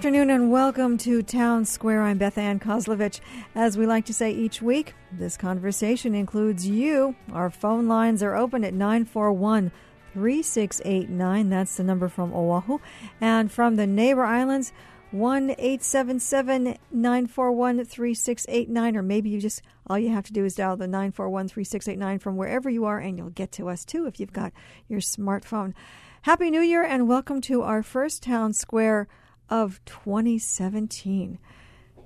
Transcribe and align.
Afternoon 0.00 0.30
and 0.30 0.50
welcome 0.50 0.96
to 0.96 1.22
Town 1.22 1.66
Square. 1.66 2.04
I'm 2.04 2.16
Beth 2.16 2.38
Ann 2.38 2.58
Kozlovich. 2.58 3.20
As 3.54 3.76
we 3.76 3.84
like 3.84 4.06
to 4.06 4.14
say 4.14 4.32
each 4.32 4.62
week, 4.62 4.94
this 5.12 5.36
conversation 5.36 6.14
includes 6.14 6.66
you. 6.66 7.14
Our 7.34 7.50
phone 7.50 7.86
lines 7.86 8.22
are 8.22 8.34
open 8.34 8.64
at 8.64 8.72
941 8.72 9.70
3689. 10.14 11.50
That's 11.50 11.76
the 11.76 11.84
number 11.84 12.08
from 12.08 12.32
Oahu. 12.32 12.78
And 13.20 13.52
from 13.52 13.76
the 13.76 13.86
neighbor 13.86 14.24
islands, 14.24 14.72
1 15.10 15.50
877 15.50 16.78
941 16.90 17.84
3689. 17.84 18.96
Or 18.96 19.02
maybe 19.02 19.28
you 19.28 19.38
just, 19.38 19.60
all 19.86 19.98
you 19.98 20.08
have 20.08 20.24
to 20.24 20.32
do 20.32 20.46
is 20.46 20.54
dial 20.54 20.78
the 20.78 20.86
941 20.86 21.48
3689 21.48 22.18
from 22.20 22.38
wherever 22.38 22.70
you 22.70 22.86
are, 22.86 22.98
and 22.98 23.18
you'll 23.18 23.28
get 23.28 23.52
to 23.52 23.68
us 23.68 23.84
too 23.84 24.06
if 24.06 24.18
you've 24.18 24.32
got 24.32 24.54
your 24.88 25.00
smartphone. 25.00 25.74
Happy 26.22 26.50
New 26.50 26.62
Year 26.62 26.82
and 26.82 27.06
welcome 27.06 27.42
to 27.42 27.60
our 27.60 27.82
first 27.82 28.22
Town 28.22 28.54
Square 28.54 29.06
of 29.50 29.80
2017. 29.84 31.38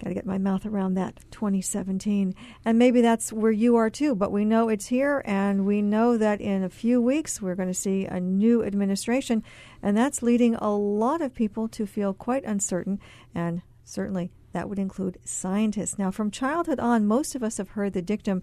Got 0.03 0.09
to 0.09 0.15
get 0.15 0.27
my 0.27 0.39
mouth 0.39 0.67
around 0.67 0.95
that 0.95 1.21
2017. 1.31 2.35
And 2.65 2.79
maybe 2.79 3.01
that's 3.01 3.33
where 3.33 3.53
you 3.53 3.77
are 3.77 3.91
too, 3.91 4.15
but 4.15 4.33
we 4.33 4.45
know 4.45 4.69
it's 4.69 4.87
here, 4.87 5.23
and 5.25 5.65
we 5.65 5.83
know 5.83 6.19
that 6.19 6.41
in 6.41 6.65
a 6.65 6.69
few 6.69 7.01
weeks 7.01 7.41
we're 7.41 7.55
going 7.55 7.69
to 7.69 7.75
see 7.75 8.05
a 8.05 8.19
new 8.19 8.65
administration, 8.65 9.45
and 9.83 9.97
that's 9.97 10.23
leading 10.23 10.57
a 10.57 10.75
lot 10.75 11.21
of 11.21 11.35
people 11.35 11.69
to 11.69 11.87
feel 11.87 12.13
quite 12.13 12.45
uncertain, 12.45 12.99
and 13.35 13.63
certainly 13.85 14.33
that 14.53 14.69
would 14.69 14.79
include 14.79 15.19
scientists. 15.25 15.99
Now, 15.99 16.11
from 16.11 16.31
childhood 16.31 16.81
on, 16.81 17.07
most 17.07 17.35
of 17.35 17.43
us 17.43 17.59
have 17.59 17.71
heard 17.71 17.93
the 17.93 18.03
dictum 18.03 18.43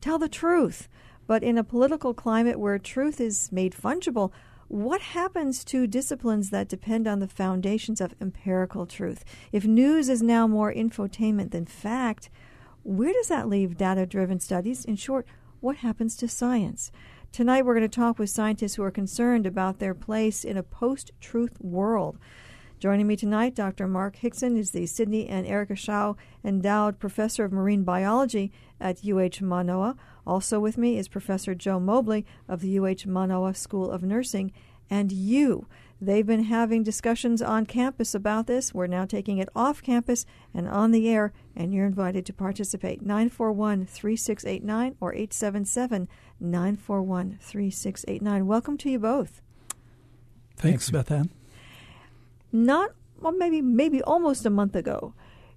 tell 0.00 0.18
the 0.18 0.28
truth. 0.28 0.88
But 1.26 1.42
in 1.42 1.56
a 1.56 1.64
political 1.64 2.12
climate 2.12 2.60
where 2.60 2.78
truth 2.78 3.20
is 3.20 3.50
made 3.50 3.72
fungible, 3.72 4.30
what 4.68 5.00
happens 5.00 5.64
to 5.64 5.86
disciplines 5.86 6.50
that 6.50 6.68
depend 6.68 7.06
on 7.06 7.20
the 7.20 7.28
foundations 7.28 8.00
of 8.00 8.14
empirical 8.20 8.86
truth? 8.86 9.24
If 9.52 9.64
news 9.64 10.08
is 10.08 10.22
now 10.22 10.46
more 10.46 10.72
infotainment 10.72 11.50
than 11.50 11.66
fact, 11.66 12.30
where 12.82 13.12
does 13.12 13.28
that 13.28 13.48
leave 13.48 13.76
data 13.76 14.06
driven 14.06 14.40
studies? 14.40 14.84
In 14.84 14.96
short, 14.96 15.26
what 15.60 15.76
happens 15.76 16.16
to 16.16 16.28
science? 16.28 16.92
Tonight, 17.32 17.64
we're 17.64 17.74
going 17.74 17.88
to 17.88 17.94
talk 17.94 18.18
with 18.18 18.30
scientists 18.30 18.74
who 18.74 18.82
are 18.84 18.90
concerned 18.90 19.46
about 19.46 19.78
their 19.78 19.94
place 19.94 20.44
in 20.44 20.56
a 20.56 20.62
post 20.62 21.10
truth 21.20 21.60
world. 21.60 22.18
Joining 22.78 23.06
me 23.06 23.16
tonight, 23.16 23.54
Dr. 23.54 23.88
Mark 23.88 24.16
Hixon 24.16 24.56
is 24.56 24.72
the 24.72 24.86
Sidney 24.86 25.26
and 25.26 25.46
Erica 25.46 25.72
Hsiao 25.72 26.16
Endowed 26.44 26.98
Professor 26.98 27.44
of 27.44 27.52
Marine 27.52 27.82
Biology 27.82 28.52
at 28.78 29.04
UH 29.04 29.42
Manoa. 29.42 29.96
Also 30.26 30.58
with 30.60 30.78
me 30.78 30.98
is 30.98 31.08
Professor 31.08 31.54
Joe 31.54 31.78
Mobley 31.78 32.24
of 32.48 32.60
the 32.60 32.78
UH 32.78 33.06
Manoa 33.06 33.54
School 33.54 33.90
of 33.90 34.02
Nursing 34.02 34.52
and 34.90 35.12
you. 35.12 35.66
They've 36.00 36.26
been 36.26 36.44
having 36.44 36.82
discussions 36.82 37.40
on 37.40 37.66
campus 37.66 38.14
about 38.14 38.46
this. 38.46 38.74
We're 38.74 38.86
now 38.86 39.06
taking 39.06 39.38
it 39.38 39.48
off 39.56 39.82
campus 39.82 40.26
and 40.52 40.68
on 40.68 40.90
the 40.90 41.08
air, 41.08 41.32
and 41.56 41.72
you're 41.72 41.86
invited 41.86 42.26
to 42.26 42.32
participate. 42.32 43.00
941 43.00 43.86
3689 43.86 44.96
or 45.00 45.14
877 45.14 46.08
941 46.40 47.38
3689. 47.40 48.46
Welcome 48.46 48.76
to 48.78 48.90
you 48.90 48.98
both. 48.98 49.40
Thanks, 50.56 50.90
Beth 50.90 51.10
Ann. 51.10 51.30
Not, 52.52 52.90
well, 53.20 53.32
maybe, 53.32 53.62
maybe 53.62 54.02
almost 54.02 54.44
a 54.44 54.50
month 54.50 54.76
ago, 54.76 55.14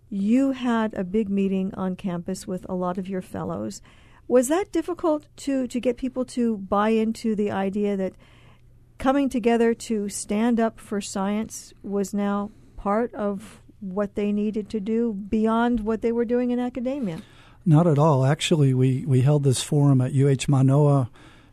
you 0.10 0.54
had 0.54 0.94
a 0.94 1.04
big 1.04 1.30
meeting 1.30 1.74
on 1.76 1.96
campus 1.96 2.48
with 2.48 2.66
a 2.70 2.74
lot 2.74 2.98
of 2.98 3.10
your 3.10 3.22
fellows. 3.22 3.82
Was 4.28 4.50
that 4.50 4.72
difficult 4.72 5.28
to, 5.38 5.68
to 5.68 5.80
get 5.80 5.98
people 5.98 6.26
to 6.26 6.58
buy 6.58 6.90
into 6.90 7.36
the 7.36 7.52
idea 7.52 7.96
that 7.96 8.14
coming 8.98 9.30
together 9.30 9.74
to 9.74 10.10
stand 10.10 10.60
up 10.60 10.80
for 10.80 11.00
science 11.00 11.74
was 11.82 12.14
now 12.14 12.52
part 12.76 13.14
of 13.14 13.62
what 13.80 14.16
they 14.16 14.32
needed 14.32 14.70
to 14.70 14.80
do 14.80 15.14
beyond 15.14 15.82
what 15.82 16.02
they 16.02 16.12
were 16.12 16.26
doing 16.26 16.52
in 16.52 16.60
academia? 16.60 17.22
Not 17.66 17.88
at 17.88 18.00
all. 18.00 18.26
Actually, 18.26 18.74
we, 18.74 19.06
we 19.06 19.22
held 19.22 19.44
this 19.44 19.62
forum 19.62 20.02
at 20.02 20.14
UH 20.14 20.50
Manoa 20.50 21.10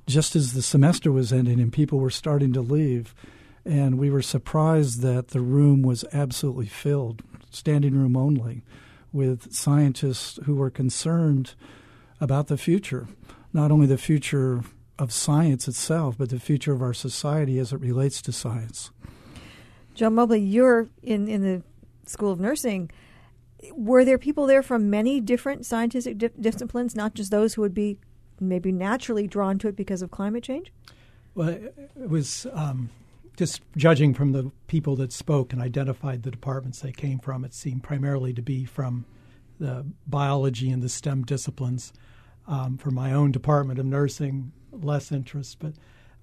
just 0.06 0.36
as 0.36 0.52
the 0.52 0.62
semester 0.62 1.10
was 1.10 1.32
ending 1.32 1.60
and 1.60 1.72
people 1.72 1.98
were 1.98 2.10
starting 2.10 2.52
to 2.52 2.60
leave. 2.60 3.14
And 3.64 3.98
we 3.98 4.10
were 4.10 4.22
surprised 4.22 5.00
that 5.00 5.28
the 5.28 5.40
room 5.40 5.82
was 5.82 6.04
absolutely 6.12 6.66
filled, 6.66 7.22
standing 7.50 7.94
room 7.94 8.16
only, 8.16 8.62
with 9.12 9.52
scientists 9.52 10.38
who 10.44 10.54
were 10.54 10.70
concerned 10.70 11.54
about 12.24 12.46
the 12.46 12.56
future. 12.56 13.06
Not 13.52 13.70
only 13.70 13.86
the 13.86 13.98
future 13.98 14.62
of 14.98 15.12
science 15.12 15.68
itself, 15.68 16.16
but 16.16 16.30
the 16.30 16.40
future 16.40 16.72
of 16.72 16.80
our 16.80 16.94
society 16.94 17.58
as 17.58 17.72
it 17.72 17.80
relates 17.80 18.22
to 18.22 18.32
science. 18.32 18.90
John 19.94 20.14
Mobley, 20.14 20.40
you're 20.40 20.88
in, 21.02 21.28
in 21.28 21.42
the 21.42 21.62
School 22.08 22.32
of 22.32 22.40
Nursing. 22.40 22.90
Were 23.72 24.04
there 24.04 24.18
people 24.18 24.46
there 24.46 24.62
from 24.62 24.90
many 24.90 25.20
different 25.20 25.66
scientific 25.66 26.18
di- 26.18 26.30
disciplines, 26.40 26.96
not 26.96 27.14
just 27.14 27.30
those 27.30 27.54
who 27.54 27.62
would 27.62 27.74
be 27.74 27.98
maybe 28.40 28.72
naturally 28.72 29.26
drawn 29.26 29.58
to 29.58 29.68
it 29.68 29.76
because 29.76 30.00
of 30.02 30.10
climate 30.10 30.42
change? 30.42 30.72
Well, 31.34 31.48
it 31.48 32.08
was 32.08 32.46
um, 32.52 32.88
just 33.36 33.60
judging 33.76 34.14
from 34.14 34.32
the 34.32 34.50
people 34.66 34.96
that 34.96 35.12
spoke 35.12 35.52
and 35.52 35.60
identified 35.60 36.22
the 36.22 36.30
departments 36.30 36.80
they 36.80 36.92
came 36.92 37.18
from, 37.18 37.44
it 37.44 37.52
seemed 37.52 37.82
primarily 37.82 38.32
to 38.32 38.42
be 38.42 38.64
from 38.64 39.04
the 39.60 39.86
biology 40.06 40.70
and 40.70 40.82
the 40.82 40.88
STEM 40.88 41.24
disciplines. 41.24 41.92
Um, 42.46 42.76
for 42.76 42.90
my 42.90 43.12
own 43.12 43.32
department 43.32 43.78
of 43.78 43.86
nursing, 43.86 44.52
less 44.70 45.10
interest, 45.10 45.58
but 45.60 45.72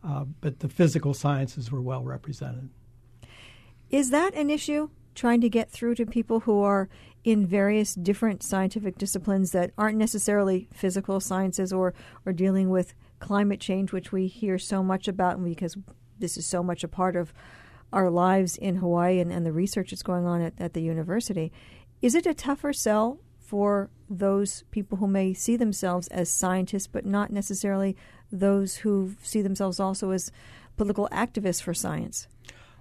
uh, 0.04 0.26
but 0.40 0.60
the 0.60 0.70
physical 0.70 1.14
sciences 1.14 1.72
were 1.72 1.82
well 1.82 2.04
represented. 2.04 2.70
Is 3.90 4.10
that 4.12 4.34
an 4.36 4.50
issue? 4.50 4.90
Trying 5.14 5.42
to 5.42 5.50
get 5.50 5.70
through 5.70 5.96
to 5.96 6.06
people 6.06 6.42
who 6.42 6.62
are 6.62 6.90
in 7.24 7.46
various 7.46 7.94
different 7.94 8.42
scientific 8.42 8.98
disciplines 8.98 9.52
that 9.52 9.72
aren't 9.78 9.98
necessarily 9.98 10.68
physical 10.74 11.20
sciences 11.20 11.74
or, 11.74 11.94
or 12.26 12.34
dealing 12.34 12.70
with 12.70 12.94
climate 13.20 13.60
change, 13.60 13.92
which 13.92 14.12
we 14.12 14.28
hear 14.28 14.58
so 14.58 14.82
much 14.82 15.08
about 15.08 15.44
because 15.44 15.78
this 16.18 16.38
is 16.38 16.46
so 16.46 16.64
much 16.64 16.84
a 16.84 16.88
part 16.88 17.16
of 17.16 17.34
our 17.94 18.10
lives 18.10 18.56
in 18.56 18.78
Hawaii 18.78 19.20
and, 19.20 19.32
and 19.32 19.46
the 19.46 19.52
research 19.52 19.92
that's 19.92 20.02
going 20.02 20.26
on 20.26 20.42
at, 20.42 20.54
at 20.58 20.74
the 20.74 20.82
university. 20.82 21.52
Is 22.02 22.16
it 22.16 22.26
a 22.26 22.34
tougher 22.34 22.74
sell 22.74 23.20
for 23.52 23.90
those 24.10 24.64
people 24.72 24.98
who 25.00 25.08
may 25.08 25.34
see 25.34 25.58
themselves 25.58 26.08
as 26.08 26.30
scientists 26.30 26.88
but 26.88 27.06
not 27.06 27.34
necessarily 27.34 27.98
those 28.32 28.78
who 28.78 29.14
see 29.22 29.42
themselves 29.42 29.78
also 29.78 30.12
as 30.12 30.32
political 30.78 31.10
activists 31.12 31.62
for 31.62 31.74
science? 31.74 32.30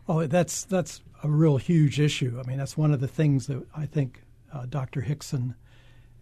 Oh, 0.08 0.28
that's 0.28 0.62
that's 0.62 1.02
a 1.24 1.28
real 1.28 1.56
huge 1.56 1.98
issue. 1.98 2.40
I 2.40 2.46
mean, 2.46 2.58
that's 2.58 2.76
one 2.76 2.92
of 2.94 3.00
the 3.00 3.08
things 3.08 3.48
that 3.48 3.66
I 3.74 3.84
think 3.84 4.22
uh, 4.52 4.66
Dr. 4.66 5.00
Hixon 5.00 5.56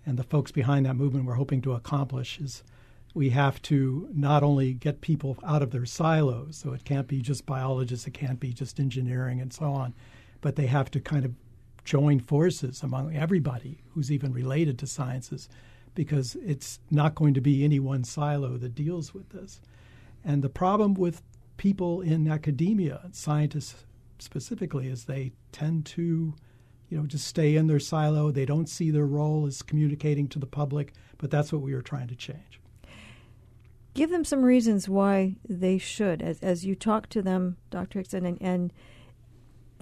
and 0.07 0.19
the 0.19 0.25
folks 0.25 0.51
behind 0.51 0.87
that 0.87 0.97
movement 0.97 1.27
were 1.27 1.35
hoping 1.35 1.61
to 1.61 1.75
accomplish 1.75 2.41
is 2.41 2.63
we 3.13 3.29
have 3.29 3.61
to 3.63 4.09
not 4.15 4.43
only 4.43 4.73
get 4.73 5.03
people 5.03 5.37
out 5.47 5.63
of 5.63 5.73
their 5.73 5.85
silos, 5.85 6.57
so 6.57 6.73
it 6.73 6.87
can't 6.87 7.07
be 7.07 7.21
just 7.21 7.45
biologists, 7.45 8.07
it 8.07 8.15
can't 8.15 8.41
be 8.41 8.55
just 8.55 8.81
engineering 8.81 9.43
and 9.43 9.53
so 9.53 9.67
on, 9.67 9.93
but 10.41 10.57
they 10.57 10.69
have 10.69 10.91
to 10.93 11.01
kind 11.01 11.27
of 11.27 11.35
join 11.89 12.21
forces 12.21 12.83
among 12.83 13.17
everybody 13.17 13.79
who's 13.95 14.13
even 14.13 14.31
related 14.31 14.79
to 14.79 14.87
sciences 14.87 15.49
because 15.95 16.37
it's 16.45 16.81
not 16.91 17.15
going 17.15 17.33
to 17.33 17.41
be 17.41 17.65
any 17.65 17.81
one 17.81 18.05
silo 18.05 18.59
that 18.59 18.75
deals 18.75 19.15
with 19.15 19.31
this. 19.31 19.63
And 20.23 20.45
the 20.45 20.51
problem 20.51 20.93
with 20.93 21.23
people 21.57 22.03
in 22.03 22.31
academia, 22.31 23.09
scientists 23.13 23.87
specifically, 24.19 24.87
is 24.87 25.07
they 25.07 25.33
tend 25.51 25.87
to, 25.87 26.35
you 26.91 26.99
know, 26.99 27.07
just 27.07 27.27
stay 27.27 27.57
in 27.57 27.69
their 27.69 27.81
silo. 27.81 28.31
They 28.31 28.45
don't 28.45 28.69
see 28.69 28.91
their 28.91 29.07
role 29.07 29.47
as 29.47 29.63
communicating 29.63 30.29
to 30.29 30.39
the 30.39 30.47
public, 30.47 30.93
but 31.17 31.31
that's 31.31 31.55
what 31.55 31.63
we 31.63 31.73
are 31.73 31.81
trying 31.81 32.09
to 32.09 32.15
change. 32.15 32.61
Give 33.95 34.11
them 34.11 34.27
some 34.27 34.43
reasons 34.43 34.91
why 34.91 35.37
they 35.49 35.79
should, 35.79 36.21
as, 36.21 36.39
as 36.41 36.67
you 36.67 36.75
talk 36.75 37.09
to 37.09 37.23
them, 37.23 37.57
Dr. 37.71 38.01
Hixon, 38.01 38.27
and, 38.27 38.37
and 38.43 38.73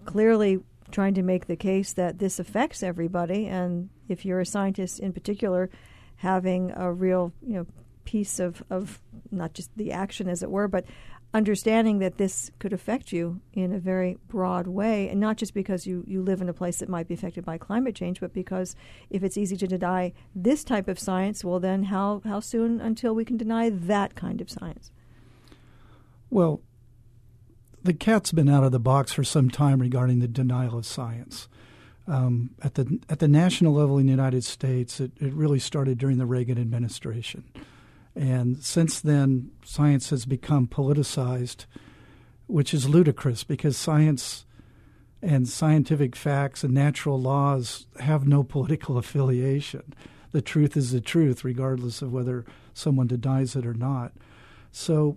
clearly 0.04 0.60
trying 0.90 1.14
to 1.14 1.22
make 1.22 1.46
the 1.46 1.56
case 1.56 1.92
that 1.94 2.18
this 2.18 2.38
affects 2.38 2.82
everybody, 2.82 3.46
and 3.46 3.90
if 4.08 4.24
you're 4.24 4.40
a 4.40 4.46
scientist 4.46 5.00
in 5.00 5.12
particular, 5.12 5.70
having 6.16 6.72
a 6.74 6.92
real 6.92 7.32
you 7.42 7.54
know 7.54 7.66
piece 8.04 8.38
of, 8.38 8.62
of 8.70 9.00
not 9.30 9.52
just 9.52 9.70
the 9.76 9.92
action 9.92 10.28
as 10.28 10.42
it 10.42 10.50
were, 10.50 10.68
but 10.68 10.84
understanding 11.34 11.98
that 11.98 12.16
this 12.16 12.50
could 12.58 12.72
affect 12.72 13.12
you 13.12 13.40
in 13.52 13.72
a 13.72 13.78
very 13.78 14.16
broad 14.28 14.66
way, 14.66 15.08
and 15.08 15.20
not 15.20 15.36
just 15.36 15.52
because 15.52 15.86
you, 15.86 16.02
you 16.06 16.22
live 16.22 16.40
in 16.40 16.48
a 16.48 16.54
place 16.54 16.78
that 16.78 16.88
might 16.88 17.08
be 17.08 17.14
affected 17.14 17.44
by 17.44 17.58
climate 17.58 17.94
change, 17.94 18.20
but 18.20 18.32
because 18.32 18.74
if 19.10 19.22
it's 19.22 19.36
easy 19.36 19.56
to 19.56 19.66
deny 19.66 20.12
this 20.34 20.64
type 20.64 20.88
of 20.88 20.98
science, 20.98 21.44
well, 21.44 21.60
then 21.60 21.84
how, 21.84 22.22
how 22.24 22.40
soon 22.40 22.80
until 22.80 23.14
we 23.14 23.24
can 23.24 23.36
deny 23.36 23.68
that 23.68 24.14
kind 24.14 24.40
of 24.40 24.48
science? 24.48 24.90
Well, 26.30 26.62
the 27.86 27.94
cat's 27.94 28.32
been 28.32 28.48
out 28.48 28.64
of 28.64 28.72
the 28.72 28.80
box 28.80 29.12
for 29.12 29.24
some 29.24 29.50
time 29.50 29.80
regarding 29.80 30.18
the 30.18 30.28
denial 30.28 30.78
of 30.78 30.86
science 30.86 31.48
um, 32.08 32.50
at 32.62 32.74
the 32.74 33.00
at 33.08 33.18
the 33.18 33.28
national 33.28 33.72
level 33.74 33.98
in 33.98 34.06
the 34.06 34.12
United 34.12 34.44
States, 34.44 35.00
it, 35.00 35.12
it 35.20 35.32
really 35.32 35.58
started 35.58 35.98
during 35.98 36.18
the 36.18 36.26
Reagan 36.26 36.58
administration, 36.58 37.44
and 38.14 38.62
since 38.62 39.00
then, 39.00 39.50
science 39.64 40.10
has 40.10 40.24
become 40.24 40.68
politicized, 40.68 41.66
which 42.46 42.72
is 42.72 42.88
ludicrous 42.88 43.44
because 43.44 43.76
science 43.76 44.44
And 45.22 45.48
scientific 45.48 46.14
facts 46.14 46.62
and 46.62 46.74
natural 46.74 47.20
laws 47.20 47.86
have 48.00 48.28
no 48.28 48.44
political 48.44 48.98
affiliation. 49.02 49.94
The 50.32 50.42
truth 50.42 50.76
is 50.76 50.92
the 50.92 51.00
truth, 51.00 51.44
regardless 51.44 52.02
of 52.02 52.12
whether 52.12 52.44
someone 52.74 53.06
denies 53.06 53.56
it 53.56 53.66
or 53.66 53.74
not. 53.74 54.12
So, 54.70 55.16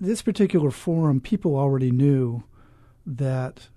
this 0.00 0.22
particular 0.22 0.70
forum, 0.70 1.20
people 1.20 1.56
already 1.56 1.90
knew 1.90 2.44
that 3.06 3.68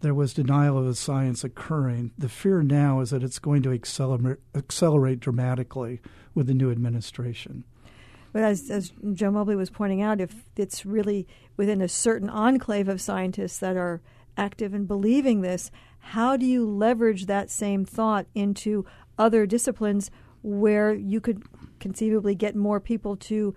there 0.00 0.14
was 0.14 0.34
denial 0.34 0.78
of 0.78 0.86
the 0.86 0.94
science 0.94 1.42
occurring. 1.42 2.12
The 2.18 2.28
fear 2.28 2.62
now 2.62 3.00
is 3.00 3.10
that 3.10 3.22
it's 3.22 3.38
going 3.38 3.62
to 3.62 3.72
accelerate, 3.72 4.38
accelerate 4.54 5.20
dramatically 5.20 6.00
with 6.34 6.46
the 6.46 6.54
new 6.54 6.70
administration. 6.70 7.64
But 8.32 8.42
as, 8.42 8.70
as 8.70 8.92
Joe 9.14 9.30
Mobley 9.30 9.56
was 9.56 9.70
pointing 9.70 10.02
out, 10.02 10.20
if 10.20 10.34
it's 10.56 10.84
really 10.84 11.26
within 11.56 11.80
a 11.80 11.88
certain 11.88 12.28
enclave 12.28 12.88
of 12.88 13.00
scientists 13.00 13.58
that 13.58 13.76
are 13.76 14.02
active 14.36 14.74
in 14.74 14.84
believing 14.84 15.40
this, 15.40 15.70
how 15.98 16.36
do 16.36 16.44
you 16.44 16.68
leverage 16.68 17.26
that 17.26 17.50
same 17.50 17.84
thought 17.84 18.26
into 18.34 18.84
other 19.18 19.46
disciplines 19.46 20.10
where 20.42 20.92
you 20.92 21.20
could 21.20 21.42
conceivably 21.80 22.34
get 22.34 22.54
more 22.54 22.78
people 22.78 23.16
to 23.16 23.54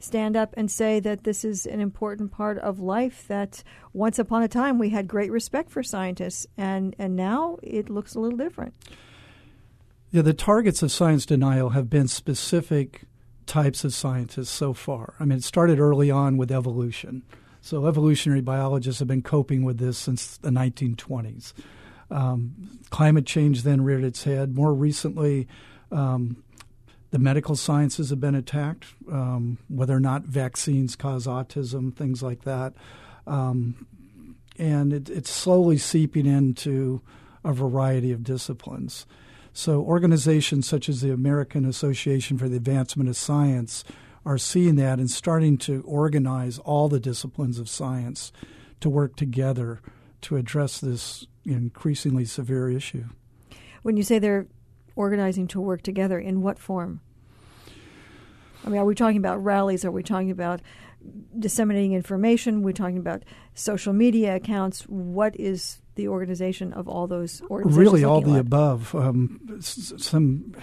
stand 0.00 0.36
up 0.36 0.54
and 0.56 0.70
say 0.70 1.00
that 1.00 1.24
this 1.24 1.44
is 1.44 1.66
an 1.66 1.80
important 1.80 2.32
part 2.32 2.58
of 2.58 2.78
life 2.78 3.26
that 3.28 3.62
once 3.92 4.18
upon 4.18 4.42
a 4.42 4.48
time 4.48 4.78
we 4.78 4.90
had 4.90 5.08
great 5.08 5.30
respect 5.30 5.70
for 5.70 5.82
scientists 5.82 6.46
and 6.56 6.94
and 6.98 7.16
now 7.16 7.58
it 7.62 7.88
looks 7.88 8.14
a 8.14 8.20
little 8.20 8.38
different. 8.38 8.74
Yeah 10.10 10.22
the 10.22 10.34
targets 10.34 10.82
of 10.82 10.92
science 10.92 11.26
denial 11.26 11.70
have 11.70 11.90
been 11.90 12.08
specific 12.08 13.02
types 13.46 13.84
of 13.84 13.94
scientists 13.94 14.50
so 14.50 14.72
far. 14.72 15.14
I 15.20 15.24
mean 15.24 15.38
it 15.38 15.44
started 15.44 15.78
early 15.78 16.10
on 16.10 16.36
with 16.36 16.50
evolution. 16.50 17.22
So 17.60 17.86
evolutionary 17.86 18.42
biologists 18.42 19.00
have 19.00 19.08
been 19.08 19.22
coping 19.22 19.64
with 19.64 19.78
this 19.78 19.98
since 19.98 20.36
the 20.36 20.50
1920s 20.50 21.52
um, 22.10 22.80
climate 22.90 23.26
change 23.26 23.62
then 23.62 23.82
reared 23.82 24.04
its 24.04 24.24
head. 24.24 24.54
More 24.54 24.72
recently 24.72 25.48
um, 25.90 26.42
the 27.16 27.22
medical 27.22 27.56
sciences 27.56 28.10
have 28.10 28.20
been 28.20 28.34
attacked, 28.34 28.84
um, 29.10 29.56
whether 29.68 29.96
or 29.96 30.00
not 30.00 30.24
vaccines 30.24 30.94
cause 30.94 31.26
autism, 31.26 31.96
things 31.96 32.22
like 32.22 32.42
that. 32.42 32.74
Um, 33.26 33.86
and 34.58 34.92
it, 34.92 35.08
it's 35.08 35.30
slowly 35.30 35.78
seeping 35.78 36.26
into 36.26 37.00
a 37.42 37.54
variety 37.54 38.12
of 38.12 38.22
disciplines. 38.22 39.06
So, 39.54 39.80
organizations 39.80 40.68
such 40.68 40.90
as 40.90 41.00
the 41.00 41.10
American 41.10 41.64
Association 41.64 42.36
for 42.36 42.50
the 42.50 42.58
Advancement 42.58 43.08
of 43.08 43.16
Science 43.16 43.82
are 44.26 44.36
seeing 44.36 44.76
that 44.76 44.98
and 44.98 45.10
starting 45.10 45.56
to 45.56 45.82
organize 45.86 46.58
all 46.58 46.90
the 46.90 47.00
disciplines 47.00 47.58
of 47.58 47.66
science 47.66 48.30
to 48.80 48.90
work 48.90 49.16
together 49.16 49.80
to 50.20 50.36
address 50.36 50.80
this 50.80 51.26
increasingly 51.46 52.26
severe 52.26 52.68
issue. 52.68 53.06
When 53.80 53.96
you 53.96 54.02
say 54.02 54.18
they're 54.18 54.48
organizing 54.96 55.46
to 55.48 55.62
work 55.62 55.80
together, 55.80 56.18
in 56.18 56.42
what 56.42 56.58
form? 56.58 57.00
I 58.64 58.68
mean, 58.68 58.80
are 58.80 58.84
we 58.84 58.94
talking 58.94 59.18
about 59.18 59.42
rallies? 59.42 59.84
Are 59.84 59.90
we 59.90 60.02
talking 60.02 60.30
about 60.30 60.60
disseminating 61.38 61.92
information? 61.92 62.62
We're 62.62 62.72
talking 62.72 62.98
about 62.98 63.22
social 63.54 63.92
media 63.92 64.36
accounts. 64.36 64.82
What 64.82 65.38
is 65.38 65.80
the 65.94 66.08
organization 66.08 66.72
of 66.72 66.88
all 66.88 67.06
those 67.06 67.42
organizations? 67.42 67.76
Really, 67.76 68.04
all 68.04 68.20
the 68.20 68.30
like? 68.30 68.40
above. 68.40 68.94
Um, 68.94 69.58
some 69.60 70.54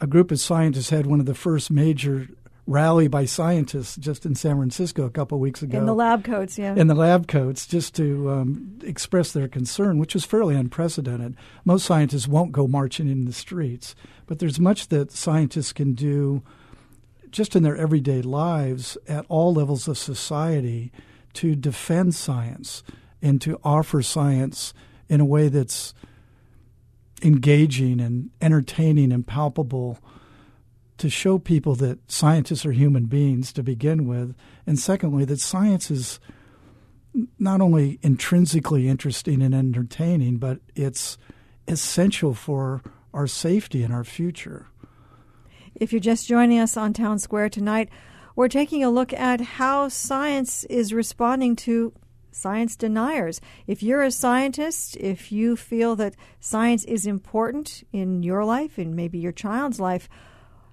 a 0.00 0.06
group 0.06 0.30
of 0.30 0.40
scientists 0.40 0.90
had 0.90 1.06
one 1.06 1.20
of 1.20 1.26
the 1.26 1.34
first 1.34 1.70
major 1.70 2.28
rally 2.66 3.08
by 3.08 3.24
scientists 3.24 3.96
just 3.96 4.24
in 4.24 4.34
San 4.34 4.56
Francisco 4.56 5.04
a 5.04 5.10
couple 5.10 5.36
of 5.36 5.40
weeks 5.40 5.60
ago. 5.60 5.76
In 5.76 5.86
the 5.86 5.94
lab 5.94 6.24
coats, 6.24 6.56
yeah. 6.56 6.74
In 6.74 6.86
the 6.86 6.94
lab 6.94 7.26
coats, 7.26 7.66
just 7.66 7.94
to 7.96 8.30
um, 8.30 8.78
express 8.82 9.32
their 9.32 9.48
concern, 9.48 9.98
which 9.98 10.14
was 10.14 10.24
fairly 10.24 10.54
unprecedented. 10.54 11.36
Most 11.64 11.84
scientists 11.84 12.28
won't 12.28 12.52
go 12.52 12.66
marching 12.66 13.08
in 13.08 13.24
the 13.24 13.32
streets, 13.32 13.94
but 14.26 14.38
there's 14.38 14.60
much 14.60 14.88
that 14.88 15.10
scientists 15.10 15.72
can 15.72 15.94
do 15.94 16.42
just 17.30 17.54
in 17.56 17.62
their 17.62 17.76
everyday 17.76 18.22
lives 18.22 18.96
at 19.08 19.26
all 19.28 19.54
levels 19.54 19.88
of 19.88 19.98
society 19.98 20.92
to 21.34 21.54
defend 21.54 22.14
science 22.14 22.82
and 23.22 23.40
to 23.40 23.58
offer 23.62 24.02
science 24.02 24.72
in 25.08 25.20
a 25.20 25.24
way 25.24 25.48
that's 25.48 25.94
engaging 27.22 28.00
and 28.00 28.30
entertaining 28.40 29.12
and 29.12 29.26
palpable 29.26 29.98
to 30.98 31.08
show 31.08 31.38
people 31.38 31.74
that 31.76 31.98
scientists 32.10 32.66
are 32.66 32.72
human 32.72 33.06
beings 33.06 33.52
to 33.54 33.62
begin 33.62 34.06
with, 34.06 34.34
and 34.66 34.78
secondly, 34.78 35.24
that 35.24 35.40
science 35.40 35.90
is 35.90 36.20
not 37.38 37.60
only 37.60 37.98
intrinsically 38.02 38.86
interesting 38.86 39.40
and 39.42 39.54
entertaining, 39.54 40.36
but 40.36 40.60
it's 40.74 41.16
essential 41.66 42.34
for 42.34 42.82
our 43.14 43.26
safety 43.26 43.82
and 43.82 43.94
our 43.94 44.04
future. 44.04 44.66
If 45.80 45.94
you're 45.94 46.00
just 46.00 46.28
joining 46.28 46.58
us 46.58 46.76
on 46.76 46.92
Town 46.92 47.18
Square 47.18 47.48
tonight, 47.48 47.88
we're 48.36 48.48
taking 48.48 48.84
a 48.84 48.90
look 48.90 49.14
at 49.14 49.40
how 49.40 49.88
science 49.88 50.64
is 50.64 50.92
responding 50.92 51.56
to 51.56 51.94
science 52.30 52.76
deniers. 52.76 53.40
If 53.66 53.82
you're 53.82 54.02
a 54.02 54.10
scientist, 54.10 54.98
if 54.98 55.32
you 55.32 55.56
feel 55.56 55.96
that 55.96 56.16
science 56.38 56.84
is 56.84 57.06
important 57.06 57.82
in 57.94 58.22
your 58.22 58.44
life 58.44 58.76
and 58.76 58.94
maybe 58.94 59.18
your 59.18 59.32
child's 59.32 59.80
life, 59.80 60.06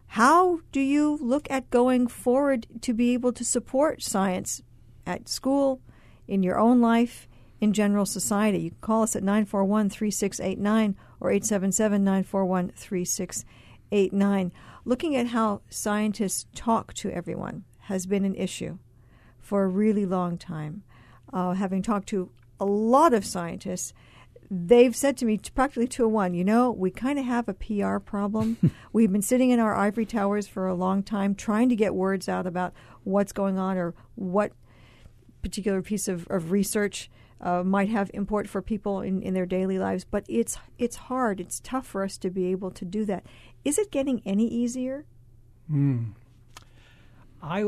how 0.07 0.59
do 0.74 0.81
you 0.81 1.18
look 1.21 1.50
at 1.50 1.69
going 1.69 2.07
forward 2.07 2.68
to 2.81 2.94
be 2.94 3.13
able 3.13 3.31
to 3.31 3.45
support 3.45 4.04
science 4.04 4.62
at 5.06 5.30
school, 5.30 5.80
in 6.27 6.44
your 6.44 6.59
own 6.59 6.81
life, 6.81 7.30
in 7.62 7.71
general 7.71 8.06
society? 8.06 8.59
You 8.59 8.71
can 8.71 8.80
call 8.81 9.04
us 9.04 9.15
at 9.15 9.24
941 9.24 9.89
3689 9.89 10.98
or 11.21 11.31
877 11.31 12.04
941 12.04 12.71
3689 12.75 14.51
looking 14.88 15.18
at 15.18 15.28
how 15.28 15.62
scientists 15.69 16.45
talk 16.56 16.94
to 16.94 17.12
everyone 17.12 17.66
has 17.81 18.06
been 18.06 18.24
an 18.24 18.34
issue 18.36 18.78
for 19.38 19.63
a 19.63 19.68
really 19.68 20.06
long 20.06 20.38
time. 20.38 20.84
Uh, 21.34 21.54
having 21.54 21.81
talked 21.81 22.07
to 22.07 22.31
a 22.57 22.66
lot 22.66 23.14
of 23.14 23.26
scientists, 23.26 23.94
they've 24.50 24.95
said 24.95 25.18
to 25.18 25.26
me 25.26 25.38
practically 25.54 25.88
two 25.88 26.04
to 26.04 26.07
one, 26.07 26.33
you 26.33 26.45
know, 26.45 26.71
we 26.71 26.90
kind 26.90 27.19
of 27.19 27.26
have 27.26 27.50
a 27.50 27.54
PR 27.54 27.97
problem. 27.97 28.57
We've 28.94 29.11
been 29.11 29.21
sitting 29.21 29.50
in 29.50 29.59
our 29.59 29.76
ivory 29.76 30.06
towers 30.06 30.47
for 30.47 30.68
a 30.68 30.73
long 30.73 31.04
time 31.04 31.35
trying 31.35 31.68
to 31.68 31.76
get 31.76 31.94
words 31.94 32.30
out 32.30 32.47
about 32.47 32.73
what's 33.04 33.33
going 33.33 33.57
on 33.57 33.78
or 33.78 33.94
what 34.16 34.54
particular 35.42 35.81
piece 35.81 36.07
of, 36.07 36.28
of 36.30 36.52
research 36.52 37.09
uh, 37.42 37.64
might 37.64 37.90
have 37.90 38.09
import 38.14 38.47
for 38.47 38.61
people 38.61 39.02
in, 39.02 39.21
in 39.21 39.33
their 39.33 39.45
daily 39.45 39.78
lives. 39.78 40.04
But 40.04 40.26
it's 40.28 40.57
it's 40.78 40.95
hard. 40.95 41.40
It's 41.40 41.59
tough 41.59 41.85
for 41.85 42.04
us 42.04 42.18
to 42.19 42.30
be 42.30 42.47
able 42.47 42.71
to 42.71 42.85
do 42.85 43.06
that. 43.06 43.26
Is 43.64 43.78
it 43.78 43.92
getting 43.92 44.21
any 44.26 44.47
easier? 44.47 45.06
Mm. 45.71 46.14
I, 47.42 47.64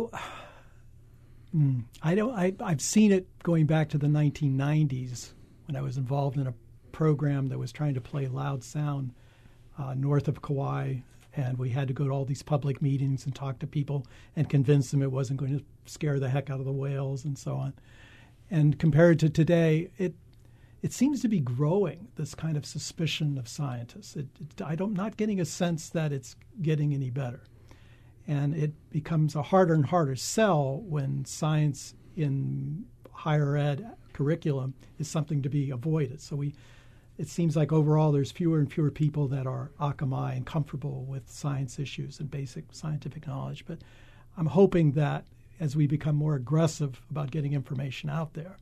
mm, 1.56 1.84
I 2.02 2.16
don't. 2.16 2.34
I, 2.34 2.54
I've 2.62 2.82
seen 2.82 3.12
it 3.12 3.28
going 3.44 3.66
back 3.66 3.90
to 3.90 3.98
the 3.98 4.08
1990s 4.08 5.32
when 5.68 5.76
I 5.76 5.82
was 5.82 5.98
involved 5.98 6.38
in 6.38 6.48
a 6.48 6.54
program 6.92 7.48
that 7.48 7.60
was 7.60 7.72
trying 7.72 7.94
to 7.94 8.02
play 8.02 8.28
loud 8.28 8.64
sound 8.64 9.14
uh, 9.78 9.94
north 9.94 10.28
of 10.28 10.42
Kauai, 10.42 10.96
and 11.36 11.58
we 11.58 11.70
had 11.70 11.88
to 11.88 11.94
go 11.94 12.06
to 12.06 12.12
all 12.12 12.26
these 12.26 12.44
public 12.44 12.82
meetings 12.82 13.26
and 13.26 13.36
talk 13.36 13.60
to 13.60 13.68
people 13.68 14.06
and 14.36 14.50
convince 14.50 14.92
them 14.92 15.02
it 15.02 15.12
wasn't 15.12 15.40
going 15.40 15.58
to 15.58 15.64
scare 15.86 16.20
the 16.20 16.30
heck 16.30 16.50
out 16.50 16.60
of 16.60 16.66
the 16.66 16.72
whales 16.72 17.26
and 17.26 17.38
so 17.38 17.56
on. 17.56 17.74
And 18.52 18.80
compared 18.80 19.20
to 19.20 19.30
today, 19.30 19.90
it 19.98 20.16
it 20.82 20.94
seems 20.94 21.22
to 21.22 21.28
be 21.28 21.40
growing 21.40 22.08
this 22.16 22.34
kind 22.34 22.56
of 22.56 22.66
suspicion 22.66 23.38
of 23.38 23.48
scientists. 23.48 24.16
It, 24.16 24.28
it, 24.40 24.62
I 24.62 24.76
don't 24.76 24.94
not 24.94 25.18
getting 25.18 25.42
a 25.42 25.46
sense 25.46 25.90
that 25.90 26.12
it's 26.12 26.36
getting 26.62 26.94
any 26.94 27.10
better, 27.10 27.44
and 28.28 28.56
it 28.56 28.74
becomes 28.90 29.36
a 29.36 29.44
harder 29.44 29.74
and 29.74 29.86
harder 29.86 30.16
sell 30.16 30.82
when 30.86 31.26
science 31.26 31.94
in 32.16 32.86
higher 33.12 33.58
ed 33.58 33.86
curriculum 34.14 34.74
is 34.98 35.08
something 35.08 35.42
to 35.42 35.50
be 35.50 35.70
avoided. 35.70 36.22
So 36.22 36.36
we, 36.36 36.54
it 37.18 37.28
seems 37.28 37.56
like 37.56 37.72
overall 37.72 38.12
there's 38.12 38.32
fewer 38.32 38.60
and 38.60 38.72
fewer 38.72 38.92
people 38.92 39.28
that 39.28 39.46
are 39.46 39.72
akamai 39.80 40.36
and 40.36 40.46
comfortable 40.46 41.04
with 41.04 41.30
science 41.30 41.80
issues 41.80 42.20
and 42.20 42.32
basic 42.32 42.66
scientific 42.72 43.28
knowledge. 43.28 43.66
But 43.66 43.80
I'm 44.38 44.48
hoping 44.48 44.94
that 44.94 45.26
as 45.60 45.76
we 45.76 45.88
become 45.88 46.16
more 46.16 46.36
aggressive 46.36 47.02
about 47.10 47.32
getting 47.32 47.54
information 47.54 48.10
out 48.10 48.34
there 48.34 48.58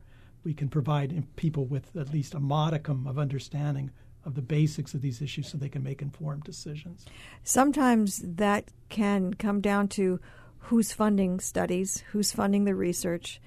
we 0.48 0.54
can 0.54 0.70
provide 0.70 1.25
people 1.36 1.66
with 1.66 1.94
at 1.98 2.13
least 2.13 2.34
a 2.34 2.39
modicum 2.39 3.06
of 3.06 3.20
understanding 3.20 3.92
of 4.24 4.34
the 4.34 4.42
basics 4.42 4.94
of 4.94 5.01
these 5.01 5.22
issues 5.22 5.50
so 5.50 5.58
they 5.58 5.68
can 5.68 5.84
make 5.84 6.01
informed 6.01 6.42
decisions. 6.46 7.06
Sometimes 7.44 8.22
that 8.24 8.70
can 8.88 9.34
come 9.34 9.60
down 9.60 9.89
to 9.89 10.22
who's 10.60 10.94
funding 10.94 11.42
studies, 11.42 12.01
who's 12.12 12.32
funding 12.32 12.63
the 12.63 12.74
research, 12.74 13.42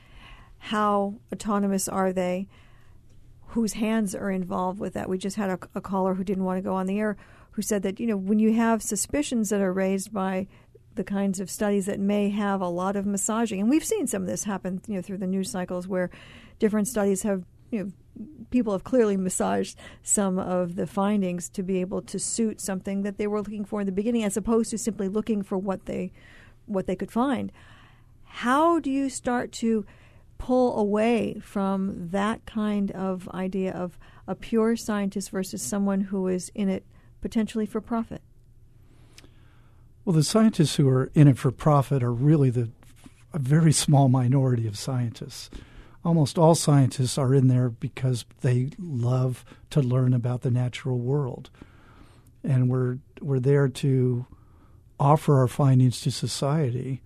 how 0.59 1.15
autonomous 1.33 1.89
are 1.89 2.13
they, 2.13 2.47
whose 3.47 3.73
hands 3.73 4.15
are 4.15 4.31
involved 4.31 4.79
with 4.79 4.93
that. 4.93 5.09
We 5.09 5.17
just 5.17 5.37
had 5.37 5.49
a, 5.49 5.59
a 5.75 5.81
caller 5.81 6.13
who 6.13 6.23
didn't 6.23 6.45
want 6.45 6.59
to 6.59 6.63
go 6.63 6.75
on 6.75 6.85
the 6.85 7.01
air 7.01 7.17
who 7.53 7.63
said 7.63 7.83
that, 7.85 7.99
you 7.99 8.07
know, 8.07 8.17
when 8.19 8.39
you 8.39 8.53
have 8.53 8.83
suspicions 8.83 9.49
that 9.49 9.63
are 9.63 9.73
raised 9.73 10.13
by 10.13 10.49
the 10.97 11.05
kinds 11.05 11.41
of 11.41 11.49
studies 11.49 11.87
that 11.87 11.99
may 11.99 12.29
have 12.29 12.61
a 12.61 12.69
lot 12.69 12.95
of 12.95 13.07
massaging, 13.07 13.59
and 13.59 13.71
we've 13.71 13.85
seen 13.85 14.07
some 14.07 14.21
of 14.21 14.29
this 14.29 14.45
happen, 14.45 14.83
you 14.87 14.97
know, 14.97 15.01
through 15.01 15.17
the 15.17 15.27
news 15.27 15.51
cycles 15.51 15.89
where 15.89 16.11
different 16.61 16.87
studies 16.87 17.23
have 17.23 17.45
you 17.71 17.85
know, 17.85 17.93
people 18.51 18.73
have 18.73 18.85
clearly 18.85 19.17
massaged 19.17 19.79
some 20.03 20.39
of 20.39 20.77
the 20.77 20.87
findings 20.87 21.49
to 21.49 21.63
be 21.63 21.81
able 21.81 22.03
to 22.03 22.19
suit 22.19 22.61
something 22.61 23.03
that 23.03 23.17
they 23.17 23.27
were 23.27 23.39
looking 23.39 23.65
for 23.65 23.81
in 23.81 23.87
the 23.87 23.93
beginning, 23.93 24.25
as 24.25 24.37
opposed 24.37 24.71
to 24.71 24.79
simply 24.79 25.09
looking 25.09 25.43
for 25.43 25.59
what 25.59 25.87
they 25.87 26.13
what 26.67 26.87
they 26.87 26.95
could 26.95 27.11
find. 27.11 27.51
How 28.25 28.79
do 28.79 28.91
you 28.91 29.09
start 29.09 29.51
to 29.53 29.85
pull 30.39 30.79
away 30.79 31.41
from 31.43 32.09
that 32.11 32.47
kind 32.47 32.91
of 32.93 33.29
idea 33.31 33.73
of 33.73 33.99
a 34.27 34.35
pure 34.35 34.77
scientist 34.77 35.31
versus 35.31 35.63
someone 35.63 36.03
who 36.03 36.29
is 36.29 36.51
in 36.55 36.69
it 36.69 36.85
potentially 37.21 37.67
for 37.67 37.81
profit? 37.81 38.23
Well, 40.05 40.15
the 40.15 40.25
scientists 40.25 40.77
who 40.77 40.89
are 40.89 41.11
in 41.15 41.29
it 41.29 41.39
for 41.39 41.51
profit 41.51 42.03
are 42.03 42.13
really 42.13 42.51
the 42.51 42.71
a 43.33 43.39
very 43.39 43.73
small 43.73 44.09
minority 44.09 44.67
of 44.67 44.77
scientists. 44.77 45.51
Almost 46.05 46.39
all 46.39 46.55
scientists 46.55 47.19
are 47.19 47.35
in 47.35 47.49
there 47.49 47.69
because 47.69 48.25
they 48.41 48.71
love 48.79 49.45
to 49.71 49.81
learn 49.81 50.15
about 50.15 50.43
the 50.43 50.51
natural 50.51 50.99
world. 50.99 51.51
And 52.43 52.71
we're 52.71 52.99
we're 53.21 53.41
there 53.41 53.69
to 53.69 54.27
offer 54.99 55.39
our 55.39 55.49
findings 55.49 56.01
to 56.03 56.11
society 56.11 57.03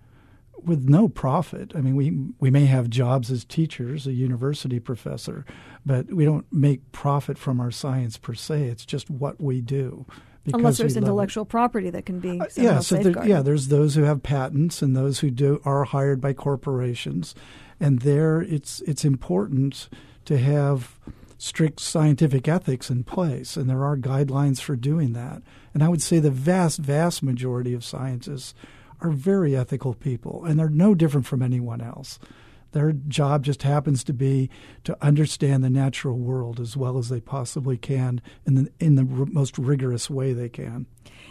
with 0.63 0.87
no 0.87 1.07
profit. 1.07 1.71
I 1.75 1.81
mean, 1.81 1.95
we 1.95 2.17
we 2.39 2.49
may 2.49 2.65
have 2.65 2.89
jobs 2.89 3.31
as 3.31 3.45
teachers, 3.45 4.07
a 4.07 4.13
university 4.13 4.79
professor, 4.79 5.45
but 5.85 6.11
we 6.11 6.25
don't 6.25 6.45
make 6.51 6.91
profit 6.91 7.37
from 7.37 7.59
our 7.59 7.71
science 7.71 8.17
per 8.17 8.33
se. 8.33 8.63
It's 8.63 8.85
just 8.85 9.09
what 9.09 9.39
we 9.41 9.61
do. 9.61 10.05
Unless 10.53 10.77
there's 10.77 10.95
intellectual 10.95 11.45
property 11.45 11.89
that 11.89 12.05
can 12.05 12.19
be 12.19 12.39
uh, 12.39 12.45
yeah, 12.55 12.79
so 12.79 12.97
there, 12.97 13.25
yeah. 13.25 13.41
There's 13.41 13.69
those 13.69 13.95
who 13.95 14.03
have 14.03 14.21
patents 14.21 14.81
and 14.81 14.95
those 14.95 15.19
who 15.19 15.31
do 15.31 15.59
are 15.65 15.85
hired 15.85 16.21
by 16.21 16.33
corporations, 16.33 17.33
and 17.79 17.99
there 17.99 18.41
it's 18.41 18.81
it's 18.81 19.05
important 19.05 19.89
to 20.25 20.37
have 20.37 20.99
strict 21.37 21.79
scientific 21.79 22.47
ethics 22.47 22.89
in 22.89 23.03
place, 23.03 23.57
and 23.57 23.69
there 23.69 23.83
are 23.83 23.97
guidelines 23.97 24.61
for 24.61 24.75
doing 24.75 25.13
that. 25.13 25.41
And 25.73 25.83
I 25.83 25.89
would 25.89 26.01
say 26.01 26.19
the 26.19 26.31
vast 26.31 26.79
vast 26.79 27.21
majority 27.21 27.73
of 27.73 27.83
scientists 27.83 28.53
are 29.01 29.11
very 29.11 29.55
ethical 29.55 29.93
people, 29.93 30.45
and 30.45 30.59
they're 30.59 30.69
no 30.69 30.95
different 30.95 31.25
from 31.25 31.41
anyone 31.41 31.81
else. 31.81 32.19
Their 32.71 32.91
job 32.91 33.43
just 33.43 33.63
happens 33.63 34.03
to 34.03 34.13
be 34.13 34.49
to 34.83 34.97
understand 35.01 35.63
the 35.63 35.69
natural 35.69 36.17
world 36.17 36.59
as 36.59 36.75
well 36.75 36.97
as 36.97 37.07
they 37.07 37.21
possibly 37.21 37.77
can 37.77 38.21
in 38.45 38.55
the 38.55 38.71
in 38.79 38.95
the 38.95 39.07
r- 39.17 39.25
most 39.25 39.57
rigorous 39.57 40.09
way 40.09 40.33
they 40.33 40.49
can. 40.49 40.85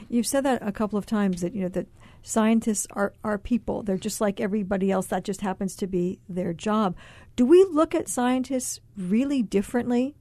You've 0.09 0.27
said 0.27 0.45
that 0.45 0.67
a 0.67 0.73
couple 0.73 0.99
of 0.99 1.07
times 1.07 1.43
that 1.43 1.55
you 1.55 1.63
know 1.63 1.69
that 1.69 1.87
scientists 2.25 2.87
are 2.93 3.13
are 3.23 3.39
people. 3.39 3.85
They're 3.85 3.97
just 3.97 4.21
like 4.21 4.41
everybody 4.41 4.91
else. 4.91 5.07
That 5.07 5.23
just 5.23 5.43
happens 5.43 5.77
to 5.77 5.87
be 5.87 6.19
their 6.29 6.53
job. 6.53 6.97
Do 7.37 7.47
we 7.47 7.65
look 7.71 7.95
at 7.95 8.09
scientists 8.09 8.81
really 8.97 9.43
differently 9.43 10.17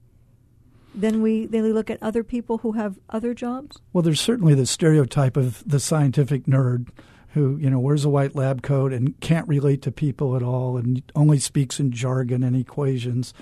than 0.93 1.23
we 1.23 1.47
than 1.47 1.63
we 1.63 1.73
look 1.73 1.89
at 1.89 2.03
other 2.03 2.23
people 2.23 2.59
who 2.59 2.73
have 2.73 2.99
other 3.09 3.33
jobs? 3.33 3.79
Well, 3.93 4.03
there's 4.03 4.21
certainly 4.21 4.53
the 4.53 4.67
stereotype 4.67 5.37
of 5.37 5.63
the 5.65 5.79
scientific 5.79 6.43
nerd 6.43 6.89
who 7.29 7.57
you 7.57 7.69
know 7.69 7.79
wears 7.79 8.05
a 8.05 8.09
white 8.09 8.35
lab 8.35 8.61
coat 8.61 8.93
and 8.93 9.19
can't 9.21 9.47
relate 9.47 9.81
to 9.83 9.91
people 9.91 10.35
at 10.35 10.43
all 10.43 10.77
and 10.77 11.01
only 11.15 11.39
speaks 11.39 11.79
in 11.79 11.91
jargon 11.91 12.43
and 12.43 12.55
equations 12.55 13.33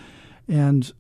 and 0.48 0.94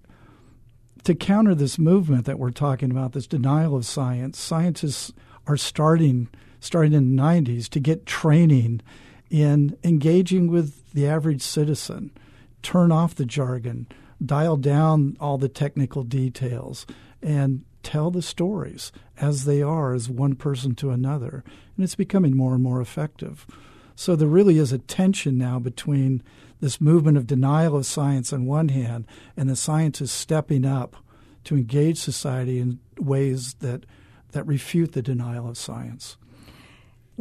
to 1.03 1.15
counter 1.15 1.55
this 1.55 1.79
movement 1.79 2.25
that 2.25 2.37
we're 2.37 2.51
talking 2.51 2.91
about 2.91 3.13
this 3.13 3.27
denial 3.27 3.77
of 3.77 3.85
science 3.85 4.37
scientists 4.37 5.13
are 5.47 5.55
starting 5.55 6.27
starting 6.61 6.93
in 6.93 7.17
the 7.17 7.21
90s 7.21 7.67
to 7.67 7.81
get 7.81 8.05
training 8.05 8.81
in 9.29 9.77
engaging 9.83 10.47
with 10.47 10.93
the 10.93 11.05
average 11.05 11.41
citizen 11.41 12.11
turn 12.61 12.91
off 12.91 13.15
the 13.15 13.25
jargon 13.25 13.87
dial 14.23 14.57
down 14.57 15.17
all 15.19 15.37
the 15.37 15.49
technical 15.49 16.03
details 16.03 16.85
and 17.21 17.63
tell 17.83 18.11
the 18.11 18.21
stories 18.21 18.91
as 19.17 19.45
they 19.45 19.61
are 19.61 19.93
as 19.93 20.09
one 20.09 20.35
person 20.35 20.75
to 20.75 20.91
another. 20.91 21.43
And 21.75 21.83
it's 21.83 21.95
becoming 21.95 22.37
more 22.37 22.53
and 22.53 22.63
more 22.63 22.81
effective. 22.81 23.45
So 23.95 24.15
there 24.15 24.27
really 24.27 24.57
is 24.57 24.71
a 24.71 24.77
tension 24.77 25.37
now 25.37 25.59
between 25.59 26.21
this 26.59 26.79
movement 26.79 27.17
of 27.17 27.27
denial 27.27 27.75
of 27.75 27.85
science 27.85 28.31
on 28.31 28.45
one 28.45 28.69
hand 28.69 29.05
and 29.35 29.49
the 29.49 29.55
scientists 29.55 30.11
stepping 30.11 30.65
up 30.65 30.95
to 31.45 31.55
engage 31.55 31.97
society 31.97 32.59
in 32.59 32.79
ways 32.99 33.55
that 33.55 33.85
that 34.31 34.47
refute 34.47 34.93
the 34.93 35.01
denial 35.01 35.49
of 35.49 35.57
science. 35.57 36.15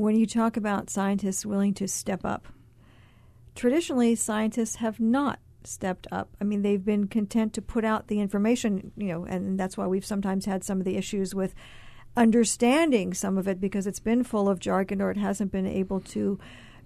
When 0.01 0.17
you 0.17 0.25
talk 0.25 0.57
about 0.57 0.89
scientists 0.89 1.45
willing 1.45 1.75
to 1.75 1.87
step 1.87 2.25
up, 2.25 2.49
traditionally 3.55 4.15
scientists 4.15 4.77
have 4.77 4.99
not 4.99 5.41
stepped 5.63 6.07
up. 6.11 6.35
I 6.41 6.45
mean, 6.45 6.63
they've 6.63 6.83
been 6.83 7.07
content 7.07 7.53
to 7.53 7.61
put 7.61 7.85
out 7.85 8.09
the 8.09 8.19
information, 8.19 8.93
you 8.97 9.09
know, 9.09 9.27
and 9.27 9.61
that's 9.61 9.77
why 9.77 9.87
we've 9.87 10.07
sometimes 10.07 10.47
had 10.47 10.65
some 10.65 10.79
of 10.79 10.87
the 10.87 10.97
issues 10.97 11.35
with 11.35 11.55
understanding 12.17 13.13
some 13.13 13.37
of 13.37 13.47
it 13.47 13.61
because 13.61 13.87
it's 13.87 14.01
been 14.01 14.25
full 14.25 14.49
of 14.49 14.59
jargon 14.59 15.03
or 15.03 15.11
it 15.11 15.19
hasn't 15.19 15.53
been 15.53 15.67
able 15.67 16.01
to 16.01 16.39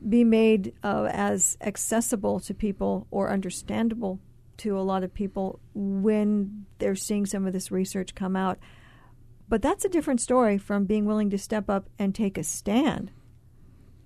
be 0.08 0.24
made 0.24 0.74
uh, 0.82 1.08
as 1.12 1.56
accessible 1.60 2.40
to 2.40 2.52
people 2.52 3.06
or 3.12 3.30
understandable 3.30 4.18
to 4.56 4.76
a 4.76 4.82
lot 4.82 5.04
of 5.04 5.14
people 5.14 5.60
when 5.72 6.66
they're 6.80 6.96
seeing 6.96 7.26
some 7.26 7.46
of 7.46 7.52
this 7.52 7.70
research 7.70 8.16
come 8.16 8.34
out. 8.34 8.58
But 9.48 9.62
that's 9.62 9.84
a 9.84 9.88
different 9.88 10.20
story 10.20 10.58
from 10.58 10.84
being 10.84 11.04
willing 11.04 11.30
to 11.30 11.38
step 11.38 11.68
up 11.68 11.88
and 11.98 12.14
take 12.14 12.38
a 12.38 12.44
stand 12.44 13.10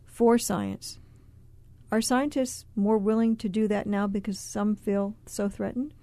for 0.07 0.39
science 0.39 0.99
are 1.91 2.01
scientists 2.01 2.67
more 2.77 2.99
willing 2.99 3.37
to 3.37 3.49
do 3.49 3.67
that 3.69 3.87
now 3.87 4.07
because 4.07 4.39
some 4.39 4.77
feel 4.77 5.15
so 5.27 5.49
threatened? 5.49 5.95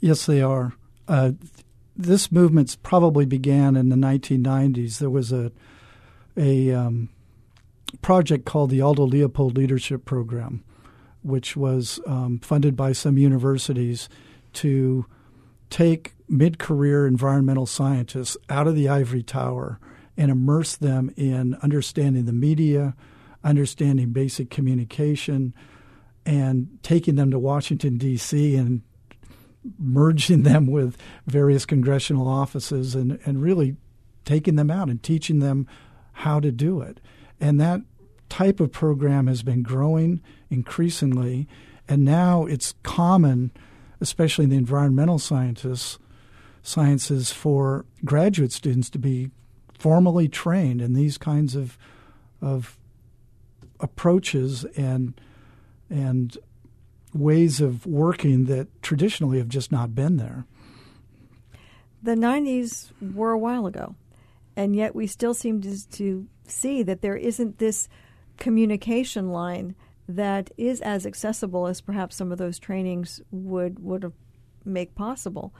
Yes, 0.00 0.26
they 0.26 0.42
are. 0.42 0.74
Uh, 1.08 1.32
this 1.96 2.30
movement 2.32 2.76
probably 2.82 3.24
began 3.24 3.76
in 3.76 3.88
the 3.88 3.96
1990s. 3.96 4.98
There 4.98 5.10
was 5.10 5.32
a 5.32 5.52
a 6.34 6.72
um, 6.72 7.10
project 8.00 8.46
called 8.46 8.70
the 8.70 8.80
Aldo 8.80 9.06
Leopold 9.06 9.56
Leadership 9.56 10.06
Program, 10.06 10.64
which 11.22 11.56
was 11.56 12.00
um, 12.06 12.38
funded 12.38 12.74
by 12.74 12.92
some 12.92 13.18
universities 13.18 14.08
to 14.54 15.04
take 15.68 16.14
mid-career 16.32 17.06
environmental 17.06 17.66
scientists 17.66 18.36
out 18.48 18.66
of 18.66 18.74
the 18.74 18.88
ivory 18.88 19.22
tower 19.22 19.78
and 20.16 20.30
immerse 20.30 20.76
them 20.76 21.12
in 21.16 21.54
understanding 21.62 22.24
the 22.24 22.32
media, 22.32 22.94
understanding 23.44 24.10
basic 24.10 24.50
communication 24.50 25.54
and 26.24 26.78
taking 26.82 27.16
them 27.16 27.30
to 27.30 27.38
Washington, 27.38 27.98
D.C., 27.98 28.56
and 28.56 28.82
merging 29.78 30.42
them 30.44 30.66
with 30.66 30.96
various 31.26 31.66
congressional 31.66 32.28
offices 32.28 32.94
and, 32.94 33.18
and 33.24 33.42
really 33.42 33.76
taking 34.24 34.56
them 34.56 34.70
out 34.70 34.88
and 34.88 35.02
teaching 35.02 35.40
them 35.40 35.66
how 36.12 36.40
to 36.40 36.52
do 36.52 36.80
it. 36.80 37.00
And 37.40 37.60
that 37.60 37.80
type 38.28 38.60
of 38.60 38.72
program 38.72 39.26
has 39.26 39.42
been 39.42 39.62
growing 39.62 40.22
increasingly, 40.48 41.48
and 41.88 42.04
now 42.04 42.46
it's 42.46 42.74
common, 42.82 43.50
especially 44.00 44.44
in 44.44 44.50
the 44.50 44.56
environmental 44.56 45.18
scientists, 45.18 45.98
sciences, 46.62 47.32
for 47.32 47.84
graduate 48.04 48.52
students 48.52 48.90
to 48.90 48.98
be 48.98 49.30
formally 49.78 50.28
trained 50.28 50.80
in 50.80 50.94
these 50.94 51.18
kinds 51.18 51.54
of 51.54 51.76
of 52.40 52.78
approaches 53.80 54.64
and 54.76 55.20
and 55.90 56.38
ways 57.12 57.60
of 57.60 57.84
working 57.84 58.46
that 58.46 58.82
traditionally 58.82 59.38
have 59.38 59.48
just 59.48 59.70
not 59.70 59.94
been 59.94 60.16
there. 60.16 60.46
The 62.02 62.14
90s 62.14 62.90
were 63.14 63.32
a 63.32 63.38
while 63.38 63.66
ago, 63.66 63.94
and 64.56 64.74
yet 64.74 64.94
we 64.94 65.06
still 65.06 65.34
seem 65.34 65.60
to, 65.60 65.88
to 65.90 66.26
see 66.46 66.82
that 66.82 67.02
there 67.02 67.16
isn't 67.16 67.58
this 67.58 67.88
communication 68.38 69.30
line 69.30 69.74
that 70.08 70.50
is 70.56 70.80
as 70.80 71.06
accessible 71.06 71.66
as 71.66 71.80
perhaps 71.80 72.16
some 72.16 72.32
of 72.32 72.38
those 72.38 72.58
trainings 72.58 73.20
would 73.30 73.78
would 73.78 74.12
make 74.64 74.94
possible. 74.94 75.54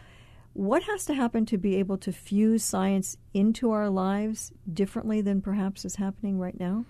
What 0.54 0.82
has 0.85 1.06
to 1.06 1.14
happen 1.14 1.47
to 1.47 1.56
be 1.56 1.76
able 1.76 1.97
to 1.99 2.12
fuse 2.12 2.62
science 2.62 3.16
into 3.32 3.71
our 3.71 3.88
lives 3.88 4.52
differently 4.71 5.21
than 5.21 5.40
perhaps 5.40 5.85
is 5.85 5.97
happening 5.97 6.38
right 6.38 6.59
now? 6.59 6.85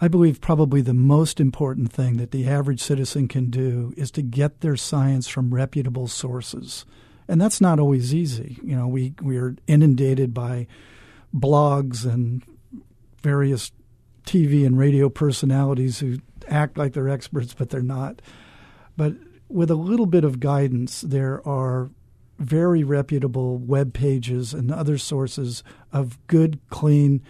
I 0.00 0.08
believe 0.08 0.40
probably 0.40 0.82
the 0.82 0.94
most 0.94 1.40
important 1.40 1.92
thing 1.92 2.16
that 2.18 2.30
the 2.30 2.46
average 2.46 2.80
citizen 2.80 3.26
can 3.26 3.50
do 3.50 3.92
is 3.96 4.10
to 4.12 4.22
get 4.22 4.60
their 4.60 4.76
science 4.76 5.28
from 5.28 5.54
reputable 5.54 6.08
sources. 6.08 6.84
And 7.26 7.40
that's 7.40 7.60
not 7.60 7.80
always 7.80 8.14
easy. 8.14 8.58
You 8.62 8.76
know, 8.76 8.86
we, 8.86 9.14
we 9.22 9.38
are 9.38 9.56
inundated 9.66 10.34
by 10.34 10.66
blogs 11.34 12.04
and 12.04 12.42
various 13.22 13.72
TV 14.26 14.66
and 14.66 14.78
radio 14.78 15.08
personalities 15.08 16.00
who 16.00 16.18
act 16.48 16.76
like 16.76 16.92
they're 16.92 17.08
experts, 17.08 17.54
but 17.54 17.70
they're 17.70 17.82
not. 17.82 18.20
But 18.96 19.14
with 19.48 19.70
a 19.70 19.74
little 19.76 20.06
bit 20.06 20.24
of 20.24 20.40
guidance, 20.40 21.02
there 21.02 21.46
are 21.46 21.90
very 22.38 22.82
reputable 22.82 23.58
web 23.58 23.92
pages 23.94 24.52
and 24.54 24.72
other 24.72 24.98
sources 24.98 25.62
of 25.92 26.18
good, 26.26 26.58
clean, 26.70 27.22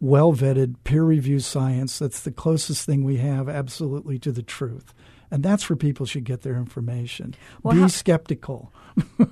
well 0.00 0.32
vetted, 0.32 0.76
peer 0.84 1.02
reviewed 1.04 1.42
science 1.42 1.98
that's 1.98 2.20
the 2.20 2.30
closest 2.30 2.86
thing 2.86 3.04
we 3.04 3.16
have 3.16 3.48
absolutely 3.48 4.18
to 4.20 4.30
the 4.32 4.42
truth. 4.42 4.94
And 5.30 5.42
that's 5.42 5.68
where 5.70 5.76
people 5.76 6.04
should 6.04 6.24
get 6.24 6.42
their 6.42 6.56
information. 6.56 7.34
Well, 7.62 7.74
Be 7.74 7.80
how- 7.82 7.86
skeptical. 7.88 8.72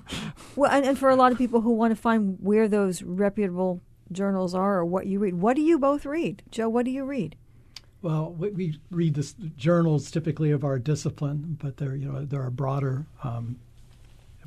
Well, 0.57 0.71
and, 0.71 0.85
and 0.85 0.99
for 0.99 1.09
a 1.11 1.17
lot 1.17 1.31
of 1.33 1.39
people 1.39 1.61
who 1.61 1.71
want 1.73 1.95
to 1.95 2.01
find 2.01 2.37
where 2.41 2.67
those 2.67 3.03
reputable 3.03 3.81
journals 4.11 4.55
are 4.55 4.79
or 4.79 4.85
what 4.85 5.07
you 5.07 5.19
read, 5.21 5.35
what 5.35 5.55
do 5.55 5.63
you 5.63 5.79
both 5.79 6.05
read? 6.05 6.43
Joe, 6.51 6.69
what 6.69 6.85
do 6.85 6.91
you 6.91 7.05
read? 7.05 7.37
Well, 8.03 8.33
we, 8.33 8.51
we 8.51 8.81
read 8.91 9.15
the 9.15 9.33
journals 9.57 10.11
typically 10.11 10.51
of 10.53 10.65
our 10.65 10.79
discipline, 10.79 11.59
but 11.61 11.77
there, 11.77 11.95
you 11.95 12.11
know, 12.11 12.25
there 12.25 12.43
are 12.43 12.51
broader. 12.51 13.07
Um, 13.23 13.59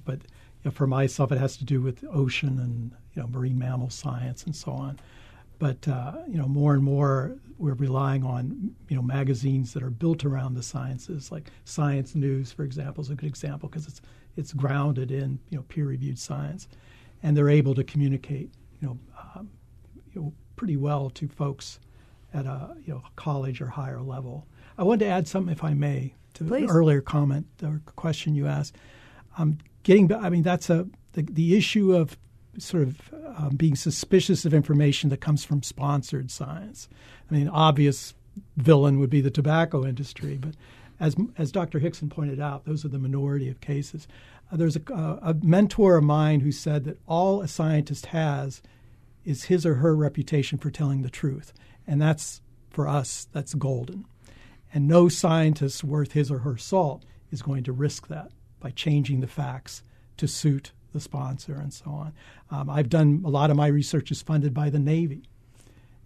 but 0.06 0.22
you 0.22 0.66
know, 0.66 0.72
for 0.72 0.88
myself, 0.88 1.32
it 1.32 1.38
has 1.38 1.58
to 1.58 1.66
do 1.66 1.82
with 1.82 2.04
ocean 2.12 2.60
and 2.60 2.92
you 3.16 3.22
know 3.22 3.28
marine 3.28 3.58
mammal 3.60 3.90
science 3.90 4.44
and 4.44 4.56
so 4.56 4.72
on. 4.72 5.00
But 5.60 5.88
uh, 5.88 6.14
you 6.28 6.38
know, 6.38 6.48
more 6.48 6.74
and 6.74 6.84
more, 6.84 7.38
we're 7.58 7.74
relying 7.76 8.24
on 8.24 8.76
you 8.90 8.96
know 8.96 9.04
magazines 9.04 9.74
that 9.74 9.84
are 9.84 9.92
built 9.92 10.26
around 10.26 10.56
the 10.56 10.64
sciences, 10.64 11.32
like 11.32 11.52
Science 11.66 12.16
News, 12.16 12.52
for 12.52 12.64
example, 12.64 13.04
is 13.04 13.10
a 13.12 13.16
good 13.16 13.28
example 13.28 13.70
because 13.70 13.88
it's 13.88 14.02
it's 14.36 14.52
grounded 14.52 15.12
in 15.12 15.40
you 15.50 15.58
know 15.58 15.64
peer-reviewed 15.70 16.18
science, 16.18 16.68
and 17.22 17.38
they're 17.38 17.50
able 17.50 17.76
to 17.76 17.84
communicate 17.84 18.50
you 18.82 18.88
know, 18.88 18.98
um, 19.36 19.50
you 20.14 20.22
know 20.22 20.34
pretty 20.56 20.76
well 20.76 21.10
to 21.12 21.28
folks 21.28 21.80
at 22.34 22.46
a 22.46 22.76
you 22.86 22.94
know 22.94 23.04
college 23.16 23.62
or 23.62 23.68
higher 23.68 24.02
level. 24.02 24.48
I 24.78 24.84
wanted 24.84 25.06
to 25.06 25.12
add 25.12 25.28
something, 25.28 25.52
if 25.52 25.64
I 25.64 25.74
may, 25.74 26.16
to 26.36 26.44
Please. 26.44 26.68
the 26.68 26.74
earlier 26.74 27.02
comment 27.02 27.46
or 27.62 27.82
question 27.96 28.36
you 28.36 28.48
asked. 28.48 28.76
Um, 29.38 29.60
getting, 29.84 30.12
I 30.14 30.30
mean, 30.30 30.44
that's 30.44 30.70
a 30.70 30.88
the, 31.14 31.24
the 31.24 31.56
issue 31.56 31.94
of 31.94 32.18
sort 32.58 32.84
of 32.84 33.14
um, 33.38 33.56
being 33.56 33.76
suspicious 33.76 34.46
of 34.46 34.54
information 34.54 35.10
that 35.10 35.22
comes 35.22 35.44
from 35.44 35.64
sponsored 35.64 36.30
science. 36.32 36.88
I 37.30 37.34
mean, 37.34 37.48
obvious 37.48 38.14
villain 38.58 39.00
would 39.00 39.10
be 39.10 39.22
the 39.22 39.32
tobacco 39.32 39.86
industry, 39.86 40.38
but 40.38 40.56
as 41.00 41.16
as 41.38 41.52
Dr. 41.52 41.80
Hixon 41.80 42.10
pointed 42.10 42.40
out, 42.40 42.66
those 42.66 42.86
are 42.86 42.90
the 42.90 43.00
minority 43.00 43.50
of 43.50 43.62
cases. 43.62 44.08
Uh, 44.52 44.58
there's 44.58 44.76
a, 44.76 44.82
a 45.22 45.36
mentor 45.42 45.98
of 45.98 46.04
mine 46.04 46.42
who 46.42 46.52
said 46.52 46.84
that 46.86 47.00
all 47.08 47.42
a 47.42 47.48
scientist 47.48 48.08
has 48.08 48.62
is 49.26 49.46
his 49.46 49.66
or 49.66 49.76
her 49.76 49.96
reputation 49.96 50.58
for 50.58 50.70
telling 50.70 51.02
the 51.02 51.10
truth, 51.10 51.54
and 51.88 52.02
that's 52.02 52.42
for 52.70 52.88
us 52.88 53.28
that's 53.32 53.54
golden. 53.54 54.06
And 54.74 54.88
no 54.88 55.08
scientist 55.08 55.84
worth 55.84 56.14
his 56.14 56.32
or 56.32 56.40
her 56.40 56.58
salt 56.58 57.04
is 57.32 57.42
going 57.42 57.64
to 57.64 57.72
risk 57.72 58.08
that 58.08 58.32
by 58.60 58.72
changing 58.72 59.20
the 59.20 59.28
facts 59.28 59.84
to 60.18 60.28
suit 60.28 60.72
the 60.94 61.00
sponsor 61.00 61.56
and 61.56 61.74
so 61.74 61.86
on. 61.92 62.14
Um, 62.50 62.70
I've 62.70 62.90
done 62.90 63.22
a 63.26 63.30
lot 63.30 63.52
of 63.52 63.58
my 63.58 63.68
research 63.68 64.12
is 64.12 64.22
funded 64.22 64.54
by 64.54 64.70
the 64.70 64.80
Navy, 64.80 65.24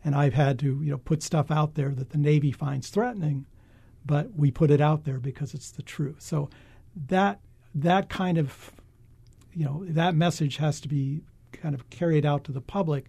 and 0.03 0.15
I've 0.15 0.33
had 0.33 0.59
to 0.59 0.81
you 0.81 0.91
know 0.91 0.97
put 0.97 1.21
stuff 1.21 1.51
out 1.51 1.75
there 1.75 1.89
that 1.89 2.09
the 2.09 2.17
Navy 2.17 2.51
finds 2.51 2.89
threatening, 2.89 3.45
but 4.05 4.33
we 4.35 4.49
put 4.49 4.71
it 4.71 4.81
out 4.81 5.03
there 5.03 5.19
because 5.19 5.53
it's 5.53 5.71
the 5.71 5.83
truth. 5.83 6.21
So 6.21 6.49
that 7.07 7.39
that 7.75 8.09
kind 8.09 8.37
of 8.37 8.71
you 9.53 9.65
know 9.65 9.85
that 9.89 10.15
message 10.15 10.57
has 10.57 10.79
to 10.81 10.87
be 10.87 11.21
kind 11.51 11.75
of 11.75 11.89
carried 11.89 12.25
out 12.25 12.43
to 12.45 12.51
the 12.51 12.61
public 12.61 13.05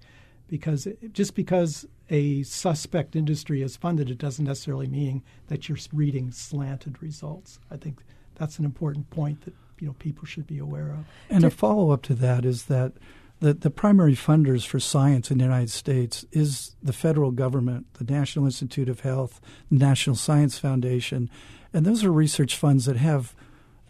because 0.49 0.87
it, 0.87 1.13
just 1.13 1.35
because 1.35 1.87
a 2.11 2.43
suspect 2.43 3.15
industry 3.15 3.63
is 3.63 3.77
funded, 3.77 4.11
it 4.11 4.19
doesn't 4.19 4.47
necessarily 4.47 4.87
mean 4.87 5.23
that 5.49 5.69
you're 5.69 5.79
reading 5.93 6.31
slanted 6.33 7.03
results. 7.03 7.59
I 7.71 7.77
think 7.77 8.01
that's 8.37 8.59
an 8.59 8.65
important 8.65 9.11
point 9.11 9.43
that 9.43 9.55
you 9.79 9.87
know 9.87 9.95
people 9.99 10.25
should 10.27 10.47
be 10.47 10.59
aware 10.59 10.91
of. 10.91 11.05
And 11.31 11.45
a 11.45 11.51
follow 11.51 11.91
up 11.91 12.03
to 12.03 12.15
that 12.15 12.45
is 12.45 12.65
that 12.65 12.93
the, 13.41 13.55
the 13.55 13.71
primary 13.71 14.15
funders 14.15 14.67
for 14.67 14.81
science 14.81 15.31
in 15.31 15.39
the 15.39 15.45
United 15.45 15.71
States 15.71 16.25
is 16.33 16.75
the 16.83 16.93
federal 16.93 17.31
government, 17.31 17.87
the 17.95 18.13
National 18.13 18.47
Institute 18.47 18.89
of 18.89 19.01
Health, 19.01 19.41
the 19.71 19.79
National 19.79 20.17
Science 20.17 20.59
Foundation, 20.59 21.31
and 21.73 21.85
those 21.85 22.03
are 22.03 22.11
research 22.11 22.57
funds 22.57 22.87
that 22.87 22.97
have 22.97 23.35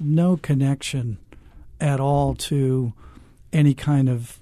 no 0.01 0.37
connection 0.37 1.19
at 1.81 2.01
all 2.01 2.35
to 2.35 2.93
any 3.53 3.73
kind 3.73 4.09
of 4.09 4.39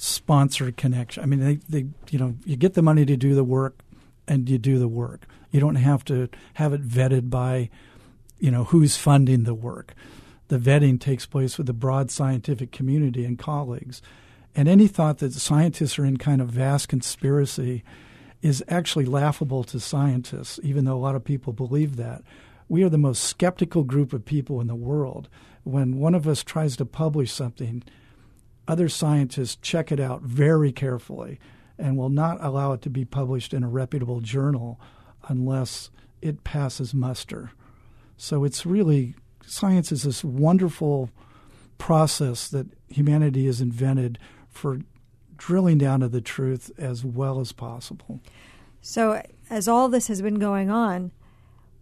sponsored 0.00 0.76
connection. 0.76 1.22
I 1.22 1.26
mean, 1.26 1.40
they, 1.40 1.56
they 1.68 1.88
you 2.10 2.18
know 2.18 2.36
you 2.46 2.56
get 2.56 2.74
the 2.74 2.82
money 2.82 3.04
to 3.04 3.16
do 3.16 3.34
the 3.34 3.44
work, 3.44 3.80
and 4.28 4.48
you 4.48 4.56
do 4.56 4.78
the 4.78 4.88
work. 4.88 5.26
You 5.50 5.60
don't 5.60 5.74
have 5.74 6.04
to 6.04 6.28
have 6.54 6.72
it 6.72 6.86
vetted 6.86 7.28
by, 7.30 7.68
you 8.38 8.50
know, 8.50 8.64
who's 8.64 8.96
funding 8.96 9.44
the 9.44 9.54
work. 9.54 9.94
The 10.48 10.58
vetting 10.58 11.00
takes 11.00 11.26
place 11.26 11.58
with 11.58 11.66
the 11.66 11.72
broad 11.72 12.10
scientific 12.10 12.70
community 12.70 13.24
and 13.24 13.38
colleagues. 13.38 14.00
And 14.54 14.68
any 14.68 14.86
thought 14.86 15.18
that 15.18 15.32
scientists 15.32 15.98
are 15.98 16.04
in 16.04 16.16
kind 16.16 16.40
of 16.40 16.48
vast 16.48 16.88
conspiracy 16.88 17.82
is 18.40 18.64
actually 18.68 19.04
laughable 19.04 19.64
to 19.64 19.80
scientists, 19.80 20.60
even 20.62 20.84
though 20.84 20.96
a 20.96 20.98
lot 20.98 21.16
of 21.16 21.24
people 21.24 21.52
believe 21.52 21.96
that. 21.96 22.22
We 22.68 22.82
are 22.82 22.88
the 22.88 22.98
most 22.98 23.24
skeptical 23.24 23.82
group 23.82 24.12
of 24.12 24.24
people 24.24 24.60
in 24.60 24.68
the 24.68 24.74
world. 24.74 25.28
When 25.64 25.98
one 25.98 26.14
of 26.14 26.28
us 26.28 26.44
tries 26.44 26.76
to 26.76 26.84
publish 26.84 27.32
something, 27.32 27.82
other 28.68 28.88
scientists 28.88 29.56
check 29.56 29.90
it 29.90 29.98
out 29.98 30.22
very 30.22 30.70
carefully 30.70 31.40
and 31.78 31.96
will 31.96 32.10
not 32.10 32.42
allow 32.44 32.72
it 32.72 32.82
to 32.82 32.90
be 32.90 33.04
published 33.04 33.54
in 33.54 33.64
a 33.64 33.68
reputable 33.68 34.20
journal 34.20 34.78
unless 35.28 35.90
it 36.20 36.44
passes 36.44 36.92
muster. 36.92 37.50
So 38.16 38.44
it's 38.44 38.66
really 38.66 39.14
science 39.46 39.90
is 39.90 40.02
this 40.02 40.22
wonderful 40.22 41.10
process 41.78 42.48
that 42.48 42.66
humanity 42.88 43.46
has 43.46 43.60
invented 43.60 44.18
for 44.50 44.80
drilling 45.36 45.78
down 45.78 46.00
to 46.00 46.08
the 46.08 46.20
truth 46.20 46.70
as 46.76 47.04
well 47.04 47.40
as 47.40 47.52
possible. 47.52 48.20
So, 48.80 49.22
as 49.48 49.66
all 49.66 49.88
this 49.88 50.08
has 50.08 50.20
been 50.20 50.38
going 50.38 50.70
on, 50.70 51.12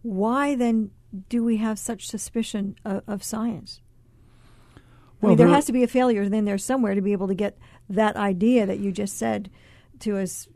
why 0.03 0.55
then 0.55 0.91
do 1.29 1.43
we 1.43 1.57
have 1.57 1.79
such 1.79 2.07
suspicion 2.07 2.77
of, 2.85 3.03
of 3.07 3.25
science? 3.25 3.81
I 5.27 5.29
mean, 5.31 5.37
there 5.39 5.47
there- 5.47 5.55
has 5.55 5.67
to 5.67 5.73
be 5.73 5.83
a 5.83 5.89
failure 5.89 6.23
in 6.23 6.45
there 6.45 6.59
somewhere 6.59 6.95
to 6.95 7.01
be 7.03 7.13
able 7.13 7.29
to 7.29 7.35
get 7.35 7.59
that 7.89 8.17
idea 8.17 8.67
that 8.67 8.79
you 8.79 8.93
just 8.93 9.17
said 9.17 9.51
to 10.01 10.19
us 10.19 10.49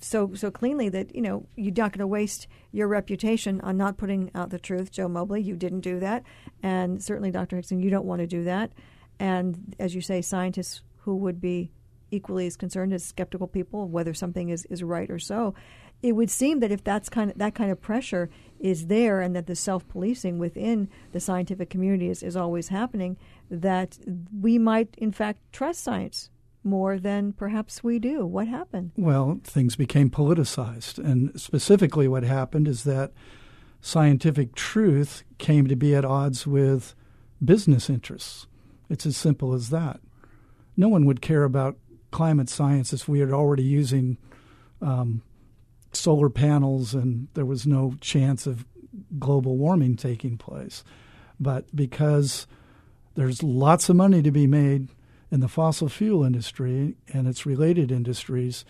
so 0.00 0.32
so 0.34 0.50
cleanly 0.50 0.88
that 0.88 1.14
you 1.14 1.20
know 1.20 1.46
you're 1.56 1.74
not 1.76 1.92
going 1.92 1.98
to 1.98 2.06
waste 2.06 2.46
your 2.70 2.86
reputation 2.86 3.60
on 3.62 3.76
not 3.76 3.96
putting 3.96 4.30
out 4.34 4.50
the 4.50 4.58
truth. 4.58 4.92
Joe 4.92 5.08
Mobley, 5.08 5.42
you 5.42 5.56
didn't 5.56 5.80
do 5.80 5.98
that, 6.00 6.22
and 6.62 7.02
certainly 7.02 7.30
Dr. 7.30 7.56
Hixon, 7.56 7.80
you 7.80 7.90
don't 7.90 8.04
want 8.06 8.20
to 8.20 8.26
do 8.26 8.44
that. 8.44 8.72
And 9.18 9.74
as 9.78 9.94
you 9.94 10.00
say, 10.00 10.22
scientists 10.22 10.82
who 10.98 11.16
would 11.16 11.40
be 11.40 11.72
equally 12.10 12.46
as 12.46 12.56
concerned 12.56 12.92
as 12.92 13.04
skeptical 13.04 13.46
people 13.46 13.88
whether 13.88 14.14
something 14.14 14.48
is, 14.48 14.64
is 14.66 14.82
right 14.82 15.10
or 15.10 15.18
so. 15.18 15.54
It 16.02 16.12
would 16.12 16.30
seem 16.30 16.60
that 16.60 16.70
if 16.70 16.84
that's 16.84 17.08
kind 17.08 17.30
of 17.30 17.38
that 17.38 17.54
kind 17.54 17.70
of 17.70 17.80
pressure 17.80 18.30
is 18.60 18.86
there, 18.86 19.20
and 19.20 19.34
that 19.36 19.46
the 19.46 19.56
self 19.56 19.86
policing 19.88 20.38
within 20.38 20.88
the 21.12 21.20
scientific 21.20 21.70
community 21.70 22.08
is, 22.08 22.22
is 22.22 22.36
always 22.36 22.68
happening, 22.68 23.16
that 23.50 23.98
we 24.40 24.58
might 24.58 24.94
in 24.98 25.12
fact 25.12 25.40
trust 25.52 25.82
science 25.82 26.30
more 26.64 26.98
than 26.98 27.32
perhaps 27.32 27.82
we 27.82 27.98
do. 27.98 28.26
What 28.26 28.48
happened? 28.48 28.92
Well, 28.96 29.40
things 29.44 29.76
became 29.76 30.10
politicized. 30.10 30.98
And 30.98 31.38
specifically, 31.40 32.08
what 32.08 32.24
happened 32.24 32.68
is 32.68 32.84
that 32.84 33.12
scientific 33.80 34.54
truth 34.54 35.22
came 35.38 35.66
to 35.68 35.76
be 35.76 35.94
at 35.94 36.04
odds 36.04 36.46
with 36.46 36.94
business 37.44 37.88
interests. 37.88 38.46
It's 38.90 39.06
as 39.06 39.16
simple 39.16 39.54
as 39.54 39.70
that. 39.70 40.00
No 40.76 40.88
one 40.88 41.04
would 41.06 41.20
care 41.20 41.44
about 41.44 41.76
climate 42.10 42.48
science 42.48 42.92
if 42.92 43.08
we 43.08 43.22
are 43.22 43.34
already 43.34 43.62
using 43.62 44.18
um, 44.80 45.22
solar 45.92 46.28
panels 46.28 46.94
and 46.94 47.28
there 47.34 47.46
was 47.46 47.66
no 47.66 47.94
chance 48.00 48.46
of 48.46 48.66
global 49.18 49.56
warming 49.56 49.96
taking 49.96 50.36
place. 50.36 50.84
But 51.40 51.74
because 51.74 52.46
there's 53.14 53.42
lots 53.42 53.88
of 53.88 53.96
money 53.96 54.22
to 54.22 54.30
be 54.30 54.46
made 54.46 54.88
in 55.30 55.40
the 55.40 55.48
fossil 55.48 55.88
fuel 55.88 56.24
industry 56.24 56.96
and 57.12 57.26
its 57.26 57.46
related 57.46 57.92
industries, 57.92 58.64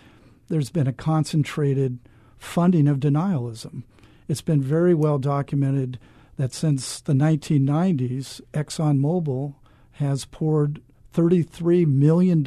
there's 0.49 0.71
been 0.71 0.87
a 0.87 0.93
concentrated 0.93 1.99
funding 2.39 2.89
of 2.89 2.99
denialism. 2.99 3.83
It's 4.29 4.43
been 4.43 4.63
very 4.63 4.95
well 4.95 5.19
documented 5.19 5.99
that 6.37 6.53
since 6.53 7.01
the 7.01 7.13
1990s, 7.13 8.41
ExxonMobil 8.53 9.55
has 9.93 10.25
poured 10.25 10.81
$33 11.15 11.87
million 11.87 12.45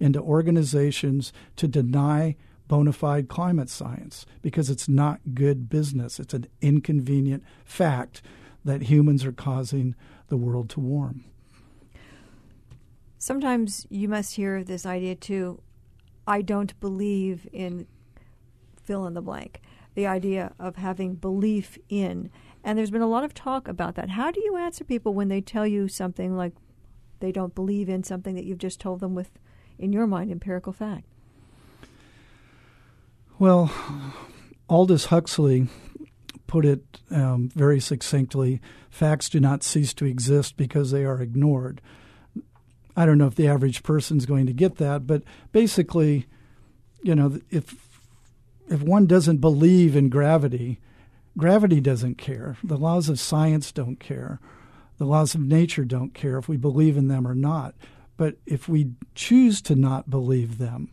into 0.00 0.20
organizations 0.20 1.32
to 1.56 1.68
deny 1.68 2.36
bona 2.68 2.92
fide 2.92 3.28
climate 3.28 3.68
science 3.68 4.26
because 4.42 4.70
it's 4.70 4.88
not 4.88 5.20
good 5.34 5.68
business. 5.68 6.18
It's 6.18 6.34
an 6.34 6.46
inconvenient 6.60 7.44
fact 7.64 8.22
that 8.64 8.82
humans 8.82 9.24
are 9.24 9.32
causing 9.32 9.94
the 10.28 10.36
world 10.36 10.70
to 10.70 10.80
warm. 10.80 11.24
Sometimes 13.18 13.86
you 13.90 14.08
must 14.08 14.36
hear 14.36 14.64
this 14.64 14.84
idea 14.86 15.14
too 15.14 15.60
I 16.26 16.40
don't 16.40 16.78
believe 16.80 17.46
in 17.52 17.86
fill 18.82 19.06
in 19.06 19.14
the 19.14 19.22
blank. 19.22 19.60
The 19.94 20.06
idea 20.06 20.52
of 20.58 20.76
having 20.76 21.14
belief 21.14 21.78
in. 21.88 22.30
And 22.62 22.78
there's 22.78 22.90
been 22.90 23.02
a 23.02 23.06
lot 23.06 23.24
of 23.24 23.34
talk 23.34 23.68
about 23.68 23.94
that. 23.94 24.10
How 24.10 24.30
do 24.30 24.40
you 24.42 24.56
answer 24.56 24.84
people 24.84 25.14
when 25.14 25.28
they 25.28 25.40
tell 25.40 25.66
you 25.66 25.88
something 25.88 26.36
like 26.36 26.52
they 27.20 27.30
don't 27.30 27.54
believe 27.54 27.88
in 27.88 28.02
something 28.02 28.34
that 28.34 28.44
you've 28.44 28.58
just 28.58 28.80
told 28.80 29.00
them 29.00 29.14
with, 29.14 29.30
in 29.78 29.92
your 29.92 30.06
mind, 30.06 30.30
empirical 30.30 30.72
fact? 30.72 31.06
Well, 33.38 33.72
Aldous 34.68 35.06
Huxley 35.06 35.68
put 36.46 36.64
it 36.64 36.84
um, 37.10 37.50
very 37.54 37.80
succinctly 37.80 38.60
facts 38.90 39.28
do 39.28 39.40
not 39.40 39.64
cease 39.64 39.92
to 39.94 40.04
exist 40.04 40.56
because 40.56 40.92
they 40.92 41.04
are 41.04 41.20
ignored. 41.20 41.80
I 42.96 43.04
don't 43.04 43.18
know 43.18 43.26
if 43.26 43.34
the 43.34 43.48
average 43.48 43.82
person 43.82 44.18
is 44.18 44.26
going 44.26 44.46
to 44.46 44.52
get 44.52 44.76
that, 44.76 45.04
but 45.04 45.24
basically, 45.50 46.26
you 47.02 47.14
know, 47.14 47.40
if 47.50 47.74
if 48.68 48.82
one 48.82 49.06
doesn't 49.06 49.38
believe 49.38 49.96
in 49.96 50.08
gravity, 50.08 50.80
gravity 51.36 51.80
doesn't 51.80 52.16
care. 52.16 52.56
The 52.62 52.78
laws 52.78 53.08
of 53.08 53.18
science 53.18 53.72
don't 53.72 53.98
care. 53.98 54.38
The 54.98 55.04
laws 55.04 55.34
of 55.34 55.40
nature 55.40 55.84
don't 55.84 56.14
care 56.14 56.38
if 56.38 56.48
we 56.48 56.56
believe 56.56 56.96
in 56.96 57.08
them 57.08 57.26
or 57.26 57.34
not. 57.34 57.74
But 58.16 58.36
if 58.46 58.68
we 58.68 58.92
choose 59.14 59.60
to 59.62 59.74
not 59.74 60.08
believe 60.08 60.58
them, 60.58 60.90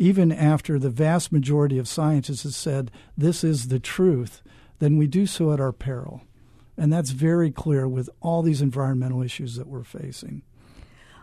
even 0.00 0.32
after 0.32 0.78
the 0.78 0.88
vast 0.88 1.30
majority 1.30 1.76
of 1.76 1.86
scientists 1.86 2.42
have 2.44 2.54
said 2.54 2.90
this 3.18 3.44
is 3.44 3.68
the 3.68 3.78
truth, 3.78 4.40
then 4.78 4.96
we 4.96 5.06
do 5.06 5.26
so 5.26 5.52
at 5.52 5.60
our 5.60 5.72
peril. 5.72 6.22
And 6.78 6.90
that's 6.90 7.10
very 7.10 7.50
clear 7.50 7.86
with 7.86 8.08
all 8.22 8.40
these 8.40 8.62
environmental 8.62 9.22
issues 9.22 9.56
that 9.56 9.66
we're 9.66 9.84
facing. 9.84 10.40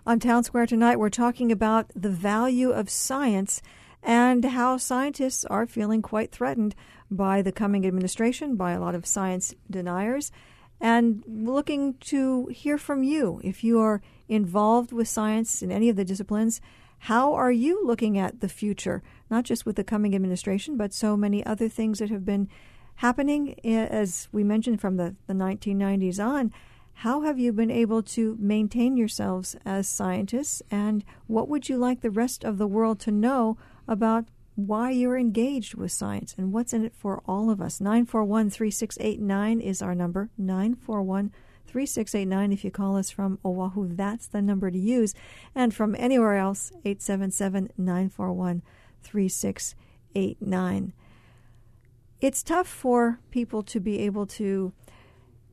On 0.05 0.19
Town 0.19 0.43
Square 0.43 0.67
tonight, 0.67 0.99
we're 0.99 1.09
talking 1.09 1.51
about 1.51 1.91
the 1.95 2.11
value 2.11 2.69
of 2.69 2.87
science 2.87 3.63
and 4.03 4.45
how 4.45 4.77
scientists 4.77 5.43
are 5.45 5.65
feeling 5.65 6.03
quite 6.03 6.31
threatened 6.31 6.75
by 7.09 7.41
the 7.41 7.51
coming 7.51 7.83
administration, 7.83 8.55
by 8.57 8.73
a 8.73 8.79
lot 8.79 8.93
of 8.93 9.07
science 9.07 9.55
deniers, 9.71 10.31
and 10.79 11.23
looking 11.25 11.95
to 11.95 12.45
hear 12.47 12.77
from 12.77 13.01
you. 13.01 13.41
If 13.43 13.63
you 13.63 13.79
are 13.79 14.03
involved 14.29 14.91
with 14.91 15.07
science 15.07 15.63
in 15.63 15.71
any 15.71 15.89
of 15.89 15.95
the 15.95 16.05
disciplines, 16.05 16.61
how 16.99 17.33
are 17.33 17.51
you 17.51 17.85
looking 17.85 18.17
at 18.17 18.41
the 18.41 18.49
future, 18.49 19.03
not 19.29 19.43
just 19.43 19.65
with 19.65 19.75
the 19.75 19.83
coming 19.83 20.15
administration, 20.15 20.77
but 20.77 20.93
so 20.93 21.15
many 21.15 21.45
other 21.45 21.69
things 21.69 21.99
that 21.99 22.09
have 22.09 22.25
been 22.25 22.49
happening, 22.95 23.55
eh, 23.63 23.85
as 23.85 24.27
we 24.31 24.43
mentioned, 24.43 24.81
from 24.81 24.97
the, 24.97 25.15
the 25.27 25.33
1990s 25.33 26.23
on? 26.23 26.51
How 27.01 27.21
have 27.21 27.37
you 27.37 27.53
been 27.53 27.69
able 27.69 28.01
to 28.03 28.35
maintain 28.39 28.97
yourselves 28.97 29.55
as 29.63 29.87
scientists, 29.87 30.63
and 30.71 31.03
what 31.27 31.47
would 31.47 31.69
you 31.69 31.77
like 31.77 32.01
the 32.01 32.09
rest 32.09 32.43
of 32.43 32.57
the 32.57 32.67
world 32.67 32.99
to 33.01 33.11
know 33.11 33.57
about 33.87 34.25
why 34.55 34.89
you're 34.89 35.17
engaged 35.17 35.75
with 35.75 35.91
science 35.91 36.33
and 36.35 36.51
what's 36.51 36.73
in 36.73 36.83
it 36.83 36.95
for 36.95 37.21
all 37.27 37.51
of 37.51 37.61
us? 37.61 37.79
941 37.79 38.49
3689 38.49 39.61
is 39.61 39.83
our 39.83 39.93
number. 39.93 40.31
941 40.39 41.31
3689 41.77 42.51
if 42.53 42.63
you 42.63 42.71
call 42.71 42.97
us 42.97 43.11
from 43.11 43.37
Oahu. 43.45 43.87
That's 43.93 44.25
the 44.25 44.41
number 44.41 44.71
to 44.71 44.79
use. 44.79 45.13
And 45.53 45.71
from 45.71 45.95
anywhere 45.99 46.35
else, 46.35 46.71
877 46.83 47.69
941 47.77 48.63
3689. 49.03 50.93
It's 52.19 52.41
tough 52.41 52.67
for 52.67 53.19
people 53.29 53.61
to 53.61 53.79
be 53.79 53.99
able 53.99 54.25
to 54.25 54.73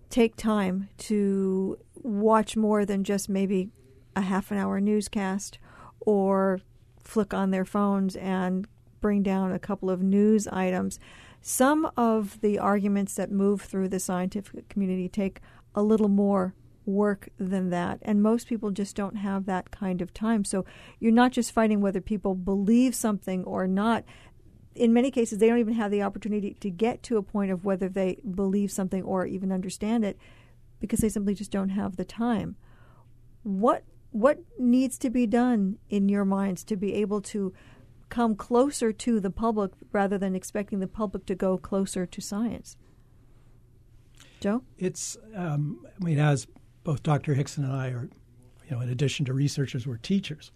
take 0.08 0.34
time 0.36 0.88
to 0.96 1.78
watch 1.94 2.56
more 2.56 2.86
than 2.86 3.04
just 3.04 3.28
maybe 3.28 3.68
a 4.16 4.22
half 4.22 4.50
an 4.50 4.56
hour 4.56 4.80
newscast 4.80 5.58
or 6.00 6.58
flick 7.02 7.34
on 7.34 7.50
their 7.50 7.66
phones 7.66 8.16
and 8.16 8.66
bring 9.02 9.22
down 9.22 9.52
a 9.52 9.58
couple 9.58 9.90
of 9.90 10.02
news 10.02 10.48
items. 10.48 10.98
Some 11.42 11.90
of 11.98 12.40
the 12.40 12.58
arguments 12.58 13.14
that 13.16 13.30
move 13.30 13.60
through 13.60 13.90
the 13.90 14.00
scientific 14.00 14.70
community 14.70 15.10
take 15.10 15.42
a 15.74 15.82
little 15.82 16.08
more 16.08 16.54
work 16.86 17.28
than 17.38 17.70
that. 17.70 17.98
And 18.02 18.22
most 18.22 18.46
people 18.46 18.70
just 18.70 18.96
don't 18.96 19.16
have 19.16 19.46
that 19.46 19.70
kind 19.70 20.02
of 20.02 20.12
time. 20.12 20.44
So 20.44 20.64
you're 21.00 21.12
not 21.12 21.32
just 21.32 21.52
fighting 21.52 21.80
whether 21.80 22.00
people 22.00 22.34
believe 22.34 22.94
something 22.94 23.44
or 23.44 23.66
not. 23.66 24.04
In 24.74 24.92
many 24.92 25.10
cases, 25.10 25.38
they 25.38 25.48
don't 25.48 25.58
even 25.58 25.74
have 25.74 25.90
the 25.90 26.02
opportunity 26.02 26.54
to 26.60 26.70
get 26.70 27.02
to 27.04 27.16
a 27.16 27.22
point 27.22 27.50
of 27.50 27.64
whether 27.64 27.88
they 27.88 28.18
believe 28.34 28.70
something 28.70 29.02
or 29.02 29.26
even 29.26 29.52
understand 29.52 30.04
it 30.04 30.18
because 30.80 31.00
they 31.00 31.08
simply 31.08 31.34
just 31.34 31.50
don't 31.50 31.70
have 31.70 31.96
the 31.96 32.04
time. 32.04 32.56
What 33.42 33.84
what 34.10 34.38
needs 34.60 34.96
to 34.98 35.10
be 35.10 35.26
done 35.26 35.76
in 35.90 36.08
your 36.08 36.24
minds 36.24 36.62
to 36.62 36.76
be 36.76 36.94
able 36.94 37.20
to 37.20 37.52
come 38.10 38.36
closer 38.36 38.92
to 38.92 39.18
the 39.18 39.30
public 39.30 39.72
rather 39.90 40.16
than 40.16 40.36
expecting 40.36 40.78
the 40.78 40.86
public 40.86 41.26
to 41.26 41.34
go 41.34 41.58
closer 41.58 42.06
to 42.06 42.20
science? 42.20 42.76
Joe? 44.44 44.62
It's, 44.76 45.16
um, 45.34 45.86
I 45.98 46.04
mean, 46.04 46.18
as 46.18 46.46
both 46.82 47.02
Dr. 47.02 47.32
Hixon 47.32 47.64
and 47.64 47.72
I 47.72 47.88
are, 47.88 48.10
you 48.68 48.76
know, 48.76 48.82
in 48.82 48.90
addition 48.90 49.24
to 49.24 49.32
researchers, 49.32 49.86
we're 49.86 49.96
teachers. 49.96 50.52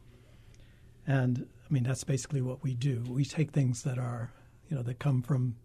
And 1.07 1.47
I 1.65 1.73
mean, 1.73 1.85
that's 1.85 2.05
basically 2.05 2.43
what 2.43 2.63
we 2.63 2.75
do. 2.75 3.03
We 3.09 3.25
take 3.25 3.53
things 3.53 3.85
that 3.85 3.97
are, 3.97 4.31
you 4.69 4.77
know, 4.77 4.83
that 4.83 4.99
come 4.99 5.23
from, 5.23 5.57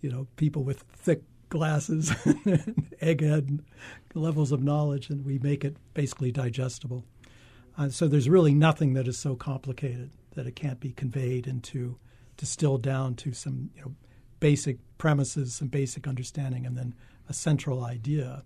you 0.00 0.10
know, 0.10 0.26
people 0.36 0.64
with 0.64 0.80
thick 0.94 1.24
glasses, 1.50 2.10
and 2.24 2.90
egghead 3.02 3.60
levels 4.14 4.50
of 4.50 4.62
knowledge, 4.62 5.10
and 5.10 5.22
we 5.22 5.38
make 5.38 5.62
it 5.62 5.76
basically 5.92 6.32
digestible. 6.32 7.04
Uh, 7.76 7.90
so 7.90 8.08
there's 8.08 8.30
really 8.30 8.54
nothing 8.54 8.94
that 8.94 9.06
is 9.06 9.18
so 9.18 9.36
complicated 9.36 10.08
that 10.36 10.46
it 10.46 10.56
can't 10.56 10.80
be 10.80 10.92
conveyed 10.92 11.46
into, 11.46 11.98
distilled 12.38 12.82
down 12.82 13.14
to 13.16 13.34
some, 13.34 13.68
you 13.76 13.82
know, 13.82 13.94
basic 14.40 14.78
premises, 14.96 15.54
some 15.54 15.68
basic 15.68 16.08
understanding, 16.08 16.64
and 16.64 16.78
then 16.78 16.94
a 17.28 17.32
central 17.32 17.84
idea. 17.84 18.42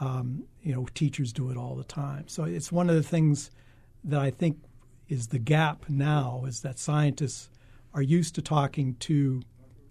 Um, 0.00 0.44
you 0.62 0.74
know, 0.74 0.86
teachers 0.94 1.32
do 1.32 1.50
it 1.50 1.56
all 1.56 1.74
the 1.74 1.84
time. 1.84 2.28
So 2.28 2.44
it's 2.44 2.70
one 2.70 2.88
of 2.88 2.96
the 2.96 3.02
things 3.02 3.50
that 4.04 4.20
I 4.20 4.30
think 4.30 4.58
is 5.08 5.28
the 5.28 5.38
gap 5.38 5.88
now 5.88 6.44
is 6.46 6.60
that 6.60 6.78
scientists 6.78 7.50
are 7.94 8.02
used 8.02 8.34
to 8.36 8.42
talking 8.42 8.94
to 9.00 9.42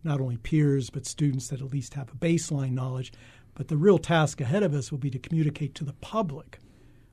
not 0.03 0.21
only 0.21 0.37
peers 0.37 0.89
but 0.89 1.05
students 1.05 1.49
that 1.49 1.61
at 1.61 1.73
least 1.73 1.95
have 1.95 2.09
a 2.09 2.15
baseline 2.15 2.71
knowledge. 2.71 3.11
But 3.53 3.67
the 3.67 3.77
real 3.77 3.97
task 3.97 4.39
ahead 4.39 4.63
of 4.63 4.73
us 4.73 4.91
will 4.91 4.99
be 4.99 5.09
to 5.09 5.19
communicate 5.19 5.73
to 5.75 5.83
the 5.83 5.93
public, 5.93 6.59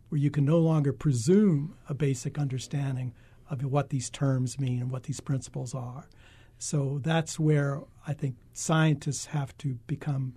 where 0.09 0.21
you 0.21 0.31
can 0.31 0.45
no 0.45 0.59
longer 0.59 0.93
presume 0.93 1.75
a 1.89 1.95
basic 1.95 2.39
understanding 2.39 3.15
of 3.51 3.65
what 3.65 3.89
these 3.89 4.11
terms 4.11 4.59
mean 4.59 4.81
and 4.81 4.91
what 4.91 5.05
these 5.05 5.21
principles 5.21 5.75
are. 5.75 6.07
So 6.59 7.01
that's 7.03 7.39
where 7.39 7.83
I 8.07 8.13
think 8.13 8.37
scientists 8.53 9.27
have 9.27 9.57
to 9.59 9.79
become 9.87 10.35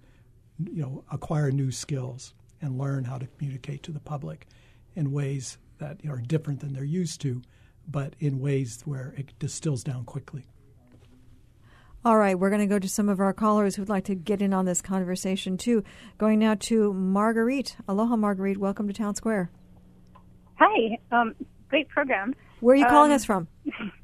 you 0.59 0.81
know, 0.81 1.03
acquire 1.11 1.51
new 1.51 1.71
skills 1.71 2.33
and 2.61 2.77
learn 2.77 3.03
how 3.03 3.17
to 3.17 3.27
communicate 3.27 3.83
to 3.83 3.91
the 3.91 3.99
public 3.99 4.47
in 4.95 5.11
ways 5.11 5.57
that 5.77 5.99
are 6.09 6.17
different 6.17 6.59
than 6.59 6.73
they're 6.73 6.83
used 6.83 7.21
to, 7.21 7.41
but 7.87 8.15
in 8.19 8.39
ways 8.39 8.81
where 8.85 9.13
it 9.17 9.37
distills 9.39 9.83
down 9.83 10.03
quickly. 10.05 10.47
All 12.05 12.17
right, 12.17 12.39
we're 12.39 12.49
going 12.49 12.61
to 12.61 12.67
go 12.67 12.79
to 12.79 12.87
some 12.87 13.09
of 13.09 13.19
our 13.19 13.33
callers 13.33 13.75
who'd 13.75 13.89
like 13.89 14.05
to 14.05 14.15
get 14.15 14.41
in 14.41 14.53
on 14.53 14.65
this 14.65 14.81
conversation 14.81 15.57
too. 15.57 15.83
Going 16.17 16.39
now 16.39 16.55
to 16.55 16.93
Marguerite. 16.93 17.75
Aloha, 17.87 18.15
Marguerite. 18.15 18.57
Welcome 18.57 18.87
to 18.87 18.93
Town 18.93 19.13
Square. 19.15 19.51
Hi. 20.55 20.97
Um, 21.11 21.35
great 21.69 21.89
program. 21.89 22.33
Where 22.59 22.75
are 22.75 22.77
you 22.77 22.85
calling 22.85 23.11
um, 23.11 23.15
us 23.15 23.25
from? 23.25 23.47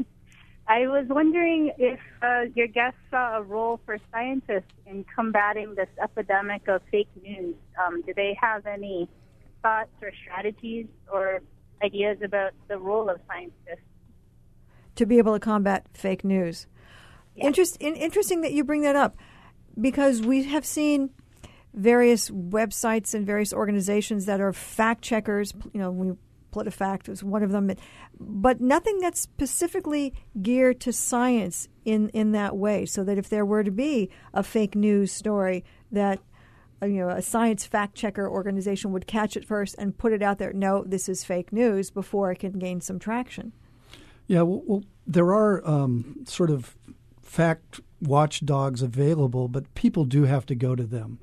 I 0.67 0.87
was 0.87 1.05
wondering 1.09 1.71
if 1.77 1.99
uh, 2.21 2.43
your 2.55 2.67
guests 2.67 2.99
saw 3.11 3.37
a 3.37 3.41
role 3.41 3.81
for 3.85 3.97
scientists 4.11 4.71
in 4.85 5.05
combating 5.13 5.75
this 5.75 5.89
epidemic 6.01 6.67
of 6.67 6.81
fake 6.89 7.09
news. 7.21 7.55
Um, 7.83 8.01
do 8.01 8.13
they 8.15 8.37
have 8.41 8.65
any 8.65 9.09
thoughts 9.61 9.91
or 10.01 10.11
strategies 10.23 10.87
or 11.11 11.41
ideas 11.83 12.19
about 12.23 12.51
the 12.69 12.77
role 12.77 13.09
of 13.09 13.19
scientists? 13.27 13.85
To 14.95 15.05
be 15.05 15.17
able 15.17 15.33
to 15.33 15.39
combat 15.39 15.85
fake 15.93 16.23
news. 16.23 16.67
Yes. 17.35 17.47
Interest, 17.47 17.77
in, 17.81 17.95
interesting 17.95 18.41
that 18.41 18.53
you 18.53 18.63
bring 18.63 18.83
that 18.83 18.95
up 18.95 19.17
because 19.79 20.21
we 20.21 20.43
have 20.43 20.65
seen 20.65 21.09
various 21.73 22.29
websites 22.29 23.13
and 23.13 23.25
various 23.25 23.51
organizations 23.51 24.27
that 24.27 24.39
are 24.39 24.53
fact 24.53 25.01
checkers. 25.01 25.53
You 25.73 25.79
know, 25.81 25.91
we 25.91 26.13
PolitiFact 26.53 27.09
was 27.09 27.23
one 27.23 27.43
of 27.43 27.51
them, 27.51 27.71
but 28.19 28.61
nothing 28.61 28.99
that's 28.99 29.19
specifically 29.19 30.13
geared 30.41 30.79
to 30.81 30.93
science 30.93 31.67
in 31.85 32.09
in 32.09 32.31
that 32.33 32.55
way. 32.55 32.85
So 32.85 33.03
that 33.03 33.17
if 33.17 33.29
there 33.29 33.45
were 33.45 33.63
to 33.63 33.71
be 33.71 34.09
a 34.33 34.43
fake 34.43 34.75
news 34.75 35.11
story, 35.11 35.63
that 35.91 36.19
uh, 36.81 36.85
you 36.85 36.99
know 36.99 37.09
a 37.09 37.21
science 37.21 37.65
fact 37.65 37.95
checker 37.95 38.29
organization 38.29 38.91
would 38.91 39.07
catch 39.07 39.35
it 39.35 39.45
first 39.45 39.75
and 39.77 39.97
put 39.97 40.13
it 40.13 40.21
out 40.21 40.37
there. 40.37 40.53
No, 40.53 40.83
this 40.83 41.09
is 41.09 41.23
fake 41.23 41.51
news 41.51 41.89
before 41.89 42.31
it 42.31 42.39
can 42.39 42.59
gain 42.59 42.81
some 42.81 42.99
traction. 42.99 43.53
Yeah, 44.27 44.43
well, 44.43 44.63
well 44.65 44.83
there 45.05 45.33
are 45.33 45.67
um, 45.67 46.23
sort 46.25 46.49
of 46.49 46.77
fact 47.21 47.79
watchdogs 48.01 48.81
available, 48.81 49.47
but 49.47 49.73
people 49.75 50.05
do 50.05 50.23
have 50.23 50.45
to 50.45 50.55
go 50.55 50.75
to 50.75 50.83
them. 50.83 51.19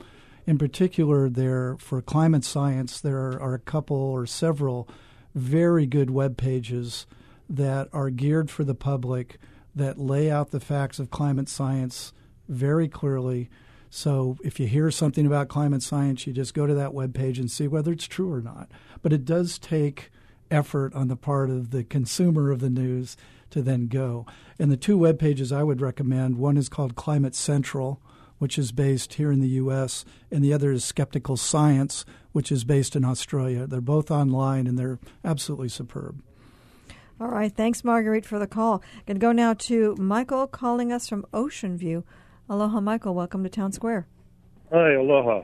In 0.46 0.58
particular, 0.58 1.28
there 1.28 1.76
for 1.78 2.02
climate 2.02 2.44
science, 2.44 3.00
there 3.00 3.40
are 3.40 3.54
a 3.54 3.58
couple 3.58 3.96
or 3.96 4.26
several 4.26 4.88
very 5.34 5.86
good 5.86 6.10
web 6.10 6.36
pages 6.36 7.06
that 7.48 7.88
are 7.92 8.10
geared 8.10 8.50
for 8.50 8.64
the 8.64 8.74
public 8.74 9.38
that 9.74 9.98
lay 9.98 10.30
out 10.30 10.50
the 10.50 10.60
facts 10.60 10.98
of 10.98 11.10
climate 11.10 11.48
science 11.48 12.12
very 12.48 12.88
clearly. 12.88 13.48
So 13.88 14.36
if 14.44 14.60
you 14.60 14.66
hear 14.66 14.90
something 14.90 15.26
about 15.26 15.48
climate 15.48 15.82
science, 15.82 16.26
you 16.26 16.32
just 16.32 16.54
go 16.54 16.66
to 16.66 16.74
that 16.74 16.94
web 16.94 17.14
page 17.14 17.38
and 17.38 17.50
see 17.50 17.66
whether 17.66 17.92
it's 17.92 18.06
true 18.06 18.32
or 18.32 18.40
not. 18.40 18.70
But 19.02 19.12
it 19.12 19.24
does 19.24 19.58
take 19.58 20.10
effort 20.50 20.94
on 20.94 21.08
the 21.08 21.16
part 21.16 21.50
of 21.50 21.70
the 21.70 21.84
consumer 21.84 22.50
of 22.50 22.60
the 22.60 22.70
news 22.70 23.16
to 23.50 23.62
then 23.62 23.86
go. 23.86 24.26
And 24.58 24.70
the 24.70 24.76
two 24.76 24.98
web 24.98 25.18
pages 25.18 25.52
I 25.52 25.62
would 25.62 25.80
recommend 25.80 26.38
one 26.38 26.56
is 26.56 26.68
called 26.68 26.96
Climate 26.96 27.34
Central, 27.34 28.00
which 28.40 28.58
is 28.58 28.72
based 28.72 29.14
here 29.14 29.30
in 29.30 29.40
the 29.40 29.48
U.S., 29.48 30.04
and 30.30 30.42
the 30.42 30.52
other 30.52 30.72
is 30.72 30.82
Skeptical 30.82 31.36
Science, 31.36 32.06
which 32.32 32.50
is 32.50 32.64
based 32.64 32.96
in 32.96 33.04
Australia. 33.04 33.66
They're 33.66 33.82
both 33.82 34.10
online 34.10 34.66
and 34.66 34.78
they're 34.78 34.98
absolutely 35.22 35.68
superb. 35.68 36.22
All 37.20 37.28
right. 37.28 37.54
Thanks, 37.54 37.84
Marguerite, 37.84 38.24
for 38.24 38.38
the 38.38 38.46
call. 38.46 38.82
I'm 38.94 39.02
Going 39.04 39.16
to 39.16 39.20
go 39.20 39.32
now 39.32 39.52
to 39.52 39.94
Michael 39.96 40.46
calling 40.46 40.90
us 40.90 41.06
from 41.06 41.26
Ocean 41.34 41.76
View. 41.76 42.02
Aloha, 42.48 42.80
Michael. 42.80 43.14
Welcome 43.14 43.44
to 43.44 43.50
Town 43.50 43.72
Square. 43.72 44.06
Hi, 44.72 44.94
aloha. 44.94 45.42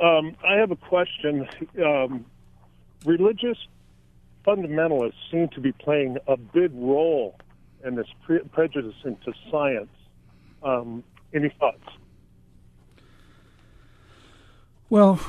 Um, 0.00 0.36
I 0.46 0.54
have 0.54 0.70
a 0.70 0.76
question. 0.76 1.48
Um, 1.84 2.24
religious 3.04 3.58
fundamentalists 4.46 5.14
seem 5.32 5.48
to 5.48 5.60
be 5.60 5.72
playing 5.72 6.16
a 6.28 6.36
big 6.36 6.70
role 6.74 7.36
in 7.84 7.96
this 7.96 8.06
pre- 8.24 8.44
prejudice 8.52 8.94
into 9.04 9.32
science. 9.50 9.90
Um, 10.62 11.02
any 11.34 11.52
thoughts? 11.58 11.82
Well, 14.90 15.20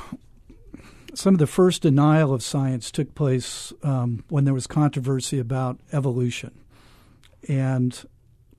some 1.14 1.34
of 1.34 1.38
the 1.38 1.46
first 1.46 1.82
denial 1.82 2.34
of 2.34 2.42
science 2.42 2.90
took 2.90 3.14
place 3.14 3.72
um, 3.84 4.24
when 4.28 4.44
there 4.44 4.52
was 4.52 4.66
controversy 4.66 5.38
about 5.38 5.78
evolution, 5.92 6.50
and 7.48 8.04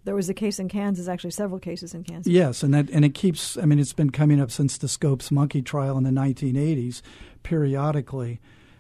there 0.06 0.16
was 0.16 0.30
a 0.30 0.34
case 0.34 0.60
in 0.60 0.70
Kansas, 0.70 1.10
actually 1.10 1.32
several 1.32 1.60
cases 1.60 1.94
in 1.94 2.06
Kansas. 2.06 2.32
Yes, 2.32 2.64
and 2.64 2.74
that 2.74 2.90
and 2.90 3.04
it 3.04 3.14
keeps. 3.14 3.58
I 3.58 3.66
mean, 3.66 3.80
it's 3.80 3.92
been 3.92 4.12
coming 4.12 4.40
up 4.40 4.50
since 4.50 4.78
the 4.78 4.88
Scopes 4.88 5.30
monkey 5.30 5.62
trial 5.62 5.98
in 5.98 6.06
the 6.06 6.10
1980s, 6.10 7.02
periodically, 7.44 8.40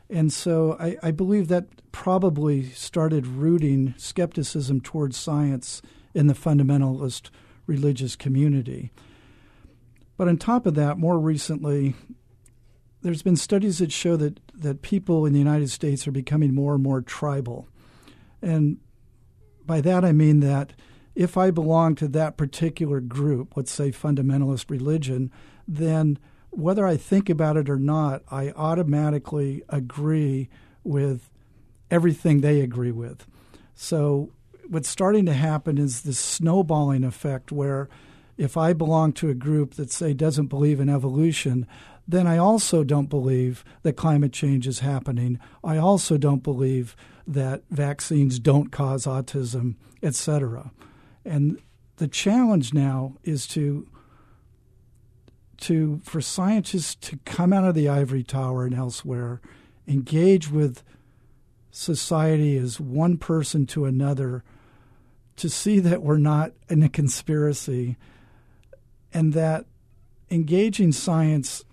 and 0.09 0.31
so 0.31 0.77
I, 0.79 0.95
I 1.03 1.11
believe 1.11 1.49
that 1.49 1.65
probably 1.91 2.69
started 2.69 3.27
rooting 3.27 3.95
skepticism 3.97 4.79
towards 4.79 5.17
science 5.17 5.81
in 6.13 6.27
the 6.27 6.33
fundamentalist 6.33 7.31
religious 7.67 8.15
community. 8.15 8.91
But 10.17 10.27
on 10.27 10.37
top 10.37 10.65
of 10.65 10.75
that, 10.75 10.97
more 10.97 11.19
recently, 11.19 11.95
there's 13.01 13.23
been 13.23 13.35
studies 13.35 13.79
that 13.79 13.91
show 13.91 14.15
that, 14.17 14.39
that 14.53 14.81
people 14.81 15.25
in 15.25 15.33
the 15.33 15.39
United 15.39 15.69
States 15.69 16.07
are 16.07 16.11
becoming 16.11 16.53
more 16.53 16.75
and 16.75 16.83
more 16.83 17.01
tribal. 17.01 17.67
And 18.41 18.77
by 19.65 19.81
that 19.81 20.05
I 20.05 20.11
mean 20.11 20.39
that 20.41 20.73
if 21.15 21.37
I 21.37 21.51
belong 21.51 21.95
to 21.95 22.07
that 22.09 22.37
particular 22.37 22.99
group, 22.99 23.55
let's 23.55 23.71
say 23.71 23.91
fundamentalist 23.91 24.69
religion, 24.69 25.31
then 25.67 26.17
whether 26.49 26.85
I 26.85 26.97
think 26.97 27.29
about 27.29 27.57
it 27.57 27.69
or 27.69 27.77
not, 27.79 28.23
I 28.29 28.51
automatically 28.51 29.63
agree 29.69 30.49
with 30.83 31.29
everything 31.89 32.41
they 32.41 32.61
agree 32.61 32.91
with. 32.91 33.27
So 33.75 34.31
what's 34.67 34.89
starting 34.89 35.25
to 35.25 35.33
happen 35.33 35.77
is 35.77 36.01
this 36.01 36.19
snowballing 36.19 37.03
effect 37.03 37.51
where 37.51 37.89
if 38.37 38.57
I 38.57 38.73
belong 38.73 39.13
to 39.13 39.29
a 39.29 39.35
group 39.35 39.75
that 39.75 39.91
say 39.91 40.13
doesn't 40.13 40.47
believe 40.47 40.79
in 40.79 40.89
evolution, 40.89 41.67
then 42.07 42.27
I 42.27 42.37
also 42.37 42.83
don't 42.83 43.09
believe 43.09 43.63
that 43.83 43.93
climate 43.93 44.33
change 44.33 44.67
is 44.67 44.79
happening. 44.79 45.39
I 45.63 45.77
also 45.77 46.17
don't 46.17 46.43
believe 46.43 46.95
that 47.25 47.63
vaccines 47.69 48.39
don't 48.39 48.71
cause 48.71 49.05
autism, 49.05 49.75
etc. 50.01 50.71
And 51.23 51.59
the 51.97 52.07
challenge 52.07 52.73
now 52.73 53.15
is 53.23 53.47
to 53.47 53.87
to 55.57 56.01
for 56.03 56.19
scientists 56.19 56.95
to 56.95 57.17
come 57.23 57.53
out 57.53 57.63
of 57.63 57.75
the 57.75 57.87
ivory 57.87 58.23
tower 58.23 58.65
and 58.65 58.75
elsewhere, 58.75 59.39
engage 59.87 60.51
with 60.51 60.83
society 61.71 62.57
as 62.57 62.79
one 62.79 63.17
person 63.17 63.65
to 63.67 63.85
another, 63.85 64.43
to 65.37 65.49
see 65.49 65.79
that 65.79 66.03
we're 66.03 66.17
not 66.17 66.51
in 66.69 66.83
a 66.83 66.89
conspiracy, 66.89 67.95
and 69.13 69.33
that 69.33 69.65
engaging 70.29 70.91
science 70.91 71.63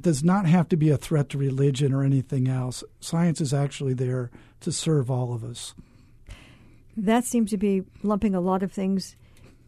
does 0.00 0.22
not 0.22 0.46
have 0.46 0.68
to 0.68 0.76
be 0.76 0.90
a 0.90 0.96
threat 0.96 1.28
to 1.30 1.38
religion 1.38 1.92
or 1.92 2.02
anything 2.02 2.48
else. 2.48 2.84
Science 3.00 3.40
is 3.40 3.52
actually 3.52 3.94
there 3.94 4.30
to 4.60 4.70
serve 4.70 5.10
all 5.10 5.34
of 5.34 5.42
us. 5.42 5.74
That 6.96 7.24
seems 7.24 7.50
to 7.50 7.56
be 7.56 7.82
lumping 8.02 8.34
a 8.34 8.40
lot 8.40 8.62
of 8.62 8.72
things 8.72 9.16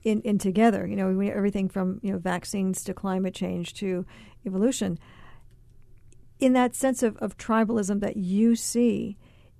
in, 0.02 0.20
in 0.22 0.38
together. 0.38 0.87
You 0.87 0.96
know, 0.96 1.20
everything 1.20 1.68
from 1.68 2.00
you 2.02 2.12
know 2.12 2.18
vaccines 2.18 2.83
to 2.85 2.94
climate 2.94 3.35
change 3.35 3.74
to 3.74 4.07
evolution. 4.46 4.98
In 6.40 6.52
that 6.52 6.74
sense 6.74 7.02
of, 7.02 7.16
of 7.18 7.37
tribalism 7.37 8.00
that 8.00 8.16
you 8.16 8.54
see, 8.54 9.16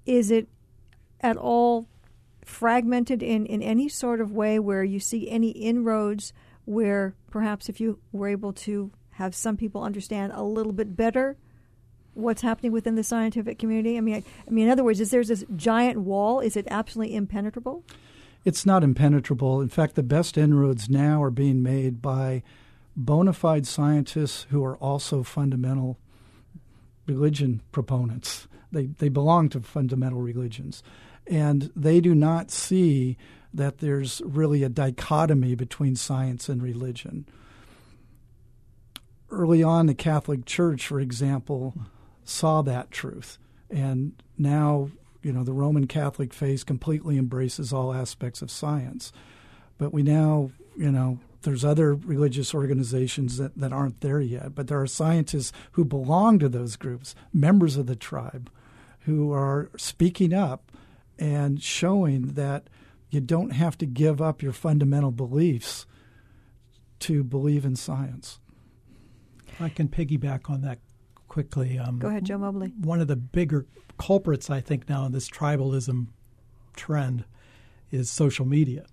is 0.07 0.31
it 0.31 0.49
at 1.21 1.37
all 1.37 1.89
fragmented 2.45 3.23
in, 3.23 3.45
in 3.47 3.63
any 3.63 3.89
sort 3.89 4.21
of 4.21 4.33
way 4.33 4.59
where 4.59 4.85
you 4.85 5.01
see 5.01 5.29
any 5.29 5.51
inroads 5.51 6.33
where 6.69 7.15
perhaps 7.31 7.71
if 7.71 7.81
you 7.81 7.99
were 8.13 8.29
able 8.29 8.53
to 8.53 8.91
have 9.13 9.35
some 9.35 9.57
people 9.57 9.83
understand 9.83 10.33
a 10.35 10.43
little 10.43 10.73
bit 10.73 10.95
better 10.95 11.37
what's 12.13 12.43
happening 12.43 12.73
within 12.73 12.95
the 12.95 13.03
scientific 13.03 13.59
community? 13.59 13.97
I 13.97 14.01
mean, 14.01 14.17
I, 14.17 14.23
I 14.47 14.51
mean, 14.51 14.67
in 14.67 14.71
other 14.71 14.85
words, 14.85 15.01
is 15.01 15.11
there 15.11 15.25
this 15.25 15.45
giant 15.57 16.01
wall? 16.01 16.41
Is 16.41 16.57
it 16.57 16.67
absolutely 16.71 17.15
impenetrable? 17.15 17.85
It's 18.45 18.67
not 18.67 18.85
impenetrable. 18.85 19.61
In 19.61 19.69
fact, 19.69 19.95
the 19.95 20.03
best 20.03 20.37
inroads 20.37 20.91
now 20.91 21.23
are 21.23 21.31
being 21.31 21.63
made 21.63 22.03
by 22.03 22.43
bona 22.97 23.33
fide 23.33 23.67
scientists 23.67 24.47
who 24.51 24.63
are 24.65 24.77
also 24.77 25.23
fundamental 25.23 25.99
religion 27.07 27.63
proponents. 27.73 28.47
They 28.71 28.87
they 28.87 29.09
belong 29.09 29.49
to 29.51 29.61
fundamental 29.61 30.21
religions, 30.21 30.83
and 31.27 31.73
they 31.75 32.01
do 32.01 32.15
not 32.15 32.51
see 32.51 33.17
that 33.53 33.79
there's 33.79 34.21
really 34.25 34.63
a 34.63 34.69
dichotomy 34.69 35.55
between 35.55 35.97
science 35.97 36.49
and 36.49 36.63
religion 36.63 37.27
early 39.31 39.63
on, 39.63 39.87
the 39.87 39.95
Catholic 39.95 40.45
Church, 40.45 40.87
for 40.87 41.01
example, 41.01 41.75
saw 42.25 42.63
that 42.63 42.91
truth. 42.91 43.39
And 43.71 44.13
now, 44.37 44.91
you 45.23 45.33
know, 45.33 45.45
the 45.45 45.53
Roman 45.53 45.87
Catholic 45.87 46.33
faith 46.33 46.67
completely 46.67 47.19
embraces 47.19 47.73
all 47.73 47.93
aspects 47.93 48.43
of 48.43 48.51
science. 48.51 49.13
But 49.77 49.93
we 49.93 50.03
now, 50.03 50.51
you 50.77 50.91
know, 50.91 51.19
there's 51.43 51.65
other 51.65 51.95
religious 51.95 52.55
organizations 52.55 53.37
that, 53.37 53.57
that 53.57 53.73
aren't 53.73 54.01
there 54.01 54.21
yet. 54.21 54.55
But 54.55 54.69
there 54.69 54.81
are 54.81 54.87
scientists 54.87 55.53
who 55.73 55.85
belong 55.85 56.39
to 56.41 56.49
those 56.49 56.77
groups, 56.77 57.15
members 57.33 57.77
of 57.77 57.87
the 57.87 57.97
tribe, 57.97 58.51
who 59.01 59.33
are 59.33 59.71
speaking 59.77 60.33
up 60.33 60.73
and 61.19 61.63
showing 61.63 62.35
that 62.35 62.69
you 63.11 63.21
don't 63.21 63.51
have 63.51 63.79
to 63.79 63.87
give 63.87 64.21
up 64.21 64.43
your 64.43 64.53
fundamental 64.53 65.11
beliefs 65.11 65.87
to 67.01 67.25
believe 67.25 67.65
in 67.65 67.77
science. 67.77 68.41
I 69.61 69.69
can 69.69 69.89
piggyback 69.89 70.51
on 70.51 70.63
that 70.63 70.79
quickly. 71.29 71.79
Um, 71.79 71.99
Go 71.99 72.09
ahead, 72.09 72.25
Joe 72.25 72.39
Mobley. 72.39 72.73
One 72.81 73.01
of 73.01 73.09
the 73.09 73.17
bigger 73.17 73.67
culprits, 73.99 74.51
I 74.51 74.61
think, 74.61 74.89
now 74.89 75.05
in 75.07 75.13
this 75.13 75.29
tribalism 75.29 76.09
trend 76.77 77.25
is 77.91 78.11
social 78.11 78.47
media. 78.47 78.87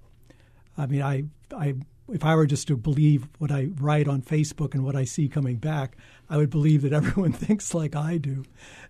I 0.77 0.85
mean, 0.87 1.01
I, 1.01 1.23
I, 1.55 1.75
if 2.11 2.23
I 2.23 2.35
were 2.35 2.45
just 2.45 2.67
to 2.67 2.77
believe 2.77 3.27
what 3.39 3.51
I 3.51 3.69
write 3.79 4.07
on 4.07 4.21
Facebook 4.21 4.73
and 4.73 4.83
what 4.83 4.95
I 4.95 5.05
see 5.05 5.27
coming 5.27 5.57
back, 5.57 5.97
I 6.29 6.37
would 6.37 6.49
believe 6.49 6.81
that 6.83 6.93
everyone 6.93 7.33
thinks 7.33 7.73
like 7.73 7.95
I 7.95 8.17
do, 8.17 8.43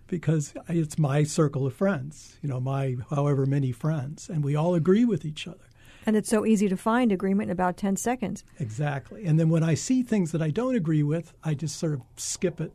because 0.06 0.54
it's 0.68 0.98
my 0.98 1.24
circle 1.24 1.66
of 1.66 1.74
friends. 1.74 2.36
You 2.42 2.48
know, 2.48 2.60
my 2.60 2.96
however 3.10 3.46
many 3.46 3.72
friends, 3.72 4.28
and 4.28 4.44
we 4.44 4.54
all 4.54 4.74
agree 4.74 5.04
with 5.04 5.24
each 5.24 5.46
other. 5.46 5.58
And 6.04 6.16
it's 6.16 6.28
so 6.28 6.46
easy 6.46 6.68
to 6.68 6.76
find 6.76 7.10
agreement 7.10 7.48
in 7.48 7.52
about 7.52 7.76
10 7.76 7.96
seconds. 7.96 8.44
Exactly. 8.60 9.24
And 9.26 9.40
then 9.40 9.48
when 9.48 9.64
I 9.64 9.74
see 9.74 10.04
things 10.04 10.30
that 10.30 10.40
I 10.40 10.50
don't 10.50 10.76
agree 10.76 11.02
with, 11.02 11.32
I 11.42 11.54
just 11.54 11.76
sort 11.78 11.94
of 11.94 12.02
skip 12.16 12.60
it. 12.60 12.72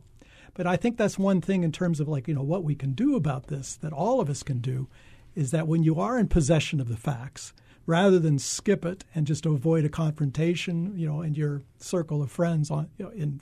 But 0.52 0.66
I 0.66 0.76
think 0.76 0.98
that's 0.98 1.18
one 1.18 1.40
thing 1.40 1.64
in 1.64 1.72
terms 1.72 1.98
of 1.98 2.08
like, 2.08 2.28
you 2.28 2.34
know, 2.34 2.42
what 2.42 2.62
we 2.62 2.74
can 2.74 2.92
do 2.92 3.16
about 3.16 3.46
this, 3.46 3.76
that 3.76 3.92
all 3.94 4.20
of 4.20 4.28
us 4.28 4.42
can 4.42 4.58
do, 4.58 4.86
is 5.34 5.50
that 5.50 5.66
when 5.66 5.82
you 5.82 5.98
are 5.98 6.18
in 6.18 6.28
possession 6.28 6.78
of 6.78 6.88
the 6.88 6.96
facts, 6.96 7.54
rather 7.86 8.18
than 8.18 8.38
skip 8.38 8.84
it 8.84 9.04
and 9.14 9.26
just 9.26 9.46
avoid 9.46 9.84
a 9.84 9.88
confrontation, 9.88 10.92
you 10.96 11.06
know, 11.06 11.22
in 11.22 11.34
your 11.34 11.62
circle 11.78 12.22
of 12.22 12.30
friends 12.30 12.70
on 12.70 12.88
you 12.98 13.04
know, 13.04 13.10
in, 13.10 13.40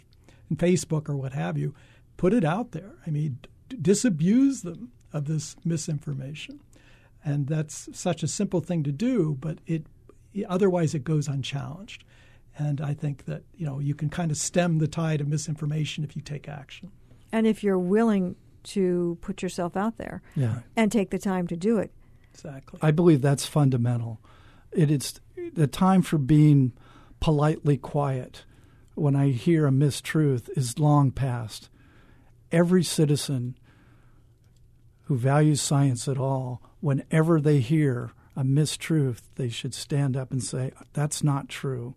in 0.51 0.57
Facebook 0.57 1.09
or 1.09 1.17
what 1.17 1.33
have 1.33 1.59
you, 1.59 1.75
put 2.17 2.33
it 2.33 2.45
out 2.45 2.73
there. 2.73 2.95
I 3.07 3.11
mean, 3.11 3.39
d- 3.69 3.77
disabuse 3.81 4.63
them 4.63 4.93
of 5.13 5.27
this 5.27 5.57
misinformation 5.65 6.61
and 7.25 7.47
that's 7.47 7.89
such 7.93 8.23
a 8.23 8.29
simple 8.29 8.61
thing 8.61 8.83
to 8.85 8.93
do, 8.93 9.37
but 9.41 9.59
it 9.67 9.87
otherwise 10.49 10.95
it 10.95 11.05
goes 11.05 11.29
unchallenged. 11.29 12.05
And 12.59 12.81
I 12.81 12.95
think 12.95 13.25
that 13.27 13.43
you 13.55 13.67
know 13.67 13.79
you 13.79 13.95
can 13.95 14.09
kind 14.09 14.31
of 14.31 14.37
stem 14.37 14.79
the 14.79 14.89
tide 14.89 15.21
of 15.21 15.29
misinformation 15.29 16.05
if 16.05 16.17
you 16.17 16.23
take 16.23 16.49
action. 16.49 16.91
And 17.33 17.47
if 17.47 17.63
you're 17.63 17.79
willing 17.79 18.37
to 18.63 19.19
put 19.21 19.43
yourself 19.43 19.77
out 19.77 19.97
there 19.97 20.23
yeah. 20.37 20.61
and 20.77 20.93
take 20.93 21.11
the 21.11 21.19
time 21.19 21.47
to 21.47 21.57
do 21.57 21.79
it. 21.79 21.93
Exactly. 22.33 22.79
I 22.83 22.91
believe 22.91 23.23
that's 23.23 23.47
fundamental. 23.47 24.21
It 24.73 24.91
is 24.91 25.21
the 25.55 25.67
time 25.67 26.03
for 26.03 26.19
being 26.19 26.73
politely 27.21 27.77
quiet 27.77 28.45
when 28.95 29.17
I 29.17 29.31
hear 29.31 29.67
a 29.67 29.71
mistruth 29.71 30.49
is 30.57 30.79
long 30.79 31.11
past. 31.11 31.69
Every 32.53 32.83
citizen 32.83 33.57
who 35.05 35.17
values 35.17 35.61
science 35.61 36.09
at 36.09 36.19
all 36.19 36.63
whenever 36.81 37.41
they 37.41 37.61
hear 37.61 38.13
a 38.37 38.43
mistruth, 38.43 39.23
they 39.37 39.49
should 39.49 39.75
stand 39.75 40.17
up 40.17 40.31
and 40.31 40.43
say, 40.43 40.73
That's 40.93 41.23
not 41.23 41.49
true. 41.49 41.95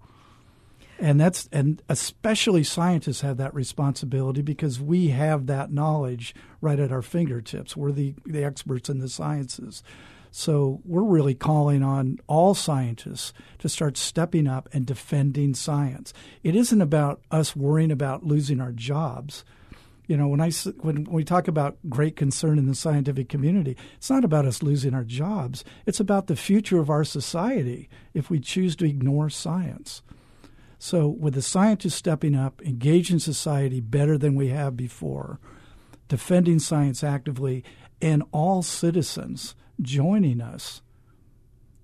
And 0.99 1.19
that's 1.19 1.49
and 1.51 1.81
especially 1.89 2.63
scientists 2.63 3.21
have 3.21 3.37
that 3.37 3.53
responsibility 3.53 4.41
because 4.41 4.79
we 4.79 5.09
have 5.09 5.47
that 5.47 5.71
knowledge 5.71 6.35
right 6.61 6.79
at 6.79 6.91
our 6.91 7.01
fingertips. 7.01 7.75
We're 7.75 7.91
the, 7.91 8.13
the 8.25 8.43
experts 8.43 8.89
in 8.89 8.99
the 8.99 9.09
sciences. 9.09 9.83
So 10.35 10.81
we're 10.83 11.03
really 11.03 11.35
calling 11.35 11.83
on 11.83 12.17
all 12.25 12.55
scientists 12.55 13.33
to 13.59 13.69
start 13.69 13.97
stepping 13.97 14.47
up 14.47 14.67
and 14.73 14.83
defending 14.83 15.53
science. 15.53 16.11
It 16.41 16.55
isn't 16.55 16.81
about 16.81 17.21
us 17.29 17.55
worrying 17.55 17.91
about 17.91 18.25
losing 18.25 18.59
our 18.59 18.71
jobs. 18.71 19.45
You 20.07 20.17
know, 20.17 20.27
when 20.27 20.41
I 20.41 20.49
when 20.81 21.03
we 21.03 21.23
talk 21.23 21.47
about 21.47 21.77
great 21.87 22.15
concern 22.15 22.57
in 22.57 22.65
the 22.65 22.73
scientific 22.73 23.29
community, 23.29 23.77
it's 23.95 24.09
not 24.09 24.25
about 24.25 24.47
us 24.47 24.63
losing 24.63 24.95
our 24.95 25.03
jobs. 25.03 25.63
It's 25.85 25.99
about 25.99 26.25
the 26.25 26.35
future 26.35 26.79
of 26.79 26.89
our 26.89 27.03
society 27.03 27.87
if 28.15 28.31
we 28.31 28.39
choose 28.39 28.75
to 28.77 28.85
ignore 28.85 29.29
science. 29.29 30.01
So, 30.79 31.09
with 31.09 31.35
the 31.35 31.43
scientists 31.43 31.93
stepping 31.93 32.33
up, 32.33 32.59
engaging 32.63 33.19
society 33.19 33.81
better 33.81 34.17
than 34.17 34.33
we 34.33 34.47
have 34.47 34.75
before, 34.75 35.39
defending 36.07 36.57
science 36.57 37.03
actively, 37.03 37.63
and 38.01 38.23
all 38.31 38.63
citizens 38.63 39.53
joining 39.83 40.41
us, 40.41 40.81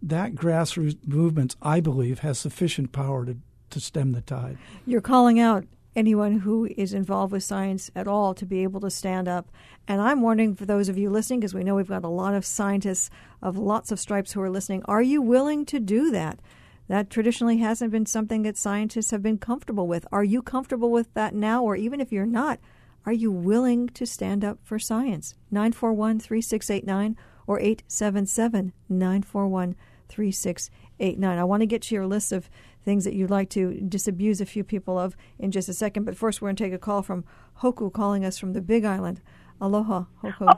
that 0.02 0.34
grassroots 0.34 0.98
movement, 1.08 1.56
I 1.62 1.80
believe, 1.80 2.20
has 2.20 2.40
sufficient 2.40 2.92
power 2.92 3.26
to, 3.26 3.38
to 3.70 3.80
stem 3.80 4.14
the 4.14 4.22
tide. 4.22 4.58
You're 4.86 5.02
calling 5.02 5.40
out 5.40 5.66
anyone 5.96 6.40
who 6.40 6.70
is 6.78 6.94
involved 6.94 7.34
with 7.34 7.44
science 7.44 7.92
at 7.96 8.08
all 8.08 8.34
to 8.34 8.46
be 8.46 8.64
able 8.64 8.80
to 8.80 8.90
stand 8.90 9.28
up. 9.28 9.50
And 9.88 10.02
I'm 10.02 10.22
wondering 10.22 10.56
for 10.56 10.66
those 10.66 10.88
of 10.88 10.98
you 10.98 11.10
listening, 11.10 11.42
because 11.42 11.54
we 11.54 11.64
know 11.64 11.76
we've 11.76 11.88
got 11.88 12.04
a 12.04 12.10
lot 12.10 12.34
of 12.34 12.46
scientists 12.46 13.10
of 13.42 13.58
lots 13.58 13.92
of 13.92 14.00
stripes 14.00 14.32
who 14.32 14.42
are 14.42 14.50
listening, 14.50 14.84
are 14.86 15.02
you 15.02 15.22
willing 15.22 15.66
to 15.66 15.80
do 15.80 16.12
that? 16.12 16.40
That 16.88 17.10
traditionally 17.10 17.58
hasn't 17.58 17.92
been 17.92 18.06
something 18.06 18.44
that 18.44 18.58
scientists 18.58 19.12
have 19.12 19.22
been 19.22 19.38
comfortable 19.38 19.88
with. 19.88 20.08
Are 20.12 20.24
you 20.24 20.42
comfortable 20.42 20.90
with 20.90 21.14
that 21.14 21.36
now? 21.36 21.64
Or 21.64 21.76
even 21.76 22.02
if 22.02 22.12
you're 22.12 22.26
not, 22.26 22.60
are 23.06 23.14
you 23.14 23.32
willing 23.32 23.90
to 23.90 24.06
stand 24.06 24.44
up 24.44 24.60
for 24.64 24.80
science? 24.80 25.36
941 25.52 26.20
3689 26.20 27.18
or 27.50 27.60
877 27.60 28.74
941 28.90 29.76
3689. 30.08 31.40
I 31.40 31.44
want 31.44 31.62
to 31.62 31.66
get 31.66 31.82
to 31.82 31.96
your 31.96 32.06
list 32.06 32.32
of 32.32 32.48
things 32.86 33.06
that 33.06 33.16
you'd 33.16 33.32
like 33.32 33.50
to 33.50 33.74
disabuse 33.82 34.40
a 34.40 34.46
few 34.46 34.64
people 34.64 35.00
of 35.00 35.18
in 35.40 35.50
just 35.50 35.68
a 35.68 35.74
second. 35.74 36.04
But 36.04 36.16
first, 36.16 36.44
we're 36.44 36.50
going 36.50 36.58
to 36.58 36.64
take 36.64 36.74
a 36.74 36.78
call 36.78 37.02
from 37.02 37.26
Hoku 37.62 37.92
calling 37.92 38.24
us 38.24 38.38
from 38.38 38.54
the 38.54 38.62
Big 38.62 38.86
Island. 38.86 39.20
Aloha, 39.60 40.04
Hoku. 40.24 40.48
Uh, 40.48 40.54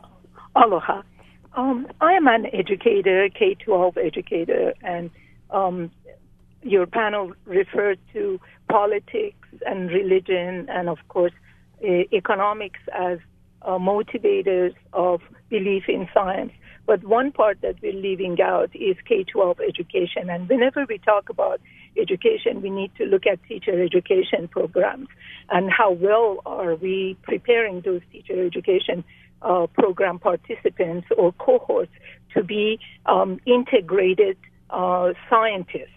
aloha. 0.61 1.01
Um, 1.53 1.87
I 2.01 2.11
am 2.11 2.27
an 2.27 2.47
educator, 2.51 3.29
K 3.29 3.55
12 3.55 3.97
educator, 3.97 4.73
and 4.81 5.09
um, 5.49 5.91
your 6.61 6.87
panel 6.87 7.31
referred 7.45 7.99
to 8.11 8.37
politics 8.69 9.47
and 9.65 9.89
religion 9.91 10.67
and, 10.69 10.89
of 10.89 10.97
course, 11.07 11.33
uh, 11.81 12.03
economics 12.11 12.81
as 12.93 13.19
uh, 13.61 13.77
motivators 13.77 14.73
of 14.91 15.21
belief 15.49 15.83
in 15.87 16.09
science. 16.13 16.51
But 16.85 17.03
one 17.03 17.31
part 17.31 17.61
that 17.61 17.75
we're 17.81 17.93
leaving 17.93 18.41
out 18.41 18.75
is 18.75 18.95
K 19.07 19.23
12 19.23 19.59
education. 19.61 20.29
And 20.29 20.49
whenever 20.49 20.85
we 20.87 20.97
talk 20.97 21.29
about 21.29 21.61
education, 21.97 22.61
we 22.61 22.69
need 22.69 22.91
to 22.97 23.05
look 23.05 23.25
at 23.25 23.39
teacher 23.47 23.81
education 23.81 24.47
programs 24.47 25.07
and 25.49 25.69
how 25.71 25.91
well 25.91 26.39
are 26.45 26.75
we 26.75 27.17
preparing 27.23 27.81
those 27.81 28.01
teacher 28.11 28.45
education 28.45 29.03
uh, 29.41 29.67
program 29.67 30.19
participants 30.19 31.07
or 31.17 31.33
cohorts 31.33 31.91
to 32.33 32.43
be 32.43 32.79
um, 33.05 33.39
integrated 33.45 34.37
uh, 34.69 35.13
scientists 35.29 35.89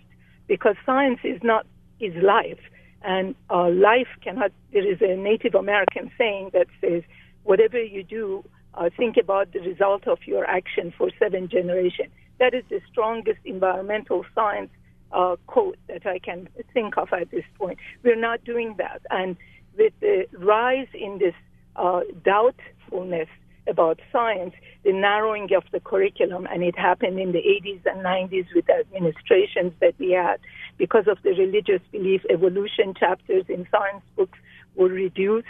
because 0.48 0.76
science 0.84 1.20
is 1.24 1.40
not 1.42 1.66
is 2.00 2.14
life 2.22 2.58
and 3.02 3.34
uh, 3.50 3.68
life 3.68 4.08
cannot 4.22 4.50
there 4.72 4.90
is 4.90 4.98
a 5.00 5.14
native 5.16 5.54
american 5.54 6.10
saying 6.18 6.50
that 6.52 6.66
says 6.80 7.02
whatever 7.44 7.80
you 7.80 8.02
do 8.02 8.44
uh, 8.76 8.90
think 8.96 9.16
about 9.16 9.52
the 9.52 9.60
result 9.60 10.06
of 10.06 10.18
your 10.26 10.44
action 10.44 10.92
for 10.96 11.10
seven 11.18 11.48
generations 11.48 12.10
that 12.38 12.54
is 12.54 12.64
the 12.68 12.80
strongest 12.90 13.38
environmental 13.44 14.24
science 14.34 14.70
uh, 15.12 15.37
quote 15.46 15.78
that 15.88 16.06
I 16.06 16.18
can 16.18 16.48
think 16.72 16.96
of 16.98 17.12
at 17.12 17.30
this 17.30 17.44
point. 17.58 17.78
We're 18.02 18.16
not 18.16 18.44
doing 18.44 18.74
that. 18.78 19.02
And 19.10 19.37
with 19.78 19.92
the 20.00 20.26
rise 20.32 20.88
in 20.92 21.18
this 21.18 21.34
uh, 21.76 22.00
doubtfulness 22.24 23.28
about 23.66 24.00
science, 24.12 24.54
the 24.84 24.92
narrowing 24.92 25.48
of 25.56 25.64
the 25.72 25.80
curriculum, 25.80 26.46
and 26.50 26.62
it 26.62 26.76
happened 26.76 27.18
in 27.18 27.32
the 27.32 27.38
80s 27.38 27.80
and 27.87 28.04
90s 28.04 28.46
with 28.54 28.66
the 28.66 28.74
administrations 28.80 29.72
that 29.80 29.94
we 29.98 30.10
had 30.10 30.38
because 30.76 31.06
of 31.06 31.18
the 31.22 31.30
religious 31.30 31.80
belief 31.92 32.22
evolution 32.28 32.92
chapters 32.98 33.44
in 33.48 33.66
science 33.70 34.02
books 34.16 34.38
were 34.74 34.88
reduced 34.88 35.46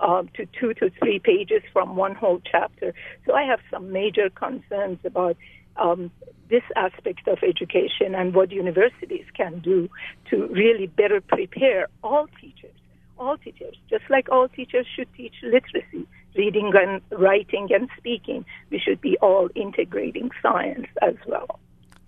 uh, 0.00 0.22
to 0.34 0.46
two 0.58 0.74
to 0.74 0.90
three 0.98 1.18
pages 1.18 1.62
from 1.72 1.96
one 1.96 2.14
whole 2.14 2.40
chapter. 2.50 2.94
So 3.26 3.34
I 3.34 3.44
have 3.44 3.60
some 3.70 3.92
major 3.92 4.30
concerns 4.30 4.98
about 5.04 5.36
um, 5.76 6.10
this 6.50 6.62
aspect 6.76 7.26
of 7.26 7.38
education 7.42 8.14
and 8.14 8.34
what 8.34 8.50
universities 8.50 9.26
can 9.36 9.60
do 9.60 9.88
to 10.30 10.46
really 10.48 10.86
better 10.86 11.20
prepare 11.20 11.88
all 12.02 12.28
teachers, 12.40 12.74
all 13.18 13.36
teachers, 13.38 13.76
just 13.88 14.04
like 14.10 14.28
all 14.30 14.48
teachers 14.48 14.86
should 14.94 15.08
teach 15.14 15.34
literacy, 15.42 16.06
reading 16.36 16.72
and 16.74 17.00
writing 17.10 17.68
and 17.70 17.88
speaking. 17.96 18.44
We 18.70 18.78
should 18.78 19.00
be 19.00 19.16
all 19.18 19.48
integrating 19.54 20.30
science 20.42 20.86
as 21.02 21.14
well. 21.26 21.60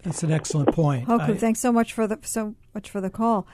That's 0.03 0.23
an 0.23 0.31
excellent 0.31 0.73
point. 0.73 1.09
Hoku, 1.09 1.31
I, 1.31 1.37
thanks 1.37 1.59
so 1.59 1.73
much 1.73 1.93
for 1.93 2.07
the 2.07 2.19
so 2.23 2.55
much 2.73 2.91
for 2.91 3.01
the 3.01 3.11
call, 3.11 3.47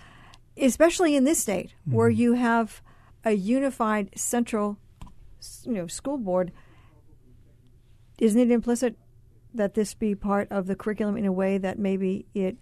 especially 0.56 1.16
in 1.16 1.24
this 1.24 1.38
state 1.38 1.72
mm-hmm. 1.86 1.96
where 1.96 2.10
you 2.10 2.34
have 2.34 2.82
a 3.24 3.32
unified 3.32 4.10
central, 4.16 4.78
you 5.64 5.72
know, 5.72 5.86
school 5.86 6.18
board. 6.18 6.52
Isn't 8.18 8.40
it 8.40 8.50
implicit 8.50 8.96
that 9.54 9.74
this 9.74 9.94
be 9.94 10.14
part 10.14 10.50
of 10.50 10.66
the 10.66 10.76
curriculum 10.76 11.16
in 11.16 11.26
a 11.26 11.32
way 11.32 11.58
that 11.58 11.78
maybe 11.78 12.26
it 12.34 12.56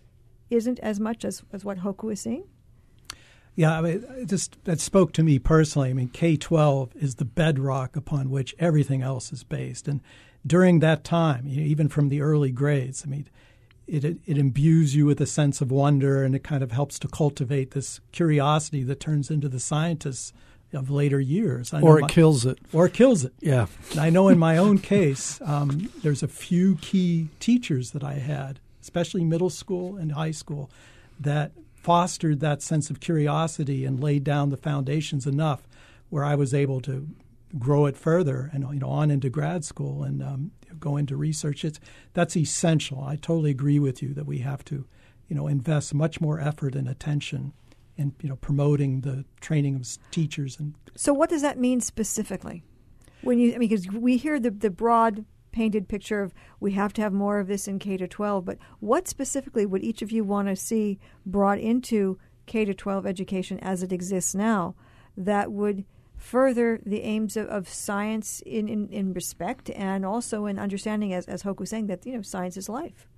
isn't 0.48 0.78
as 0.80 0.98
much 0.98 1.24
as, 1.24 1.42
as 1.52 1.64
what 1.64 1.78
Hoku 1.78 2.12
is 2.12 2.20
seeing? 2.20 2.44
Yeah, 3.56 3.78
I 3.78 3.80
mean, 3.80 4.26
just 4.26 4.62
that 4.64 4.80
spoke 4.80 5.12
to 5.12 5.22
me 5.22 5.38
personally. 5.38 5.90
I 5.90 5.92
mean, 5.92 6.08
K 6.08 6.36
twelve 6.36 6.90
is 6.96 7.16
the 7.16 7.24
bedrock 7.24 7.96
upon 7.96 8.30
which 8.30 8.54
everything 8.58 9.02
else 9.02 9.32
is 9.32 9.44
based, 9.44 9.88
and 9.88 10.00
during 10.46 10.78
that 10.78 11.04
time, 11.04 11.46
you 11.46 11.60
know, 11.60 11.66
even 11.66 11.88
from 11.88 12.08
the 12.08 12.22
early 12.22 12.52
grades, 12.52 13.02
I 13.04 13.10
mean, 13.10 13.28
it, 13.86 14.04
it, 14.04 14.18
it 14.24 14.38
imbues 14.38 14.94
you 14.94 15.04
with 15.04 15.20
a 15.20 15.26
sense 15.26 15.60
of 15.60 15.70
wonder, 15.70 16.22
and 16.24 16.34
it 16.34 16.44
kind 16.44 16.62
of 16.62 16.72
helps 16.72 16.98
to 17.00 17.08
cultivate 17.08 17.72
this 17.72 18.00
curiosity 18.12 18.82
that 18.84 19.00
turns 19.00 19.30
into 19.30 19.48
the 19.48 19.60
scientists 19.60 20.32
of 20.72 20.90
later 20.90 21.20
years. 21.20 21.72
or 21.72 21.98
it 21.98 22.02
my, 22.02 22.08
kills 22.08 22.46
it. 22.46 22.58
Or 22.72 22.86
it 22.86 22.94
kills 22.94 23.24
it. 23.24 23.32
Yeah. 23.40 23.66
I 23.98 24.10
know 24.10 24.28
in 24.28 24.38
my 24.38 24.56
own 24.56 24.78
case, 24.78 25.40
um, 25.42 25.90
there's 26.02 26.22
a 26.22 26.28
few 26.28 26.76
key 26.76 27.28
teachers 27.40 27.90
that 27.90 28.04
I 28.04 28.14
had, 28.14 28.60
especially 28.80 29.24
middle 29.24 29.50
school 29.50 29.96
and 29.96 30.12
high 30.12 30.30
school, 30.30 30.70
that 31.18 31.52
fostered 31.74 32.40
that 32.40 32.62
sense 32.62 32.90
of 32.90 33.00
curiosity 33.00 33.84
and 33.84 34.00
laid 34.00 34.22
down 34.22 34.50
the 34.50 34.56
foundations 34.56 35.26
enough 35.26 35.66
where 36.10 36.24
I 36.24 36.34
was 36.34 36.52
able 36.52 36.80
to 36.82 37.08
grow 37.58 37.86
it 37.86 37.96
further 37.96 38.50
and 38.52 38.64
you 38.72 38.78
know 38.78 38.90
on 38.90 39.10
into 39.10 39.28
grad 39.28 39.64
school 39.64 40.04
and 40.04 40.22
um, 40.22 40.50
go 40.78 40.96
into 40.96 41.16
research. 41.16 41.64
It's 41.64 41.80
that's 42.12 42.36
essential. 42.36 43.02
I 43.02 43.16
totally 43.16 43.50
agree 43.50 43.78
with 43.78 44.02
you 44.02 44.14
that 44.14 44.26
we 44.26 44.38
have 44.38 44.64
to 44.66 44.84
you 45.28 45.36
know 45.36 45.46
invest 45.46 45.94
much 45.94 46.20
more 46.20 46.38
effort 46.38 46.74
and 46.74 46.88
attention 46.88 47.52
and 48.00 48.14
you 48.22 48.28
know 48.28 48.36
promoting 48.36 49.02
the 49.02 49.24
training 49.40 49.76
of 49.76 49.86
teachers 50.10 50.58
and 50.58 50.74
so 50.96 51.12
what 51.12 51.30
does 51.30 51.42
that 51.42 51.58
mean 51.58 51.80
specifically? 51.80 52.64
When 53.22 53.38
you 53.38 53.54
I 53.54 53.58
mean 53.58 53.68
because 53.68 53.86
we 53.88 54.16
hear 54.16 54.40
the 54.40 54.50
the 54.50 54.70
broad 54.70 55.24
painted 55.52 55.88
picture 55.88 56.22
of 56.22 56.32
we 56.60 56.72
have 56.72 56.92
to 56.94 57.02
have 57.02 57.12
more 57.12 57.38
of 57.38 57.46
this 57.46 57.68
in 57.68 57.78
K 57.78 57.96
to 57.96 58.08
12 58.08 58.44
but 58.44 58.58
what 58.78 59.08
specifically 59.08 59.66
would 59.66 59.82
each 59.82 60.00
of 60.00 60.10
you 60.12 60.24
want 60.24 60.48
to 60.48 60.56
see 60.56 60.98
brought 61.26 61.58
into 61.58 62.18
K 62.46 62.64
to 62.64 62.72
12 62.72 63.06
education 63.06 63.58
as 63.60 63.82
it 63.82 63.92
exists 63.92 64.34
now 64.34 64.74
that 65.16 65.52
would 65.52 65.84
further 66.16 66.80
the 66.84 67.02
aims 67.02 67.36
of, 67.36 67.48
of 67.48 67.68
science 67.68 68.42
in, 68.46 68.68
in, 68.68 68.88
in 68.90 69.12
respect 69.12 69.70
and 69.70 70.04
also 70.04 70.46
in 70.46 70.58
understanding 70.58 71.12
as, 71.12 71.26
as 71.26 71.42
Hoku 71.42 71.60
was 71.60 71.70
saying 71.70 71.88
that 71.88 72.06
you 72.06 72.12
know 72.12 72.22
science 72.22 72.56
is 72.56 72.68
life? 72.68 73.08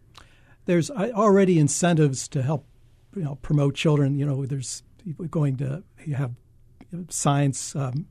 There's 0.64 0.90
already 0.90 1.58
incentives 1.58 2.28
to 2.28 2.42
help 2.42 2.66
you 3.14 3.22
know 3.22 3.36
promote 3.42 3.74
children. 3.74 4.18
You 4.18 4.26
know, 4.26 4.46
there's 4.46 4.82
going 5.30 5.56
to 5.58 5.82
have 6.16 6.32
science. 7.08 7.74
Um, 7.76 8.06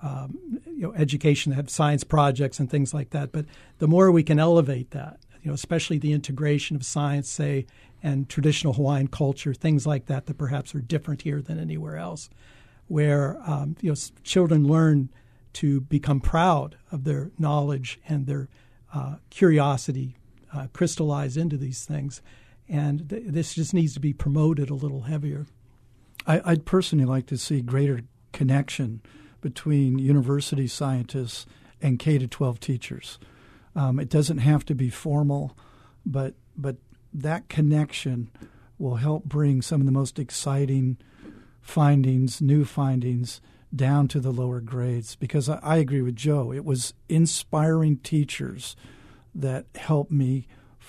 um, 0.00 0.38
you 0.64 0.82
know, 0.82 0.94
education, 0.94 1.50
have 1.52 1.68
science 1.68 2.04
projects 2.04 2.60
and 2.60 2.70
things 2.70 2.94
like 2.94 3.10
that. 3.10 3.32
But 3.32 3.46
the 3.78 3.88
more 3.88 4.12
we 4.12 4.22
can 4.22 4.38
elevate 4.38 4.92
that, 4.92 5.18
you 5.42 5.50
know, 5.50 5.54
especially 5.54 5.98
the 5.98 6.12
integration 6.12 6.76
of 6.76 6.84
science, 6.84 7.28
say, 7.28 7.66
and 8.02 8.28
traditional 8.28 8.74
Hawaiian 8.74 9.08
culture, 9.08 9.54
things 9.54 9.86
like 9.86 10.06
that, 10.06 10.26
that 10.26 10.38
perhaps 10.38 10.74
are 10.74 10.80
different 10.80 11.22
here 11.22 11.42
than 11.42 11.58
anywhere 11.58 11.96
else, 11.96 12.30
where 12.86 13.38
um, 13.44 13.76
you 13.80 13.90
know 13.90 13.96
children 14.22 14.66
learn 14.66 15.10
to 15.54 15.80
become 15.80 16.20
proud 16.20 16.76
of 16.92 17.04
their 17.04 17.30
knowledge 17.38 17.98
and 18.08 18.26
their 18.26 18.48
uh, 18.94 19.16
curiosity 19.30 20.16
uh, 20.54 20.66
crystallize 20.72 21.36
into 21.36 21.56
these 21.56 21.84
things 21.84 22.22
and 22.68 23.08
th- 23.08 23.24
this 23.26 23.54
just 23.54 23.74
needs 23.74 23.94
to 23.94 24.00
be 24.00 24.12
promoted 24.12 24.70
a 24.70 24.74
little 24.74 25.02
heavier. 25.02 25.46
I, 26.26 26.40
I'd 26.44 26.66
personally 26.66 27.04
like 27.04 27.26
to 27.26 27.38
see 27.38 27.60
greater 27.60 28.02
connection 28.32 29.00
between 29.40 29.98
university 29.98 30.66
scientists 30.66 31.46
and 31.80 31.98
K 31.98 32.18
to 32.18 32.26
12 32.26 32.60
teachers. 32.60 33.18
Um, 33.74 33.98
it 34.00 34.08
doesn't 34.08 34.38
have 34.38 34.64
to 34.66 34.74
be 34.74 34.90
formal, 34.90 35.56
but 36.04 36.34
but 36.56 36.76
that 37.12 37.48
connection 37.48 38.30
will 38.78 38.96
help 38.96 39.24
bring 39.24 39.62
some 39.62 39.80
of 39.80 39.86
the 39.86 39.92
most 39.92 40.18
exciting 40.18 40.98
findings, 41.60 42.40
new 42.40 42.64
findings, 42.64 43.40
down 43.74 44.08
to 44.08 44.20
the 44.20 44.32
lower 44.32 44.60
grades. 44.60 45.16
Because 45.16 45.48
I, 45.48 45.58
I 45.62 45.76
agree 45.76 46.02
with 46.02 46.16
Joe, 46.16 46.52
it 46.52 46.64
was 46.64 46.94
inspiring 47.08 47.98
teachers 47.98 48.74
that 49.34 49.66
helped 49.76 50.10
me 50.10 50.46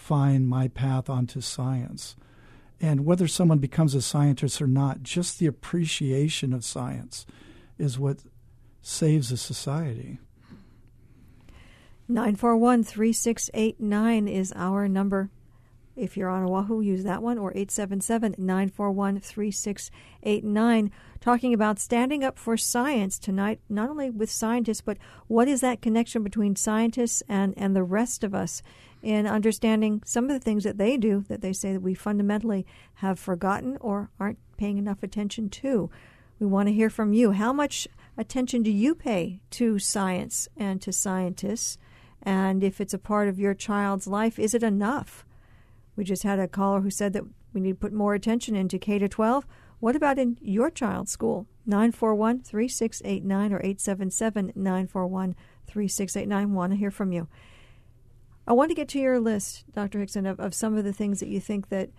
find 0.09 0.49
my 0.49 0.67
path 0.67 1.07
onto 1.07 1.39
science. 1.39 2.15
And 2.81 3.05
whether 3.05 3.27
someone 3.27 3.59
becomes 3.59 3.93
a 3.93 4.01
scientist 4.01 4.59
or 4.59 4.65
not, 4.65 5.03
just 5.03 5.37
the 5.37 5.45
appreciation 5.45 6.51
of 6.51 6.65
science 6.65 7.27
is 7.77 7.99
what 7.99 8.23
saves 8.81 9.31
a 9.31 9.37
society. 9.37 10.17
941 12.07 12.83
3689 12.83 14.27
is 14.27 14.51
our 14.55 14.87
number. 14.87 15.29
If 15.95 16.17
you're 16.17 16.29
on 16.29 16.43
Oahu, 16.43 16.81
use 16.81 17.03
that 17.03 17.21
one, 17.21 17.37
or 17.37 17.51
877 17.51 18.33
941 18.39 19.19
3689. 19.19 20.91
Talking 21.21 21.53
about 21.53 21.77
standing 21.77 22.23
up 22.23 22.39
for 22.39 22.57
science 22.57 23.19
tonight, 23.19 23.59
not 23.69 23.91
only 23.91 24.09
with 24.09 24.31
scientists, 24.31 24.81
but 24.81 24.97
what 25.27 25.47
is 25.47 25.61
that 25.61 25.83
connection 25.83 26.23
between 26.23 26.55
scientists 26.55 27.21
and, 27.29 27.53
and 27.57 27.75
the 27.75 27.83
rest 27.83 28.23
of 28.23 28.33
us 28.33 28.63
in 29.01 29.25
understanding 29.27 30.01
some 30.05 30.25
of 30.25 30.31
the 30.31 30.39
things 30.39 30.63
that 30.63 30.77
they 30.77 30.97
do 30.97 31.23
that 31.29 31.41
they 31.41 31.53
say 31.53 31.73
that 31.73 31.81
we 31.81 31.93
fundamentally 31.93 32.65
have 32.95 33.19
forgotten 33.19 33.77
or 33.79 34.09
aren't 34.19 34.39
paying 34.57 34.77
enough 34.77 35.03
attention 35.03 35.49
to. 35.49 35.89
We 36.39 36.47
want 36.47 36.67
to 36.67 36.73
hear 36.73 36.89
from 36.89 37.13
you. 37.13 37.31
How 37.31 37.53
much 37.53 37.87
attention 38.17 38.63
do 38.63 38.71
you 38.71 38.95
pay 38.95 39.39
to 39.51 39.79
science 39.79 40.47
and 40.57 40.81
to 40.81 40.91
scientists? 40.91 41.77
And 42.21 42.63
if 42.63 42.81
it's 42.81 42.93
a 42.93 42.99
part 42.99 43.27
of 43.27 43.39
your 43.39 43.53
child's 43.53 44.07
life, 44.07 44.37
is 44.37 44.53
it 44.53 44.63
enough? 44.63 45.25
We 45.95 46.03
just 46.03 46.23
had 46.23 46.39
a 46.39 46.47
caller 46.47 46.81
who 46.81 46.89
said 46.89 47.13
that 47.13 47.23
we 47.53 47.61
need 47.61 47.71
to 47.71 47.75
put 47.75 47.93
more 47.93 48.13
attention 48.13 48.55
into 48.55 48.77
K 48.77 48.99
to 48.99 49.09
12. 49.09 49.45
What 49.79 49.95
about 49.95 50.19
in 50.19 50.37
your 50.41 50.69
child's 50.69 51.11
school? 51.11 51.47
941 51.65 52.41
3689 52.41 53.53
or 53.53 53.59
877 53.59 54.53
941 54.55 55.35
3689. 55.67 56.53
Want 56.53 56.73
to 56.73 56.77
hear 56.77 56.91
from 56.91 57.11
you. 57.11 57.27
I 58.49 58.53
want 58.53 58.71
to 58.71 58.75
get 58.75 58.87
to 58.89 58.99
your 58.99 59.19
list, 59.19 59.63
Dr. 59.73 59.99
Hixon, 59.99 60.25
of, 60.25 60.39
of 60.39 60.55
some 60.55 60.75
of 60.75 60.83
the 60.83 60.91
things 60.91 61.19
that 61.19 61.29
you 61.29 61.39
think 61.39 61.69
that 61.69 61.91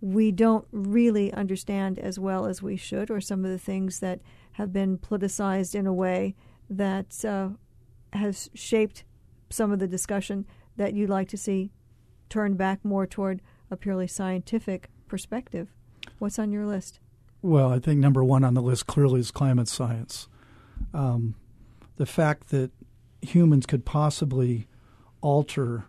we 0.00 0.30
don't 0.30 0.64
really 0.70 1.32
understand 1.32 1.98
as 1.98 2.16
well 2.16 2.46
as 2.46 2.62
we 2.62 2.76
should, 2.76 3.10
or 3.10 3.20
some 3.20 3.44
of 3.44 3.50
the 3.50 3.58
things 3.58 3.98
that 3.98 4.20
have 4.52 4.72
been 4.72 4.98
politicized 4.98 5.74
in 5.74 5.84
a 5.84 5.92
way 5.92 6.36
that 6.70 7.24
uh, 7.24 7.48
has 8.12 8.48
shaped 8.54 9.02
some 9.50 9.72
of 9.72 9.80
the 9.80 9.88
discussion 9.88 10.46
that 10.76 10.94
you'd 10.94 11.10
like 11.10 11.28
to 11.30 11.36
see 11.36 11.72
turned 12.28 12.56
back 12.56 12.84
more 12.84 13.06
toward 13.06 13.42
a 13.68 13.76
purely 13.76 14.06
scientific 14.06 14.88
perspective. 15.08 15.74
What's 16.20 16.38
on 16.38 16.52
your 16.52 16.66
list? 16.66 17.00
Well, 17.42 17.72
I 17.72 17.80
think 17.80 17.98
number 17.98 18.22
one 18.22 18.44
on 18.44 18.54
the 18.54 18.62
list 18.62 18.86
clearly 18.86 19.18
is 19.18 19.32
climate 19.32 19.66
science. 19.66 20.28
Um, 20.94 21.34
the 21.96 22.06
fact 22.06 22.50
that 22.50 22.70
humans 23.22 23.66
could 23.66 23.84
possibly 23.84 24.68
alter 25.20 25.86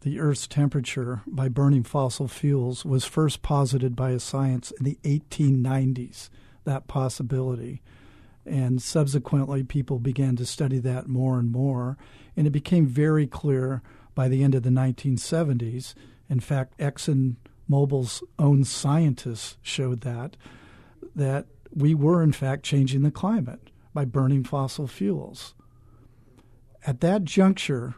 the 0.00 0.20
Earth's 0.20 0.46
temperature 0.46 1.22
by 1.26 1.48
burning 1.48 1.82
fossil 1.82 2.28
fuels 2.28 2.84
was 2.84 3.04
first 3.04 3.42
posited 3.42 3.96
by 3.96 4.10
a 4.10 4.20
science 4.20 4.70
in 4.70 4.84
the 4.84 4.98
1890s, 5.02 6.28
that 6.64 6.86
possibility. 6.86 7.82
And 8.46 8.80
subsequently, 8.80 9.62
people 9.62 9.98
began 9.98 10.36
to 10.36 10.46
study 10.46 10.78
that 10.78 11.08
more 11.08 11.38
and 11.38 11.50
more. 11.50 11.98
And 12.36 12.46
it 12.46 12.50
became 12.50 12.86
very 12.86 13.26
clear 13.26 13.82
by 14.14 14.28
the 14.28 14.42
end 14.42 14.54
of 14.54 14.62
the 14.62 14.70
1970s. 14.70 15.94
In 16.30 16.40
fact, 16.40 16.78
ExxonMobil's 16.78 18.22
own 18.38 18.64
scientists 18.64 19.56
showed 19.62 20.02
that, 20.02 20.36
that 21.14 21.46
we 21.74 21.94
were, 21.94 22.22
in 22.22 22.32
fact, 22.32 22.62
changing 22.62 23.02
the 23.02 23.10
climate 23.10 23.70
by 23.92 24.04
burning 24.04 24.44
fossil 24.44 24.86
fuels. 24.86 25.54
At 26.86 27.00
that 27.00 27.24
juncture, 27.24 27.96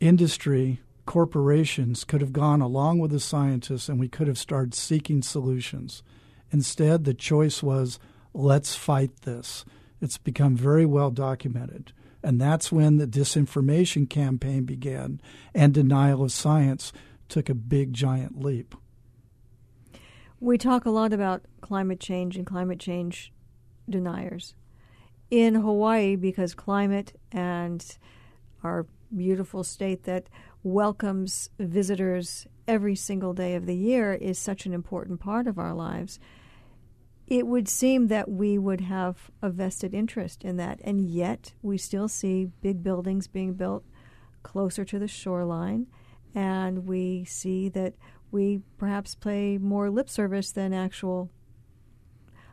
industry, 0.00 0.80
corporations 1.06 2.04
could 2.04 2.20
have 2.20 2.32
gone 2.32 2.60
along 2.60 2.98
with 2.98 3.10
the 3.10 3.20
scientists 3.20 3.88
and 3.88 4.00
we 4.00 4.08
could 4.08 4.26
have 4.26 4.38
started 4.38 4.74
seeking 4.74 5.22
solutions. 5.22 6.02
Instead, 6.50 7.04
the 7.04 7.14
choice 7.14 7.62
was 7.62 7.98
let's 8.32 8.74
fight 8.74 9.22
this. 9.22 9.64
It's 10.00 10.18
become 10.18 10.56
very 10.56 10.86
well 10.86 11.10
documented. 11.10 11.92
And 12.22 12.40
that's 12.40 12.70
when 12.70 12.98
the 12.98 13.06
disinformation 13.06 14.08
campaign 14.08 14.64
began 14.64 15.20
and 15.54 15.72
denial 15.72 16.22
of 16.22 16.32
science 16.32 16.92
took 17.28 17.48
a 17.48 17.54
big, 17.54 17.92
giant 17.92 18.40
leap. 18.40 18.74
We 20.38 20.58
talk 20.58 20.84
a 20.84 20.90
lot 20.90 21.12
about 21.12 21.42
climate 21.60 22.00
change 22.00 22.36
and 22.36 22.46
climate 22.46 22.78
change 22.78 23.32
deniers. 23.88 24.54
In 25.30 25.54
Hawaii, 25.54 26.16
because 26.16 26.54
climate 26.54 27.18
and 27.30 27.84
our 28.64 28.86
beautiful 29.14 29.64
state 29.64 30.04
that 30.04 30.28
welcomes 30.62 31.50
visitors 31.58 32.46
every 32.68 32.94
single 32.94 33.32
day 33.32 33.54
of 33.54 33.66
the 33.66 33.76
year 33.76 34.14
is 34.14 34.38
such 34.38 34.66
an 34.66 34.72
important 34.72 35.20
part 35.20 35.46
of 35.46 35.58
our 35.58 35.74
lives. 35.74 36.18
It 37.26 37.46
would 37.46 37.68
seem 37.68 38.08
that 38.08 38.28
we 38.28 38.58
would 38.58 38.80
have 38.82 39.30
a 39.40 39.50
vested 39.50 39.94
interest 39.94 40.44
in 40.44 40.56
that, 40.56 40.80
and 40.82 41.00
yet 41.00 41.52
we 41.62 41.78
still 41.78 42.08
see 42.08 42.50
big 42.60 42.82
buildings 42.82 43.28
being 43.28 43.54
built 43.54 43.84
closer 44.42 44.84
to 44.84 44.98
the 44.98 45.08
shoreline, 45.08 45.86
and 46.34 46.86
we 46.86 47.24
see 47.24 47.68
that 47.70 47.94
we 48.30 48.62
perhaps 48.78 49.14
play 49.14 49.58
more 49.58 49.90
lip 49.90 50.08
service 50.08 50.50
than 50.52 50.72
actual 50.72 51.30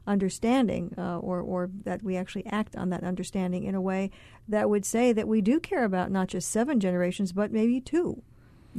understanding, 0.07 0.93
uh, 0.97 1.19
or, 1.19 1.41
or 1.41 1.69
that 1.83 2.01
we 2.01 2.15
actually 2.15 2.45
act 2.47 2.75
on 2.75 2.89
that 2.89 3.03
understanding 3.03 3.63
in 3.63 3.75
a 3.75 3.81
way 3.81 4.09
that 4.47 4.69
would 4.69 4.85
say 4.85 5.11
that 5.11 5.27
we 5.27 5.41
do 5.41 5.59
care 5.59 5.83
about 5.83 6.09
not 6.09 6.27
just 6.27 6.49
seven 6.49 6.79
generations, 6.79 7.33
but 7.33 7.51
maybe 7.51 7.79
two 7.79 8.23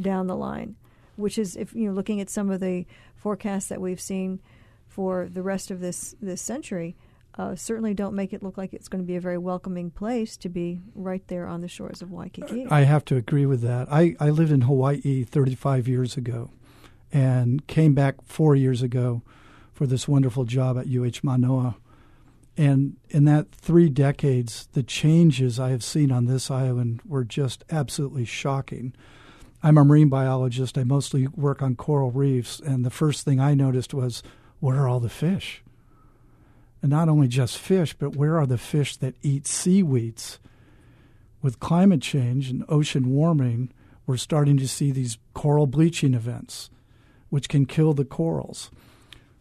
down 0.01 0.27
the 0.27 0.37
line. 0.37 0.77
Which 1.17 1.37
is, 1.37 1.57
if 1.57 1.75
you 1.75 1.89
know, 1.89 1.93
looking 1.93 2.21
at 2.21 2.31
some 2.31 2.49
of 2.49 2.61
the 2.61 2.87
forecasts 3.17 3.69
that 3.69 3.81
we've 3.81 4.01
seen 4.01 4.41
for 4.87 5.29
the 5.29 5.43
rest 5.43 5.71
of 5.71 5.81
this 5.81 6.15
this 6.21 6.41
century, 6.41 6.97
uh, 7.39 7.55
certainly 7.55 7.95
don't 7.95 8.15
make 8.15 8.33
it 8.33 8.43
look 8.43 8.57
like 8.57 8.73
it's 8.73 8.89
going 8.89 9.03
to 9.03 9.07
be 9.07 9.17
a 9.17 9.21
very 9.21 9.39
welcoming 9.39 9.91
place 9.91 10.37
to 10.37 10.49
be 10.49 10.81
right 10.95 11.27
there 11.29 11.47
on 11.47 11.61
the 11.61 11.69
shores 11.69 12.03
of 12.03 12.11
Waikiki. 12.11 12.67
I 12.69 12.83
have 12.83 13.05
to 13.07 13.17
agree 13.17 13.47
with 13.47 13.61
that. 13.63 13.87
I, 13.91 14.17
I 14.19 14.31
lived 14.31 14.51
in 14.51 14.63
Hawaii 14.63 15.25
35 15.25 15.87
years 15.87 16.17
ago 16.17 16.51
and 17.13 17.67
came 17.67 17.95
back 17.95 18.17
four 18.25 18.57
years 18.57 18.83
ago 18.83 19.23
for 19.79 19.87
this 19.87 20.09
wonderful 20.09 20.45
job 20.45 20.77
at 20.77 20.89
UH 20.89 21.21
Manoa. 21.23 21.77
And 22.57 22.97
in 23.11 23.27
that 23.27 23.53
three 23.53 23.89
decades, 23.89 24.69
the 24.73 24.83
changes 24.83 25.61
I 25.61 25.71
have 25.71 25.85
seen 25.85 26.11
on 26.11 26.25
this 26.25 26.51
island 26.51 27.01
were 27.07 27.23
just 27.23 27.63
absolutely 27.71 28.25
shocking. 28.25 28.93
I'm 29.63 29.79
a 29.79 29.85
marine 29.85 30.09
biologist. 30.09 30.77
I 30.77 30.83
mostly 30.83 31.29
work 31.29 31.63
on 31.63 31.77
coral 31.77 32.11
reefs. 32.11 32.59
And 32.59 32.85
the 32.85 32.91
first 32.91 33.25
thing 33.25 33.39
I 33.39 33.55
noticed 33.55 33.95
was 33.95 34.25
where 34.59 34.83
are 34.83 34.89
all 34.89 34.99
the 34.99 35.09
fish? 35.09 35.63
And 36.83 36.91
not 36.91 37.09
only 37.09 37.29
just 37.29 37.57
fish, 37.57 37.95
but 37.95 38.17
where 38.17 38.37
are 38.37 38.47
the 38.49 38.59
fish 38.59 38.97
that 38.97 39.15
eat 39.23 39.47
seaweeds? 39.47 40.41
With 41.41 41.61
climate 41.61 42.03
change 42.03 42.51
and 42.51 42.65
ocean 42.69 43.11
warming, 43.11 43.73
we're 44.09 44.17
starting 44.17 44.57
to 44.57 44.67
see 44.67 44.91
these 44.91 45.19
coral 45.35 45.69
bleaching 45.69 46.15
events, 46.15 46.69
which 47.31 47.49
can 47.49 47.65
kill 47.65 47.95
the 47.95 48.05
corals. 48.05 48.73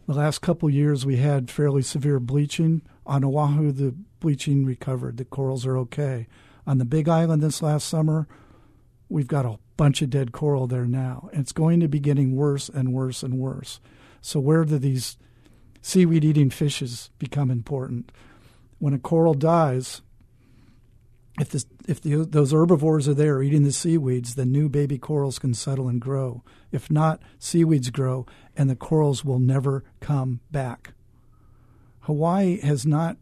The 0.07 0.13
last 0.13 0.39
couple 0.39 0.69
years, 0.69 1.05
we 1.05 1.17
had 1.17 1.51
fairly 1.51 1.81
severe 1.81 2.21
bleaching. 2.21 2.81
On 3.05 3.25
Oahu, 3.25 3.73
the 3.73 3.93
bleaching 4.21 4.65
recovered. 4.65 5.17
The 5.17 5.25
corals 5.25 5.65
are 5.65 5.77
okay. 5.79 6.27
On 6.65 6.77
the 6.77 6.85
Big 6.85 7.09
Island 7.09 7.43
this 7.43 7.61
last 7.61 7.87
summer, 7.87 8.25
we've 9.09 9.27
got 9.27 9.45
a 9.45 9.59
bunch 9.75 10.01
of 10.01 10.09
dead 10.09 10.31
coral 10.31 10.65
there 10.65 10.85
now. 10.85 11.29
And 11.33 11.41
it's 11.41 11.51
going 11.51 11.81
to 11.81 11.89
be 11.89 11.99
getting 11.99 12.37
worse 12.37 12.69
and 12.69 12.93
worse 12.93 13.21
and 13.21 13.37
worse. 13.37 13.81
So, 14.21 14.39
where 14.39 14.63
do 14.63 14.77
these 14.77 15.17
seaweed 15.81 16.23
eating 16.23 16.51
fishes 16.51 17.09
become 17.19 17.51
important? 17.51 18.13
When 18.79 18.93
a 18.93 18.99
coral 18.99 19.33
dies, 19.33 20.01
if, 21.39 21.49
this, 21.49 21.65
if 21.87 22.01
the, 22.01 22.25
those 22.25 22.51
herbivores 22.51 23.07
are 23.07 23.13
there 23.13 23.41
eating 23.41 23.63
the 23.63 23.71
seaweeds, 23.71 24.35
then 24.35 24.51
new 24.51 24.69
baby 24.69 24.97
corals 24.97 25.39
can 25.39 25.53
settle 25.53 25.87
and 25.87 26.01
grow. 26.01 26.43
If 26.71 26.89
not, 26.89 27.21
seaweeds 27.37 27.89
grow 27.89 28.25
and 28.55 28.69
the 28.69 28.75
corals 28.75 29.23
will 29.23 29.39
never 29.39 29.83
come 29.99 30.39
back. 30.51 30.93
Hawaii 32.01 32.59
has 32.61 32.85
not 32.85 33.17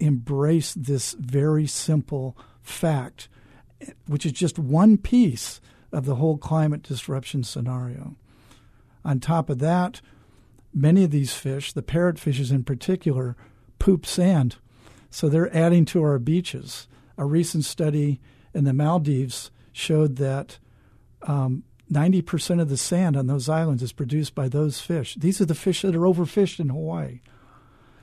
embraced 0.00 0.84
this 0.84 1.14
very 1.14 1.66
simple 1.66 2.36
fact, 2.62 3.28
which 4.06 4.24
is 4.24 4.32
just 4.32 4.58
one 4.58 4.96
piece 4.96 5.60
of 5.92 6.04
the 6.04 6.16
whole 6.16 6.38
climate 6.38 6.82
disruption 6.82 7.42
scenario. 7.42 8.16
On 9.04 9.20
top 9.20 9.50
of 9.50 9.58
that, 9.58 10.00
many 10.72 11.04
of 11.04 11.10
these 11.10 11.34
fish, 11.34 11.72
the 11.72 11.82
parrotfishes 11.82 12.50
in 12.50 12.64
particular, 12.64 13.36
poop 13.78 14.06
sand. 14.06 14.56
So 15.10 15.28
they're 15.28 15.54
adding 15.56 15.84
to 15.86 16.02
our 16.02 16.18
beaches. 16.18 16.86
A 17.18 17.26
recent 17.26 17.64
study 17.64 18.20
in 18.54 18.64
the 18.64 18.72
Maldives 18.72 19.50
showed 19.72 20.16
that 20.16 20.58
um, 21.22 21.64
90% 21.90 22.60
of 22.60 22.68
the 22.68 22.76
sand 22.76 23.16
on 23.16 23.26
those 23.26 23.48
islands 23.48 23.82
is 23.82 23.92
produced 23.92 24.34
by 24.34 24.48
those 24.48 24.80
fish. 24.80 25.16
These 25.18 25.40
are 25.40 25.46
the 25.46 25.54
fish 25.54 25.82
that 25.82 25.94
are 25.94 26.00
overfished 26.00 26.60
in 26.60 26.68
Hawaii. 26.68 27.20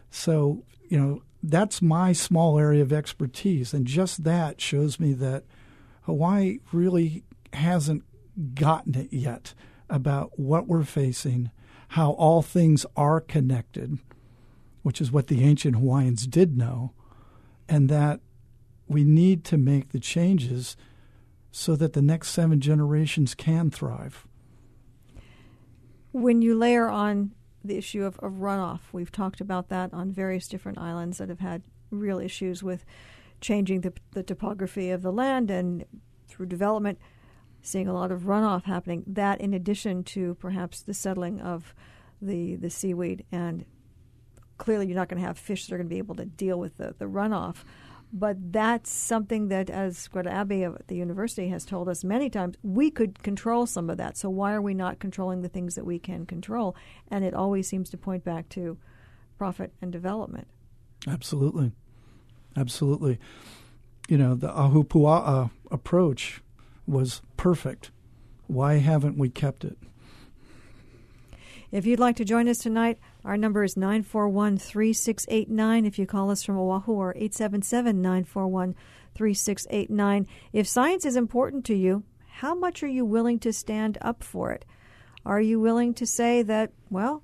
So, 0.09 0.63
you 0.87 0.99
know, 0.99 1.23
that's 1.43 1.81
my 1.81 2.13
small 2.13 2.57
area 2.57 2.81
of 2.81 2.91
expertise. 2.91 3.73
And 3.73 3.85
just 3.85 4.23
that 4.23 4.59
shows 4.59 4.99
me 4.99 5.13
that 5.13 5.43
Hawaii 6.03 6.59
really 6.71 7.23
hasn't 7.53 8.03
gotten 8.55 8.95
it 8.95 9.13
yet 9.13 9.53
about 9.89 10.39
what 10.39 10.67
we're 10.67 10.83
facing, 10.83 11.51
how 11.89 12.11
all 12.11 12.41
things 12.41 12.85
are 12.95 13.21
connected, 13.21 13.99
which 14.81 14.99
is 14.99 15.11
what 15.11 15.27
the 15.27 15.43
ancient 15.43 15.75
Hawaiians 15.75 16.27
did 16.27 16.57
know, 16.57 16.93
and 17.69 17.89
that 17.89 18.19
we 18.87 19.03
need 19.03 19.43
to 19.45 19.57
make 19.57 19.89
the 19.89 19.99
changes 19.99 20.77
so 21.51 21.75
that 21.75 21.93
the 21.93 22.01
next 22.01 22.29
seven 22.29 22.59
generations 22.59 23.33
can 23.33 23.71
thrive. 23.71 24.27
When 26.11 26.41
you 26.41 26.55
layer 26.55 26.89
on 26.89 27.31
the 27.63 27.77
issue 27.77 28.03
of, 28.03 28.19
of 28.19 28.33
runoff, 28.33 28.81
we've 28.91 29.11
talked 29.11 29.41
about 29.41 29.69
that 29.69 29.93
on 29.93 30.11
various 30.11 30.47
different 30.47 30.77
islands 30.77 31.17
that 31.17 31.29
have 31.29 31.39
had 31.39 31.63
real 31.91 32.19
issues 32.19 32.61
with 32.61 32.85
changing 33.41 33.81
the, 33.81 33.93
the 34.11 34.23
topography 34.23 34.91
of 34.91 35.01
the 35.01 35.11
land 35.11 35.49
and 35.49 35.85
through 36.27 36.45
development, 36.45 36.99
seeing 37.61 37.87
a 37.87 37.93
lot 37.93 38.11
of 38.11 38.23
runoff 38.23 38.63
happening. 38.63 39.03
That, 39.07 39.41
in 39.41 39.53
addition 39.53 40.03
to 40.05 40.35
perhaps 40.35 40.81
the 40.81 40.93
settling 40.93 41.41
of 41.41 41.73
the 42.21 42.55
the 42.55 42.69
seaweed, 42.69 43.25
and 43.31 43.65
clearly 44.57 44.87
you're 44.87 44.95
not 44.95 45.09
going 45.09 45.21
to 45.21 45.27
have 45.27 45.37
fish 45.37 45.65
that 45.65 45.73
are 45.73 45.77
going 45.77 45.87
to 45.87 45.93
be 45.93 45.99
able 45.99 46.15
to 46.15 46.25
deal 46.25 46.59
with 46.59 46.77
the, 46.77 46.95
the 46.97 47.05
runoff. 47.05 47.63
But 48.13 48.53
that's 48.53 48.89
something 48.89 49.49
that, 49.49 49.69
as 49.69 50.07
Greta 50.07 50.29
Aeby 50.29 50.73
at 50.73 50.87
the 50.87 50.95
university 50.95 51.49
has 51.49 51.65
told 51.65 51.89
us 51.89 52.03
many 52.03 52.29
times, 52.29 52.55
we 52.63 52.89
could 52.89 53.21
control 53.23 53.65
some 53.65 53.89
of 53.89 53.97
that. 53.97 54.17
So 54.17 54.29
why 54.29 54.53
are 54.53 54.61
we 54.61 54.73
not 54.73 54.99
controlling 54.99 55.41
the 55.41 55.49
things 55.49 55.75
that 55.75 55.85
we 55.85 55.99
can 55.99 56.25
control? 56.25 56.75
And 57.09 57.25
it 57.25 57.33
always 57.33 57.67
seems 57.67 57.89
to 57.89 57.97
point 57.97 58.23
back 58.23 58.47
to 58.49 58.77
profit 59.37 59.73
and 59.81 59.91
development. 59.91 60.47
Absolutely. 61.07 61.73
Absolutely. 62.55 63.19
You 64.07 64.17
know, 64.17 64.35
the 64.35 64.47
Ahupua'a 64.47 65.51
approach 65.69 66.41
was 66.87 67.21
perfect. 67.35 67.91
Why 68.47 68.75
haven't 68.75 69.17
we 69.17 69.29
kept 69.29 69.65
it? 69.65 69.77
If 71.75 71.85
you'd 71.85 71.99
like 71.99 72.15
to 72.15 72.23
join 72.23 72.47
us 72.47 72.59
tonight, 72.59 72.99
our 73.25 73.35
number 73.35 73.61
is 73.61 73.75
941 73.75 74.57
3689. 74.59 75.85
If 75.85 75.99
you 75.99 76.05
call 76.05 76.31
us 76.31 76.41
from 76.41 76.57
Oahu, 76.57 76.93
or 76.93 77.11
877 77.17 78.01
941 78.01 78.75
3689. 79.13 80.25
If 80.53 80.69
science 80.69 81.05
is 81.05 81.17
important 81.17 81.65
to 81.65 81.75
you, 81.75 82.03
how 82.29 82.55
much 82.55 82.81
are 82.81 82.87
you 82.87 83.03
willing 83.03 83.39
to 83.39 83.51
stand 83.51 83.97
up 83.99 84.23
for 84.23 84.53
it? 84.53 84.63
Are 85.25 85.41
you 85.41 85.59
willing 85.59 85.93
to 85.95 86.07
say 86.07 86.41
that, 86.43 86.71
well, 86.89 87.23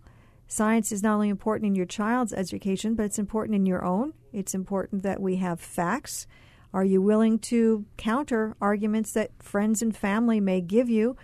science 0.50 0.92
is 0.92 1.02
not 1.02 1.14
only 1.14 1.30
important 1.30 1.68
in 1.68 1.76
your 1.76 1.86
child's 1.86 2.34
education, 2.34 2.94
but 2.94 3.06
it's 3.06 3.20
important 3.20 3.56
in 3.56 3.66
your 3.66 3.86
own? 3.86 4.12
It's 4.34 4.54
important 4.54 5.04
that 5.04 5.22
we 5.22 5.38
have 5.38 5.62
facts. 5.62 6.28
Are 6.74 6.84
you 6.84 7.02
willing 7.02 7.40
to 7.40 7.86
counter 7.96 8.58
arguments 8.60 9.14
that 9.14 9.32
friends 9.40 9.82
and 9.82 9.96
family 9.96 10.42
may 10.42 10.60
give 10.60 10.90
you 10.90 11.16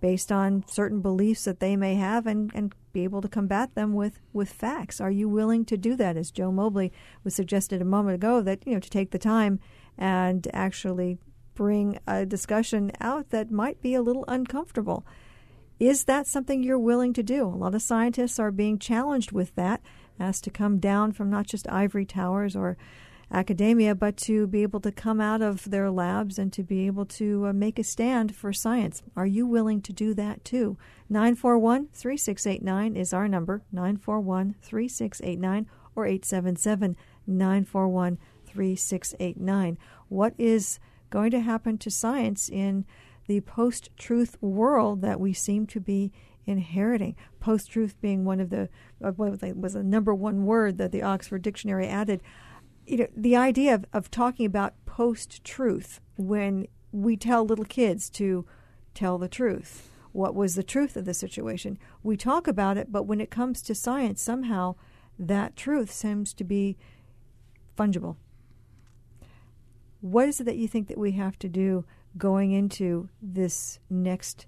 based 0.00 0.32
on 0.32 0.64
certain 0.66 1.00
beliefs 1.00 1.44
that 1.44 1.60
they 1.60 1.76
may 1.76 1.94
have 1.94 2.26
and, 2.26 2.50
and 2.54 2.74
be 2.92 3.04
able 3.04 3.20
to 3.20 3.28
combat 3.28 3.74
them 3.74 3.92
with, 3.92 4.18
with 4.32 4.50
facts. 4.50 5.00
Are 5.00 5.10
you 5.10 5.28
willing 5.28 5.64
to 5.66 5.76
do 5.76 5.94
that? 5.96 6.16
As 6.16 6.30
Joe 6.30 6.50
Mobley 6.50 6.92
was 7.22 7.34
suggested 7.34 7.80
a 7.80 7.84
moment 7.84 8.14
ago, 8.14 8.40
that 8.40 8.66
you 8.66 8.74
know 8.74 8.80
to 8.80 8.90
take 8.90 9.10
the 9.10 9.18
time 9.18 9.60
and 9.98 10.46
actually 10.52 11.18
bring 11.54 11.98
a 12.06 12.24
discussion 12.24 12.90
out 13.00 13.30
that 13.30 13.50
might 13.50 13.82
be 13.82 13.94
a 13.94 14.02
little 14.02 14.24
uncomfortable. 14.28 15.04
Is 15.78 16.04
that 16.04 16.26
something 16.26 16.62
you're 16.62 16.78
willing 16.78 17.12
to 17.14 17.22
do? 17.22 17.46
A 17.46 17.48
lot 17.48 17.74
of 17.74 17.82
scientists 17.82 18.38
are 18.38 18.50
being 18.50 18.78
challenged 18.78 19.32
with 19.32 19.54
that, 19.54 19.80
asked 20.18 20.44
to 20.44 20.50
come 20.50 20.78
down 20.78 21.12
from 21.12 21.30
not 21.30 21.46
just 21.46 21.68
ivory 21.70 22.04
towers 22.04 22.54
or 22.54 22.76
academia, 23.32 23.94
but 23.94 24.16
to 24.16 24.46
be 24.46 24.62
able 24.62 24.80
to 24.80 24.92
come 24.92 25.20
out 25.20 25.42
of 25.42 25.70
their 25.70 25.90
labs 25.90 26.38
and 26.38 26.52
to 26.52 26.62
be 26.62 26.86
able 26.86 27.06
to 27.06 27.46
uh, 27.46 27.52
make 27.52 27.78
a 27.78 27.84
stand 27.84 28.34
for 28.34 28.52
science. 28.52 29.02
Are 29.16 29.26
you 29.26 29.46
willing 29.46 29.80
to 29.82 29.92
do 29.92 30.14
that 30.14 30.44
too? 30.44 30.76
941 31.08 31.88
3689 31.92 32.96
is 32.96 33.12
our 33.12 33.28
number 33.28 33.62
941 33.72 34.56
3689 34.62 35.66
or 35.94 36.06
877 36.06 36.96
941 37.26 38.18
3689. 38.46 39.78
What 40.08 40.34
is 40.38 40.80
going 41.10 41.30
to 41.30 41.40
happen 41.40 41.78
to 41.78 41.90
science 41.90 42.48
in 42.48 42.84
the 43.26 43.40
post 43.42 43.90
truth 43.96 44.36
world 44.40 45.02
that 45.02 45.20
we 45.20 45.32
seem 45.32 45.66
to 45.66 45.80
be 45.80 46.12
inheriting. 46.46 47.14
Post 47.38 47.70
truth 47.70 47.94
being 48.00 48.24
one 48.24 48.40
of 48.40 48.50
the 48.50 48.68
uh, 49.04 49.12
was 49.16 49.74
the 49.74 49.82
number 49.82 50.14
one 50.14 50.46
word 50.46 50.78
that 50.78 50.90
the 50.90 51.02
Oxford 51.02 51.42
Dictionary 51.42 51.86
added 51.86 52.22
you 52.90 52.96
know, 52.96 53.06
the 53.16 53.36
idea 53.36 53.74
of, 53.74 53.84
of 53.92 54.10
talking 54.10 54.44
about 54.44 54.74
post 54.84 55.44
truth 55.44 56.00
when 56.16 56.66
we 56.90 57.16
tell 57.16 57.44
little 57.44 57.64
kids 57.64 58.10
to 58.10 58.44
tell 58.94 59.16
the 59.16 59.28
truth. 59.28 59.90
What 60.10 60.34
was 60.34 60.56
the 60.56 60.64
truth 60.64 60.96
of 60.96 61.04
the 61.04 61.14
situation? 61.14 61.78
We 62.02 62.16
talk 62.16 62.48
about 62.48 62.76
it, 62.76 62.90
but 62.90 63.04
when 63.04 63.20
it 63.20 63.30
comes 63.30 63.62
to 63.62 63.76
science, 63.76 64.20
somehow 64.20 64.74
that 65.20 65.54
truth 65.54 65.92
seems 65.92 66.34
to 66.34 66.42
be 66.42 66.76
fungible. 67.78 68.16
What 70.00 70.28
is 70.28 70.40
it 70.40 70.44
that 70.44 70.56
you 70.56 70.66
think 70.66 70.88
that 70.88 70.98
we 70.98 71.12
have 71.12 71.38
to 71.38 71.48
do 71.48 71.84
going 72.18 72.50
into 72.50 73.08
this 73.22 73.78
next 73.88 74.46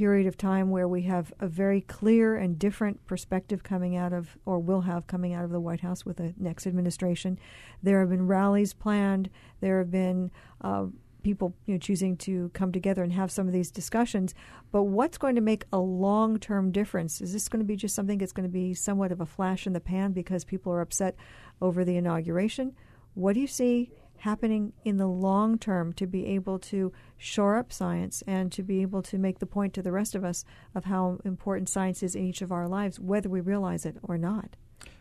period 0.00 0.26
of 0.26 0.34
time 0.34 0.70
where 0.70 0.88
we 0.88 1.02
have 1.02 1.30
a 1.40 1.46
very 1.46 1.82
clear 1.82 2.34
and 2.34 2.58
different 2.58 3.06
perspective 3.06 3.62
coming 3.62 3.98
out 3.98 4.14
of, 4.14 4.38
or 4.46 4.58
will 4.58 4.80
have 4.80 5.06
coming 5.06 5.34
out 5.34 5.44
of 5.44 5.50
the 5.50 5.60
White 5.60 5.82
House 5.82 6.06
with 6.06 6.16
the 6.16 6.32
next 6.38 6.66
administration. 6.66 7.38
There 7.82 8.00
have 8.00 8.08
been 8.08 8.26
rallies 8.26 8.72
planned. 8.72 9.28
There 9.60 9.76
have 9.76 9.90
been 9.90 10.30
uh, 10.62 10.86
people 11.22 11.54
you 11.66 11.74
know, 11.74 11.78
choosing 11.78 12.16
to 12.16 12.48
come 12.54 12.72
together 12.72 13.02
and 13.02 13.12
have 13.12 13.30
some 13.30 13.46
of 13.46 13.52
these 13.52 13.70
discussions. 13.70 14.34
But 14.72 14.84
what's 14.84 15.18
going 15.18 15.34
to 15.34 15.42
make 15.42 15.66
a 15.70 15.78
long 15.78 16.38
term 16.38 16.72
difference? 16.72 17.20
Is 17.20 17.34
this 17.34 17.50
going 17.50 17.60
to 17.60 17.66
be 17.66 17.76
just 17.76 17.94
something 17.94 18.16
that's 18.16 18.32
going 18.32 18.48
to 18.48 18.52
be 18.52 18.72
somewhat 18.72 19.12
of 19.12 19.20
a 19.20 19.26
flash 19.26 19.66
in 19.66 19.74
the 19.74 19.80
pan 19.80 20.12
because 20.12 20.46
people 20.46 20.72
are 20.72 20.80
upset 20.80 21.14
over 21.60 21.84
the 21.84 21.98
inauguration? 21.98 22.74
What 23.12 23.34
do 23.34 23.40
you 23.40 23.46
see 23.46 23.92
happening 24.20 24.72
in 24.84 24.96
the 24.96 25.06
long 25.06 25.58
term 25.58 25.92
to 25.94 26.06
be 26.06 26.26
able 26.26 26.58
to 26.58 26.92
shore 27.16 27.56
up 27.56 27.72
science 27.72 28.22
and 28.26 28.52
to 28.52 28.62
be 28.62 28.82
able 28.82 29.02
to 29.02 29.18
make 29.18 29.38
the 29.38 29.46
point 29.46 29.74
to 29.74 29.82
the 29.82 29.92
rest 29.92 30.14
of 30.14 30.24
us 30.24 30.44
of 30.74 30.84
how 30.84 31.18
important 31.24 31.68
science 31.68 32.02
is 32.02 32.14
in 32.14 32.24
each 32.24 32.42
of 32.42 32.52
our 32.52 32.68
lives, 32.68 33.00
whether 33.00 33.28
we 33.28 33.40
realize 33.40 33.84
it 33.84 33.96
or 34.02 34.16
not. 34.18 34.56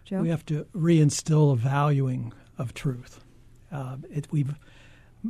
Joe? 0.06 0.22
We 0.22 0.30
have 0.30 0.46
to 0.48 0.66
reinstill 0.76 1.54
a 1.54 1.56
valuing 1.56 2.34
of 2.58 2.74
truth. 2.74 3.24
Uh, 3.72 3.98
it, 4.10 4.28
we've 4.32 4.56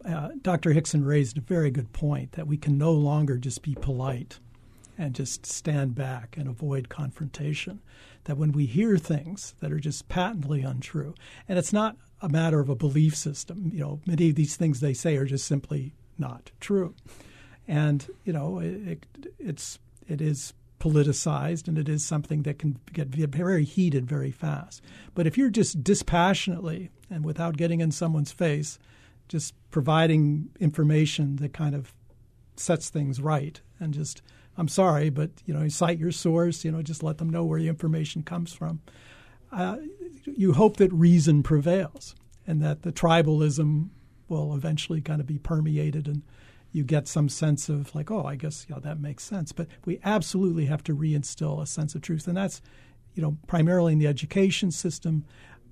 uh, 0.06 0.30
Dr. 0.42 0.72
Hixon 0.72 1.04
raised 1.04 1.38
a 1.38 1.42
very 1.42 1.72
good 1.72 1.92
point 1.94 2.34
that 2.34 2.48
we 2.48 2.58
can 2.58 2.78
no 2.78 2.92
longer 2.92 3.38
just 3.38 3.64
be 3.64 3.76
polite 3.76 4.40
and 5.00 5.16
just 5.16 5.46
stand 5.46 5.96
back 5.96 6.36
and 6.38 6.48
avoid 6.48 6.90
confrontation. 6.90 7.82
That 8.26 8.38
when 8.38 8.52
we 8.52 8.66
hear 8.66 8.98
things 8.98 9.56
that 9.62 9.72
are 9.72 9.80
just 9.80 10.10
patently 10.10 10.62
untrue, 10.62 11.16
and 11.48 11.58
it's 11.58 11.74
not 11.74 11.96
a 12.22 12.28
matter 12.28 12.60
of 12.60 12.68
a 12.68 12.76
belief 12.76 13.16
system. 13.16 13.72
You 13.74 13.80
know, 13.80 14.02
many 14.06 14.30
of 14.30 14.36
these 14.36 14.58
things 14.58 14.82
they 14.82 14.94
say 14.94 15.16
are 15.16 15.26
just 15.26 15.48
simply 15.48 15.94
not 16.18 16.52
true, 16.60 16.94
and 17.68 18.06
you 18.26 18.34
know, 18.34 18.60
it, 18.60 19.06
it's 19.40 19.80
it 20.08 20.22
is 20.22 20.54
politicized 20.80 21.68
and 21.68 21.78
it 21.78 21.90
is 21.90 22.06
something 22.06 22.44
that 22.44 22.58
can 22.60 22.80
get 22.94 23.08
very 23.08 23.64
heated 23.64 24.06
very 24.08 24.32
fast. 24.32 24.82
But 25.14 25.28
if 25.28 25.38
you're 25.38 25.50
just 25.50 25.84
dispassionately 25.84 26.90
and 27.10 27.26
without 27.26 27.58
getting 27.58 27.82
in 27.82 27.92
someone's 27.92 28.32
face, 28.32 28.80
just 29.28 29.54
providing 29.72 30.50
information 30.60 31.36
that 31.38 31.54
kind 31.54 31.76
of 31.76 31.94
sets 32.56 32.90
things 32.90 33.22
right 33.22 33.60
and 33.80 33.94
just 33.94 34.22
I'm 34.60 34.68
sorry, 34.68 35.10
but 35.10 35.32
you 35.46 35.54
know, 35.54 35.66
cite 35.70 35.98
your 35.98 36.12
source. 36.12 36.66
You 36.66 36.72
know, 36.72 36.82
just 36.82 37.02
let 37.02 37.18
them 37.18 37.30
know 37.30 37.46
where 37.46 37.62
the 37.62 37.70
information 37.70 38.24
comes 38.24 38.54
from. 38.54 38.82
Uh, 39.54 39.78
you 40.26 40.54
hope 40.54 40.78
that 40.78 40.92
reason 40.92 41.42
prevails 41.44 42.14
and 42.46 42.62
that 42.62 42.82
the 42.82 42.92
tribalism 42.92 43.88
will 44.28 44.54
eventually 44.54 45.02
kind 45.02 45.22
of 45.22 45.26
be 45.26 45.40
permeated 45.40 46.08
and 46.08 46.24
you 46.72 46.84
get 46.84 47.08
some 47.08 47.30
sense 47.30 47.70
of 47.70 47.96
like, 47.96 48.12
oh, 48.12 48.24
I 48.26 48.36
guess 48.36 48.68
yeah, 48.70 48.80
that 48.80 49.00
makes 49.00 49.24
sense. 49.24 49.54
But 49.54 49.68
we 49.86 50.00
absolutely 50.04 50.66
have 50.66 50.84
to 50.84 50.96
reinstill 50.96 51.62
a 51.62 51.66
sense 51.66 51.96
of 51.96 52.02
truth, 52.02 52.28
and 52.28 52.36
that's 52.36 52.62
you 53.16 53.24
know 53.24 53.38
primarily 53.48 53.94
in 53.94 54.00
the 54.00 54.08
education 54.08 54.72
system, 54.72 55.26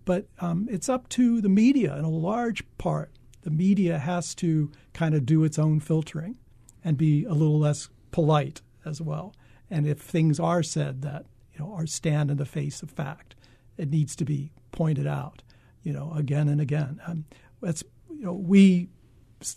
but 0.06 0.28
um, 0.40 0.68
it's 0.72 0.88
up 0.88 1.10
to 1.10 1.42
the 1.42 1.50
media 1.50 1.96
in 1.98 2.06
a 2.06 2.10
large 2.10 2.64
part. 2.78 3.12
The 3.42 3.52
media 3.52 4.00
has 4.00 4.34
to 4.36 4.72
kind 4.94 5.14
of 5.14 5.26
do 5.26 5.44
its 5.44 5.60
own 5.60 5.82
filtering 5.82 6.38
and 6.84 6.98
be 6.98 7.26
a 7.26 7.34
little 7.34 7.60
less 7.60 7.90
polite 8.12 8.62
as 8.88 9.02
well. 9.02 9.36
And 9.70 9.86
if 9.86 10.00
things 10.00 10.40
are 10.40 10.64
said 10.64 11.02
that 11.02 11.26
you 11.58 11.66
know, 11.66 11.72
or 11.72 11.88
stand 11.88 12.32
in 12.32 12.38
the 12.38 12.46
face 12.46 12.82
of 12.82 12.90
fact. 12.90 13.36
It 13.78 13.90
needs 13.90 14.16
to 14.18 14.26
be 14.26 14.52
pointed 14.72 15.08
out, 15.08 15.44
you 15.84 15.94
know, 15.94 16.12
again 16.16 16.48
and 16.48 16.62
again. 16.62 17.00
Um, 17.06 17.26
that's 17.62 17.84
you 18.10 18.26
know, 18.26 18.34
we, 18.34 18.90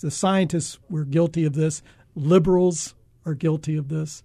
the 0.01 0.11
scientists, 0.11 0.79
we're 0.89 1.05
guilty 1.05 1.45
of 1.45 1.55
this. 1.55 1.83
Liberals 2.15 2.95
are 3.25 3.35
guilty 3.35 3.77
of 3.77 3.89
this, 3.89 4.23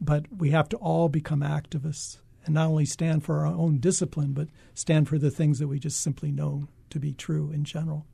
but 0.00 0.26
we 0.36 0.50
have 0.50 0.68
to 0.70 0.76
all 0.76 1.08
become 1.08 1.40
activists 1.40 2.18
and 2.44 2.54
not 2.54 2.68
only 2.68 2.84
stand 2.84 3.24
for 3.24 3.40
our 3.40 3.46
own 3.46 3.78
discipline, 3.78 4.32
but 4.32 4.48
stand 4.74 5.08
for 5.08 5.18
the 5.18 5.30
things 5.30 5.58
that 5.58 5.68
we 5.68 5.78
just 5.78 6.00
simply 6.00 6.30
know 6.32 6.68
to 6.90 6.98
be 6.98 7.12
true 7.12 7.50
in 7.52 7.64
general. 7.64 8.06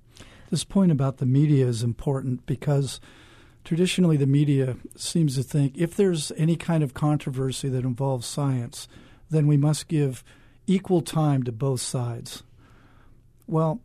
This 0.50 0.64
point 0.64 0.92
about 0.92 1.18
the 1.18 1.26
media 1.26 1.66
is 1.66 1.82
important 1.82 2.46
because 2.46 3.00
traditionally 3.64 4.16
the 4.16 4.26
media 4.26 4.76
seems 4.96 5.36
to 5.36 5.42
think 5.42 5.76
if 5.76 5.94
there's 5.94 6.32
any 6.36 6.56
kind 6.56 6.82
of 6.82 6.94
controversy 6.94 7.68
that 7.68 7.84
involves 7.84 8.26
science, 8.26 8.88
then 9.30 9.46
we 9.46 9.56
must 9.56 9.88
give 9.88 10.24
equal 10.66 11.00
time 11.00 11.42
to 11.42 11.52
both 11.52 11.80
sides. 11.80 12.42
Well, 13.46 13.80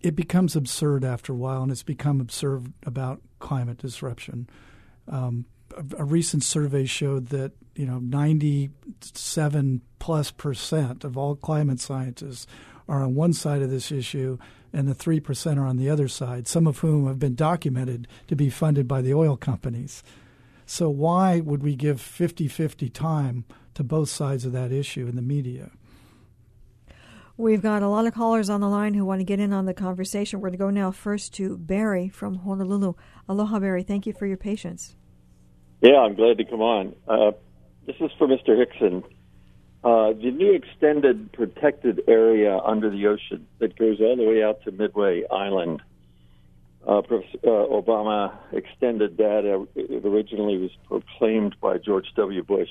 it 0.00 0.14
becomes 0.14 0.54
absurd 0.54 1.04
after 1.04 1.32
a 1.32 1.36
while, 1.36 1.62
and 1.62 1.72
it's 1.72 1.82
become 1.82 2.20
absurd 2.20 2.72
about 2.84 3.22
climate 3.38 3.78
disruption. 3.78 4.48
Um, 5.08 5.46
a, 5.76 6.02
a 6.02 6.04
recent 6.04 6.44
survey 6.44 6.84
showed 6.84 7.28
that 7.28 7.52
you 7.74 7.86
know 7.86 7.98
97 7.98 9.80
plus 9.98 10.30
percent 10.30 11.04
of 11.04 11.16
all 11.16 11.34
climate 11.34 11.80
scientists 11.80 12.46
are 12.88 13.02
on 13.02 13.14
one 13.14 13.32
side 13.32 13.62
of 13.62 13.70
this 13.70 13.90
issue 13.90 14.38
and 14.74 14.88
the 14.88 14.94
3% 14.94 15.56
are 15.56 15.66
on 15.66 15.76
the 15.76 15.88
other 15.88 16.08
side, 16.08 16.48
some 16.48 16.66
of 16.66 16.78
whom 16.78 17.06
have 17.06 17.18
been 17.18 17.36
documented 17.36 18.08
to 18.26 18.34
be 18.34 18.50
funded 18.50 18.88
by 18.88 19.00
the 19.00 19.14
oil 19.14 19.36
companies. 19.36 20.02
So, 20.66 20.90
why 20.90 21.40
would 21.40 21.62
we 21.62 21.76
give 21.76 22.00
50 22.00 22.48
50 22.48 22.88
time 22.88 23.44
to 23.74 23.84
both 23.84 24.08
sides 24.08 24.44
of 24.44 24.52
that 24.52 24.72
issue 24.72 25.06
in 25.06 25.16
the 25.16 25.22
media? 25.22 25.70
We've 27.36 27.62
got 27.62 27.82
a 27.82 27.88
lot 27.88 28.06
of 28.06 28.14
callers 28.14 28.48
on 28.48 28.60
the 28.60 28.68
line 28.68 28.94
who 28.94 29.04
want 29.04 29.20
to 29.20 29.24
get 29.24 29.40
in 29.40 29.52
on 29.52 29.66
the 29.66 29.74
conversation. 29.74 30.40
We're 30.40 30.50
going 30.50 30.58
to 30.58 30.64
go 30.64 30.70
now 30.70 30.90
first 30.90 31.34
to 31.34 31.56
Barry 31.58 32.08
from 32.08 32.36
Honolulu. 32.36 32.94
Aloha, 33.28 33.58
Barry. 33.58 33.82
Thank 33.82 34.06
you 34.06 34.12
for 34.12 34.26
your 34.26 34.36
patience. 34.36 34.94
Yeah, 35.82 35.98
I'm 35.98 36.14
glad 36.14 36.38
to 36.38 36.44
come 36.44 36.60
on. 36.60 36.94
Uh, 37.08 37.32
this 37.86 37.96
is 38.00 38.10
for 38.18 38.26
Mr. 38.26 38.58
Hixon. 38.58 39.02
Uh, 39.84 40.14
the 40.14 40.30
new 40.30 40.54
extended 40.54 41.30
protected 41.32 42.00
area 42.08 42.58
under 42.58 42.88
the 42.88 43.06
ocean 43.06 43.46
that 43.58 43.76
goes 43.78 44.00
all 44.00 44.16
the 44.16 44.24
way 44.24 44.42
out 44.42 44.62
to 44.64 44.72
Midway 44.72 45.24
Island. 45.30 45.82
Uh, 46.86 47.00
uh, 47.00 47.02
Obama 47.42 48.34
extended 48.52 49.18
that. 49.18 49.44
Uh, 49.44 49.66
it 49.78 50.06
originally 50.06 50.56
was 50.56 50.70
proclaimed 50.88 51.54
by 51.60 51.76
George 51.76 52.06
W. 52.16 52.42
Bush. 52.42 52.70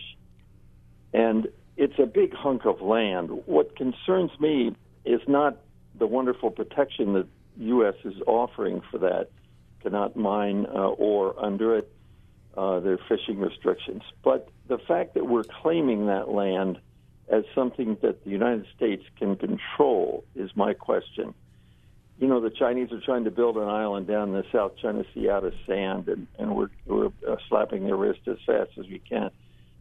And 1.14 1.50
it's 1.78 2.00
a 2.00 2.08
big 2.08 2.34
hunk 2.34 2.66
of 2.66 2.82
land. 2.82 3.30
What 3.46 3.76
concerns 3.76 4.32
me 4.40 4.76
is 5.06 5.22
not 5.28 5.58
the 5.94 6.08
wonderful 6.08 6.50
protection 6.50 7.14
that 7.14 7.28
U.S. 7.58 7.96
is 8.06 8.16
offering 8.26 8.82
for 8.90 8.98
that, 8.98 9.30
cannot 9.82 10.16
mine 10.16 10.66
uh, 10.66 10.88
ore 10.88 11.36
under 11.38 11.78
it, 11.78 11.92
uh, 12.58 12.80
their 12.80 12.98
fishing 12.98 13.40
restrictions, 13.40 14.02
but 14.24 14.50
the 14.68 14.80
fact 14.80 15.14
that 15.14 15.28
we're 15.28 15.44
claiming 15.44 16.08
that 16.08 16.30
land– 16.30 16.80
as 17.30 17.44
something 17.56 17.98
that 18.02 18.24
the 18.24 18.30
United 18.30 18.66
States 18.76 19.04
can 19.18 19.36
control 19.36 20.24
is 20.36 20.52
my 20.56 20.74
question. 20.74 21.34
You 22.20 22.28
know, 22.28 22.42
the 22.42 22.52
Chinese 22.52 22.92
are 22.92 23.02
trying 23.02 23.24
to 23.24 23.32
build 23.32 23.58
an 23.58 23.68
island 23.68 24.08
down 24.08 24.30
in 24.30 24.36
the 24.36 24.46
South 24.52 24.74
China 24.82 25.04
Sea 25.14 25.30
out 25.30 25.44
of 25.44 25.54
sand, 25.66 26.08
and, 26.08 26.28
and 26.38 26.56
we're, 26.56 26.70
we're 26.86 27.08
uh, 27.28 27.38
slapping 27.50 27.86
their 27.86 27.96
wrist 27.96 28.22
as 28.28 28.38
fast 28.46 28.72
as 28.78 28.86
we 28.88 29.00
can. 29.00 29.32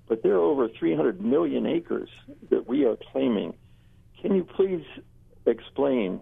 But 0.08 0.22
there 0.22 0.34
are 0.34 0.40
over 0.40 0.68
300 0.68 1.20
million 1.20 1.66
acres 1.66 2.08
that 2.50 2.66
we 2.66 2.84
are 2.84 2.96
claiming. 3.12 3.54
Can 4.20 4.34
you 4.34 4.44
please 4.44 4.84
explain 5.46 6.20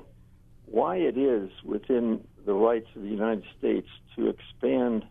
why 0.67 0.97
it 0.97 1.17
is 1.17 1.51
within 1.65 2.27
the 2.45 2.55
rights 2.55 2.87
of 2.97 3.03
the 3.03 3.09
United 3.09 3.45
States 3.59 3.89
to 4.17 4.29
expand 4.29 5.05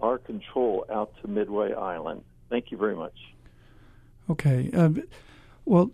our 0.00 0.18
control 0.18 0.84
out 0.92 1.12
to 1.22 1.28
Midway 1.28 1.72
Island? 1.72 2.22
Thank 2.50 2.70
you 2.70 2.78
very 2.78 2.96
much. 2.96 3.16
Okay. 4.30 4.70
Uh, 4.72 4.90
well, 5.68 5.90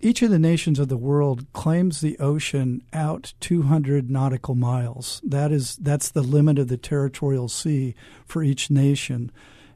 each 0.00 0.22
of 0.22 0.30
the 0.30 0.38
nations 0.38 0.78
of 0.78 0.88
the 0.88 0.96
world 0.96 1.46
claims 1.52 2.00
the 2.00 2.18
ocean 2.18 2.82
out 2.92 3.34
200 3.40 4.10
nautical 4.10 4.54
miles. 4.54 5.20
That 5.24 5.52
is 5.52 5.76
that's 5.76 6.10
the 6.10 6.22
limit 6.22 6.58
of 6.58 6.68
the 6.68 6.76
territorial 6.76 7.48
sea 7.48 7.94
for 8.26 8.42
each 8.42 8.70
nation. 8.70 9.30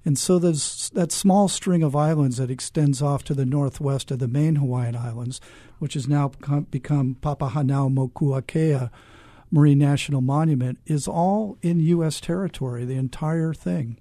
And 0.04 0.18
so 0.18 0.38
there's 0.38 0.90
that 0.90 1.12
small 1.12 1.48
string 1.48 1.82
of 1.82 1.94
islands 1.94 2.38
that 2.38 2.50
extends 2.50 3.02
off 3.02 3.22
to 3.24 3.34
the 3.34 3.44
northwest 3.44 4.10
of 4.10 4.18
the 4.18 4.28
main 4.28 4.56
Hawaiian 4.56 4.96
Islands, 4.96 5.40
which 5.78 5.94
has 5.94 6.08
now 6.08 6.28
become 6.70 7.16
Papahanaumokuakea 7.20 8.90
Marine 9.50 9.78
National 9.78 10.22
Monument, 10.22 10.78
is 10.86 11.06
all 11.06 11.58
in 11.60 11.80
U.S. 11.80 12.20
territory, 12.20 12.86
the 12.86 12.94
entire 12.94 13.52
thing. 13.52 13.98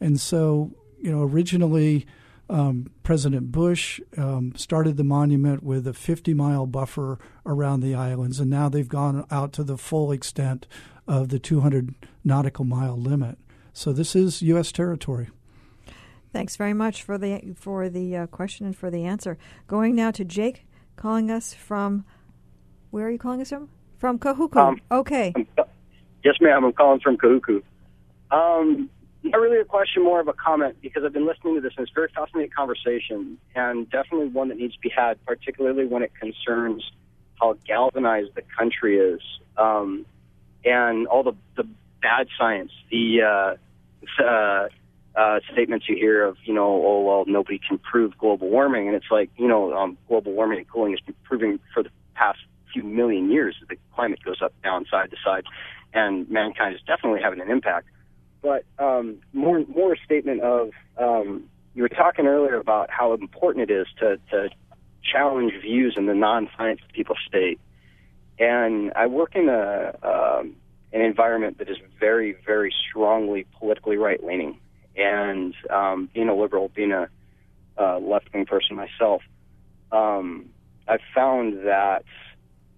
And 0.00 0.20
so, 0.20 0.72
you 1.00 1.10
know, 1.10 1.22
originally 1.22 2.06
um, 2.48 2.90
President 3.02 3.52
Bush 3.52 4.00
um, 4.16 4.52
started 4.56 4.96
the 4.96 5.04
monument 5.04 5.62
with 5.62 5.86
a 5.86 5.92
50 5.92 6.34
mile 6.34 6.66
buffer 6.66 7.18
around 7.44 7.80
the 7.80 7.94
islands, 7.94 8.40
and 8.40 8.50
now 8.50 8.68
they've 8.68 8.88
gone 8.88 9.26
out 9.30 9.52
to 9.54 9.64
the 9.64 9.76
full 9.76 10.12
extent 10.12 10.66
of 11.06 11.28
the 11.28 11.38
200 11.38 11.94
nautical 12.24 12.64
mile 12.64 12.96
limit. 12.96 13.38
So 13.72 13.92
this 13.92 14.16
is 14.16 14.42
U.S. 14.42 14.72
territory. 14.72 15.28
Thanks 16.32 16.56
very 16.56 16.74
much 16.74 17.02
for 17.02 17.16
the 17.16 17.54
for 17.56 17.88
the 17.88 18.16
uh, 18.16 18.26
question 18.26 18.66
and 18.66 18.76
for 18.76 18.90
the 18.90 19.04
answer. 19.04 19.38
Going 19.66 19.94
now 19.94 20.10
to 20.10 20.24
Jake, 20.24 20.66
calling 20.96 21.30
us 21.30 21.54
from. 21.54 22.04
Where 22.90 23.06
are 23.06 23.10
you 23.10 23.18
calling 23.18 23.40
us 23.40 23.50
from? 23.50 23.68
From 23.98 24.18
Kahuku. 24.18 24.56
Um, 24.56 24.80
okay. 24.90 25.34
Yes, 26.24 26.36
ma'am. 26.40 26.64
I'm 26.64 26.72
calling 26.72 27.00
from 27.00 27.16
Kahuku. 27.16 27.62
Um, 28.30 28.90
not 29.22 29.40
really 29.40 29.58
a 29.58 29.64
question, 29.64 30.04
more 30.04 30.20
of 30.20 30.28
a 30.28 30.32
comment 30.32 30.76
because 30.80 31.04
I've 31.04 31.12
been 31.12 31.26
listening 31.26 31.56
to 31.56 31.60
this 31.60 31.72
and 31.76 31.84
it's 31.84 31.92
a 31.92 31.94
very 31.94 32.08
fascinating 32.14 32.50
conversation 32.56 33.38
and 33.54 33.90
definitely 33.90 34.28
one 34.28 34.48
that 34.48 34.58
needs 34.58 34.74
to 34.74 34.80
be 34.80 34.90
had, 34.94 35.24
particularly 35.26 35.86
when 35.86 36.02
it 36.02 36.12
concerns 36.20 36.88
how 37.40 37.56
galvanized 37.66 38.34
the 38.34 38.42
country 38.56 38.98
is 38.98 39.20
um, 39.56 40.06
and 40.64 41.06
all 41.06 41.22
the, 41.22 41.34
the 41.56 41.68
bad 42.00 42.28
science, 42.38 42.72
the 42.90 43.22
uh, 43.22 44.22
uh, 44.22 44.68
uh, 45.16 45.40
statements 45.52 45.88
you 45.88 45.96
hear 45.96 46.24
of, 46.24 46.36
you 46.44 46.54
know, 46.54 46.82
oh, 46.84 47.00
well, 47.02 47.24
nobody 47.26 47.58
can 47.58 47.78
prove 47.78 48.16
global 48.18 48.48
warming. 48.48 48.86
And 48.86 48.96
it's 48.96 49.10
like, 49.10 49.30
you 49.36 49.48
know, 49.48 49.72
um, 49.74 49.98
global 50.06 50.32
warming 50.32 50.58
and 50.58 50.68
cooling 50.68 50.92
has 50.92 51.00
been 51.00 51.16
proving 51.24 51.58
for 51.74 51.82
the 51.82 51.90
past 52.14 52.38
few 52.72 52.82
million 52.82 53.30
years 53.30 53.56
that 53.60 53.68
the 53.68 53.76
climate 53.94 54.20
goes 54.24 54.40
up, 54.42 54.52
down, 54.62 54.84
side 54.90 55.10
to 55.10 55.16
side, 55.24 55.44
and 55.92 56.28
mankind 56.30 56.74
is 56.74 56.80
definitely 56.86 57.20
having 57.22 57.40
an 57.40 57.50
impact 57.50 57.88
but 58.42 58.64
um, 58.78 59.18
more 59.32 59.64
more 59.66 59.94
a 59.94 59.98
statement 60.04 60.40
of 60.42 60.70
um, 60.96 61.44
you 61.74 61.82
were 61.82 61.88
talking 61.88 62.26
earlier 62.26 62.56
about 62.56 62.90
how 62.90 63.12
important 63.12 63.70
it 63.70 63.72
is 63.72 63.86
to, 63.98 64.18
to 64.30 64.50
challenge 65.02 65.52
views 65.62 65.94
in 65.96 66.06
the 66.06 66.14
non-science 66.14 66.80
people 66.92 67.16
state, 67.26 67.60
and 68.38 68.92
I 68.94 69.06
work 69.06 69.34
in 69.34 69.48
a 69.48 69.94
um, 70.02 70.56
an 70.92 71.00
environment 71.02 71.58
that 71.58 71.68
is 71.68 71.78
very 71.98 72.36
very 72.46 72.72
strongly 72.88 73.46
politically 73.58 73.96
right 73.96 74.22
leaning, 74.22 74.58
and 74.96 75.54
um, 75.70 76.08
being 76.12 76.28
a 76.28 76.34
liberal, 76.34 76.68
being 76.74 76.92
a 76.92 77.08
uh, 77.78 77.98
left 77.98 78.32
wing 78.32 78.44
person 78.44 78.76
myself, 78.76 79.22
um, 79.92 80.46
I've 80.86 81.00
found 81.14 81.66
that 81.66 82.04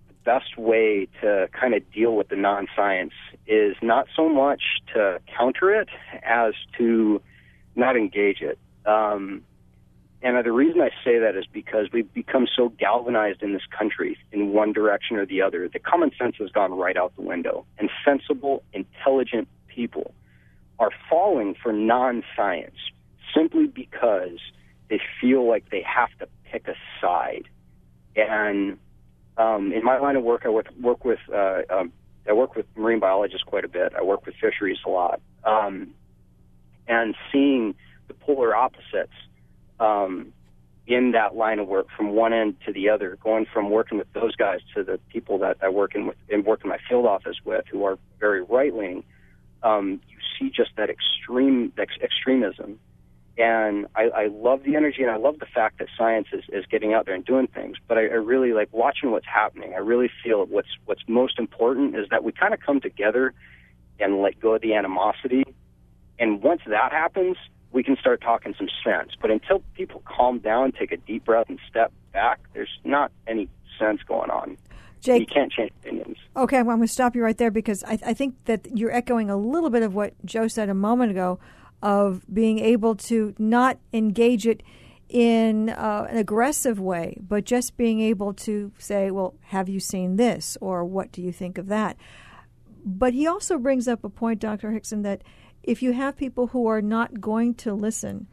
the 0.09 0.15
best 0.25 0.59
way 0.59 1.09
to 1.21 1.49
kind 1.53 1.75
of 1.75 1.91
deal 1.93 2.15
with 2.17 2.29
the 2.29 2.37
non 2.37 2.67
science 2.77 3.15
is 3.51 3.75
not 3.83 4.07
so 4.15 4.29
much 4.29 4.63
to 4.95 5.21
counter 5.37 5.75
it 5.75 5.89
as 6.23 6.55
to 6.79 7.21
not 7.75 7.97
engage 7.97 8.41
it. 8.41 8.59
Um, 8.87 9.43
and 10.23 10.45
the 10.45 10.53
reason 10.53 10.81
I 10.81 10.91
say 11.05 11.19
that 11.19 11.35
is 11.35 11.47
because 11.53 11.89
we've 11.93 12.13
become 12.15 12.47
so 12.55 12.69
galvanized 12.69 13.43
in 13.43 13.53
this 13.53 13.67
country 13.77 14.17
in 14.31 14.53
one 14.53 14.73
direction 14.73 15.17
or 15.17 15.27
the 15.27 15.43
other. 15.43 15.69
The 15.69 15.81
common 15.81 16.13
sense 16.17 16.37
has 16.39 16.51
gone 16.51 16.73
right 16.73 16.97
out 16.97 17.17
the 17.17 17.23
window. 17.23 17.67
And 17.79 17.91
sensible, 18.05 18.63
intelligent 18.73 19.49
people 19.67 20.15
are 20.79 20.91
falling 21.09 21.57
for 21.61 21.73
non 21.73 22.23
science 22.37 22.77
simply 23.35 23.67
because 23.67 24.39
they 24.91 25.01
feel 25.21 25.49
like 25.49 25.71
they 25.71 25.83
have 25.83 26.11
to 26.21 26.29
pick 26.45 26.69
a 26.69 26.75
side. 27.01 27.49
And 28.15 28.79
um, 29.39 29.73
in 29.73 29.83
my 29.83 29.99
line 29.99 30.17
of 30.17 30.23
work, 30.23 30.43
I 30.45 30.51
work, 30.51 30.69
work 30.81 31.05
with 31.05 31.21
uh, 31.35 31.63
um, 31.71 31.93
I 32.29 32.33
work 32.33 32.55
with 32.55 32.67
marine 32.77 33.01
biologists 33.01 33.45
quite 33.45 33.65
a 33.65 33.69
bit. 33.69 33.93
I 33.97 34.03
work 34.03 34.27
with 34.27 34.35
fisheries 34.41 34.79
a 34.87 34.91
lot, 34.91 35.21
um, 35.45 35.95
and 36.87 37.15
seeing 37.33 37.75
the 38.09 38.15
polar 38.15 38.55
opposites 38.55 39.13
um, 39.79 40.33
in 40.87 41.13
that 41.13 41.35
line 41.35 41.59
of 41.59 41.69
work 41.69 41.87
from 41.97 42.11
one 42.11 42.33
end 42.33 42.57
to 42.67 42.73
the 42.73 42.89
other, 42.89 43.17
going 43.23 43.47
from 43.53 43.71
working 43.71 43.99
with 43.99 44.13
those 44.13 44.35
guys 44.37 44.61
to 44.75 44.83
the 44.83 44.99
people 45.09 45.39
that 45.39 45.57
I 45.63 45.69
work 45.69 45.95
in 45.95 46.07
with 46.07 46.17
and 46.29 46.45
work 46.45 46.61
in 46.65 46.69
my 46.69 46.79
field 46.89 47.07
office 47.07 47.37
with, 47.45 47.65
who 47.71 47.85
are 47.85 47.99
very 48.19 48.43
right 48.43 48.75
leaning. 48.75 49.05
Um, 49.63 50.01
you 50.09 50.17
see 50.39 50.51
just 50.51 50.71
that 50.77 50.91
extreme 50.91 51.73
ex- 51.79 51.99
extremism 52.03 52.79
And 53.41 53.87
I, 53.97 54.03
I 54.15 54.27
love 54.27 54.65
the 54.65 54.77
energy 54.77 55.01
and 55.01 55.11
I 55.11 55.17
love 55.17 55.39
the 55.39 55.47
fact 55.47 55.79
that 55.79 55.89
science 55.97 56.27
is, 56.31 56.45
is 56.53 56.67
getting 56.67 56.93
out 56.93 57.07
there 57.07 57.15
and 57.15 57.25
doing 57.25 57.47
things. 57.47 57.79
But 57.89 57.97
I, 57.97 58.03
I 58.03 58.21
really 58.21 58.53
like 58.53 58.69
watching 58.71 59.13
what's 59.13 59.27
happening. 59.27 59.73
I 59.73 59.79
really 59.79 60.11
feel 60.23 60.45
what's 60.45 60.69
what's 60.85 61.01
most 61.09 61.39
important 61.39 61.97
is 61.97 62.07
that 62.11 62.23
we 62.23 62.33
kind 62.33 62.53
of 62.53 62.61
come 62.61 62.83
together 62.83 63.33
and 63.99 64.21
let 64.21 64.39
go 64.39 64.57
of 64.57 64.61
the 64.61 64.75
animosity. 64.75 65.45
And 66.19 66.43
once 66.43 66.61
that 66.67 66.93
happens, 66.93 67.39
we 67.73 67.83
can 67.83 67.97
start 67.97 68.21
talking 68.21 68.55
some 68.59 68.69
sense. 68.85 69.13
But 69.19 69.31
until 69.31 69.63
people 69.73 70.03
calm 70.05 70.41
down, 70.41 70.73
take 70.73 70.93
a 70.93 70.99
deep 70.99 71.25
breath, 71.25 71.47
and 71.49 71.59
step 71.67 71.93
back, 72.13 72.41
there's 72.53 72.79
not 72.85 73.11
any 73.27 73.49
sense 73.79 74.03
going 74.03 74.29
on. 74.29 74.59
Jake, 75.01 75.21
you 75.21 75.27
can't 75.27 75.51
change 75.51 75.73
opinions. 75.81 76.19
Okay, 76.37 76.59
well, 76.59 76.73
I'm 76.73 76.79
going 76.79 76.89
to 76.89 76.93
stop 76.93 77.17
you 77.17 77.23
right 77.23 77.39
there 77.39 77.51
because 77.51 77.83
I, 77.85 77.99
I 78.05 78.13
think 78.13 78.35
that 78.45 78.77
you're 78.77 78.93
echoing 78.93 79.31
a 79.31 79.37
little 79.37 79.71
bit 79.71 79.83
of 79.83 79.95
what 79.95 80.13
Joe 80.27 80.47
said 80.47 80.69
a 80.69 80.75
moment 80.75 81.11
ago 81.11 81.39
of 81.83 82.25
being 82.33 82.59
able 82.59 82.95
to 82.95 83.35
not 83.39 83.79
engage 83.93 84.47
it 84.47 84.63
in 85.09 85.71
uh, 85.71 86.07
an 86.09 86.17
aggressive 86.17 86.79
way, 86.79 87.17
but 87.21 87.45
just 87.45 87.77
being 87.77 88.01
able 88.01 88.33
to 88.33 88.73
say, 88.79 89.11
well, 89.11 89.35
have 89.47 89.69
you 89.69 89.81
seen 89.81 90.17
this? 90.17 90.57
Or 90.61 90.85
what 90.85 91.11
do 91.11 91.21
you 91.21 91.33
think 91.33 91.59
of 91.59 91.67
that? 91.67 91.97
But 92.85 93.13
he 93.13 93.27
also 93.27 93.59
brings 93.59 93.89
up 93.89 94.05
a 94.05 94.09
point, 94.09 94.41
Dr. 94.41 94.71
Hixon, 94.71 95.03
that 95.03 95.23
if 95.63 95.83
you 95.83 95.93
have 95.93 96.17
people 96.17 96.49
who 96.49 96.67
are 96.67 96.81
not 96.81 97.21
going 97.21 97.55
to 97.57 97.75
listen, 97.75 98.29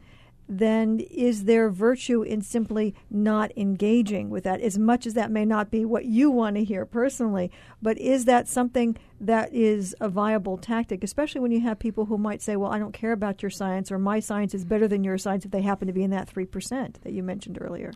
then 0.48 1.00
is 1.00 1.44
there 1.44 1.68
virtue 1.68 2.22
in 2.22 2.40
simply 2.40 2.94
not 3.10 3.52
engaging 3.56 4.30
with 4.30 4.44
that, 4.44 4.60
as 4.60 4.78
much 4.78 5.06
as 5.06 5.14
that 5.14 5.30
may 5.30 5.44
not 5.44 5.70
be 5.70 5.84
what 5.84 6.06
you 6.06 6.30
want 6.30 6.56
to 6.56 6.64
hear 6.64 6.86
personally? 6.86 7.50
But 7.82 7.98
is 7.98 8.24
that 8.24 8.48
something 8.48 8.96
that 9.20 9.52
is 9.52 9.94
a 10.00 10.08
viable 10.08 10.56
tactic, 10.56 11.04
especially 11.04 11.40
when 11.40 11.52
you 11.52 11.60
have 11.60 11.78
people 11.78 12.06
who 12.06 12.16
might 12.16 12.40
say, 12.40 12.56
well, 12.56 12.72
I 12.72 12.78
don't 12.78 12.92
care 12.92 13.12
about 13.12 13.42
your 13.42 13.50
science, 13.50 13.92
or 13.92 13.98
my 13.98 14.20
science 14.20 14.54
is 14.54 14.64
better 14.64 14.88
than 14.88 15.04
your 15.04 15.18
science 15.18 15.44
if 15.44 15.50
they 15.50 15.62
happen 15.62 15.86
to 15.86 15.92
be 15.92 16.02
in 16.02 16.10
that 16.10 16.32
3% 16.32 16.94
that 17.02 17.12
you 17.12 17.22
mentioned 17.22 17.58
earlier? 17.60 17.92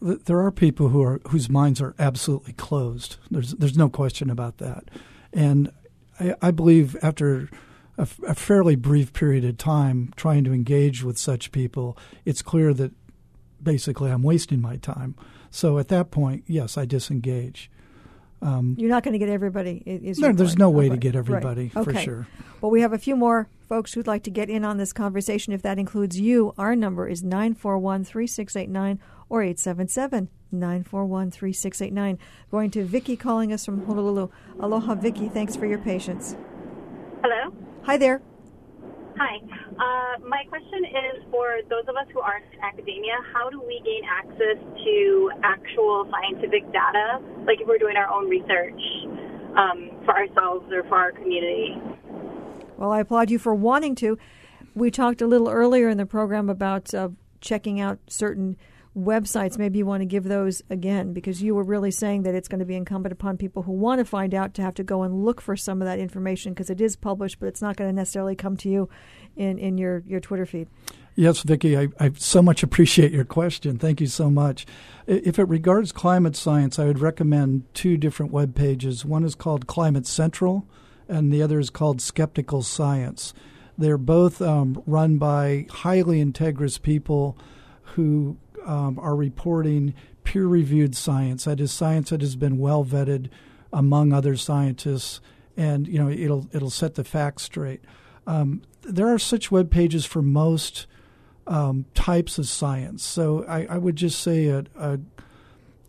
There 0.00 0.40
are 0.40 0.52
people 0.52 0.90
who 0.90 1.02
are 1.02 1.20
whose 1.28 1.50
minds 1.50 1.80
are 1.80 1.96
absolutely 1.98 2.52
closed. 2.52 3.16
There's 3.32 3.54
there's 3.54 3.76
no 3.76 3.88
question 3.88 4.30
about 4.30 4.58
that, 4.58 4.84
and 5.32 5.72
I, 6.20 6.36
I 6.40 6.50
believe 6.52 6.96
after 7.02 7.50
a, 7.98 8.08
a 8.26 8.34
fairly 8.34 8.76
brief 8.76 9.12
period 9.12 9.44
of 9.44 9.58
time 9.58 10.12
trying 10.16 10.44
to 10.44 10.52
engage 10.52 11.02
with 11.02 11.18
such 11.18 11.52
people, 11.52 11.98
it's 12.24 12.42
clear 12.42 12.72
that 12.74 12.92
basically 13.62 14.10
I'm 14.10 14.22
wasting 14.22 14.62
my 14.62 14.76
time. 14.76 15.16
So 15.50 15.78
at 15.78 15.88
that 15.88 16.10
point, 16.10 16.44
yes, 16.46 16.78
I 16.78 16.84
disengage. 16.84 17.70
Um, 18.40 18.76
You're 18.78 18.90
not 18.90 19.02
going 19.02 19.12
to 19.12 19.18
get 19.18 19.28
everybody. 19.28 19.82
Is 19.84 20.20
no, 20.20 20.32
there's 20.32 20.50
point. 20.50 20.58
no 20.60 20.70
way 20.70 20.86
okay. 20.86 20.94
to 20.94 20.96
get 20.96 21.16
everybody 21.16 21.72
right. 21.74 21.84
for 21.84 21.90
okay. 21.90 22.04
sure. 22.04 22.28
Well, 22.60 22.70
we 22.70 22.82
have 22.82 22.92
a 22.92 22.98
few 22.98 23.16
more 23.16 23.48
folks 23.68 23.92
who'd 23.92 24.06
like 24.06 24.22
to 24.24 24.30
get 24.30 24.48
in 24.48 24.64
on 24.64 24.76
this 24.78 24.92
conversation. 24.92 25.52
If 25.52 25.62
that 25.62 25.78
includes 25.78 26.20
you, 26.20 26.54
our 26.56 26.76
number 26.76 27.08
is 27.08 27.24
941 27.24 28.04
3689 28.04 29.00
or 29.28 29.42
877 29.42 30.28
941 30.52 31.30
3689. 31.32 32.18
Going 32.50 32.70
to 32.70 32.84
Vicky 32.84 33.16
calling 33.16 33.52
us 33.52 33.64
from 33.64 33.84
Honolulu. 33.86 34.28
Aloha, 34.60 34.94
Vicky. 34.94 35.28
Thanks 35.28 35.56
for 35.56 35.66
your 35.66 35.78
patience. 35.78 36.36
Hello. 37.22 37.52
Hi 37.88 37.96
there. 37.96 38.20
Hi. 39.16 39.38
Uh, 39.40 40.20
my 40.28 40.44
question 40.50 40.84
is 40.84 41.24
for 41.30 41.60
those 41.70 41.88
of 41.88 41.96
us 41.96 42.04
who 42.12 42.20
aren't 42.20 42.44
in 42.52 42.60
academia, 42.60 43.14
how 43.32 43.48
do 43.48 43.62
we 43.62 43.80
gain 43.82 44.02
access 44.04 44.62
to 44.84 45.30
actual 45.42 46.06
scientific 46.10 46.70
data, 46.70 47.18
like 47.46 47.62
if 47.62 47.66
we're 47.66 47.78
doing 47.78 47.96
our 47.96 48.12
own 48.12 48.28
research 48.28 48.78
um, 49.56 50.04
for 50.04 50.14
ourselves 50.14 50.70
or 50.70 50.82
for 50.82 50.96
our 50.96 51.12
community? 51.12 51.80
Well, 52.76 52.92
I 52.92 53.00
applaud 53.00 53.30
you 53.30 53.38
for 53.38 53.54
wanting 53.54 53.94
to. 53.94 54.18
We 54.74 54.90
talked 54.90 55.22
a 55.22 55.26
little 55.26 55.48
earlier 55.48 55.88
in 55.88 55.96
the 55.96 56.04
program 56.04 56.50
about 56.50 56.92
uh, 56.92 57.08
checking 57.40 57.80
out 57.80 58.00
certain 58.06 58.58
websites, 58.98 59.58
maybe 59.58 59.78
you 59.78 59.86
want 59.86 60.00
to 60.00 60.06
give 60.06 60.24
those 60.24 60.62
again 60.70 61.12
because 61.12 61.42
you 61.42 61.54
were 61.54 61.62
really 61.62 61.90
saying 61.90 62.24
that 62.24 62.34
it's 62.34 62.48
going 62.48 62.58
to 62.58 62.66
be 62.66 62.74
incumbent 62.74 63.12
upon 63.12 63.36
people 63.36 63.62
who 63.62 63.72
want 63.72 64.00
to 64.00 64.04
find 64.04 64.34
out 64.34 64.54
to 64.54 64.62
have 64.62 64.74
to 64.74 64.82
go 64.82 65.02
and 65.02 65.24
look 65.24 65.40
for 65.40 65.56
some 65.56 65.80
of 65.80 65.86
that 65.86 65.98
information 65.98 66.52
because 66.52 66.70
it 66.70 66.80
is 66.80 66.96
published, 66.96 67.38
but 67.38 67.46
it's 67.46 67.62
not 67.62 67.76
going 67.76 67.88
to 67.88 67.94
necessarily 67.94 68.34
come 68.34 68.56
to 68.56 68.68
you 68.68 68.88
in, 69.36 69.58
in 69.58 69.78
your, 69.78 70.02
your 70.06 70.20
Twitter 70.20 70.44
feed. 70.44 70.68
Yes, 71.14 71.42
Vicki, 71.42 71.76
I, 71.76 71.88
I 71.98 72.12
so 72.16 72.42
much 72.42 72.62
appreciate 72.62 73.12
your 73.12 73.24
question. 73.24 73.78
Thank 73.78 74.00
you 74.00 74.06
so 74.06 74.30
much. 74.30 74.66
If 75.06 75.38
it 75.38 75.48
regards 75.48 75.90
climate 75.90 76.36
science, 76.36 76.78
I 76.78 76.84
would 76.84 77.00
recommend 77.00 77.64
two 77.74 77.96
different 77.96 78.32
web 78.32 78.54
pages. 78.54 79.04
One 79.04 79.24
is 79.24 79.34
called 79.34 79.66
Climate 79.66 80.06
Central, 80.06 80.66
and 81.08 81.32
the 81.32 81.42
other 81.42 81.58
is 81.58 81.70
called 81.70 82.00
Skeptical 82.00 82.62
Science. 82.62 83.34
They're 83.76 83.98
both 83.98 84.42
um, 84.42 84.82
run 84.86 85.18
by 85.18 85.66
highly 85.70 86.24
integrous 86.24 86.80
people 86.80 87.36
who 87.94 88.36
um, 88.68 88.98
are 89.00 89.16
reporting 89.16 89.94
peer 90.22 90.46
reviewed 90.46 90.94
science. 90.94 91.44
That 91.44 91.58
is 91.58 91.72
science 91.72 92.10
that 92.10 92.20
has 92.20 92.36
been 92.36 92.58
well 92.58 92.84
vetted 92.84 93.30
among 93.72 94.12
other 94.12 94.36
scientists, 94.36 95.20
and 95.56 95.88
you 95.88 95.98
know 95.98 96.08
it'll 96.08 96.48
it'll 96.52 96.70
set 96.70 96.94
the 96.94 97.02
facts 97.02 97.42
straight. 97.44 97.80
Um, 98.26 98.62
there 98.82 99.08
are 99.08 99.18
such 99.18 99.50
web 99.50 99.70
pages 99.70 100.04
for 100.04 100.22
most 100.22 100.86
um, 101.46 101.86
types 101.94 102.38
of 102.38 102.46
science. 102.46 103.02
So 103.02 103.44
I, 103.48 103.64
I 103.64 103.78
would 103.78 103.96
just 103.96 104.20
say 104.20 104.48
a, 104.48 104.64
a, 104.76 104.98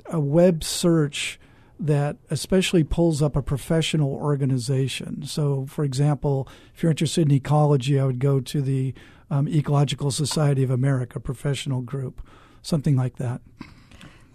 a 0.05 0.19
web 0.19 0.63
search 0.63 1.37
that 1.81 2.17
especially 2.29 2.83
pulls 2.83 3.21
up 3.21 3.35
a 3.35 3.41
professional 3.41 4.13
organization. 4.13 5.23
So, 5.23 5.65
for 5.65 5.83
example, 5.83 6.47
if 6.73 6.81
you're 6.81 6.89
interested 6.89 7.27
in 7.29 7.31
ecology, 7.31 7.99
I 7.99 8.05
would 8.05 8.19
go 8.19 8.39
to 8.39 8.61
the 8.61 8.93
um, 9.29 9.47
Ecological 9.47 10.11
Society 10.11 10.63
of 10.63 10.71
America 10.71 11.19
professional 11.19 11.81
group 11.81 12.21
something 12.61 12.95
like 12.95 13.17
that. 13.17 13.41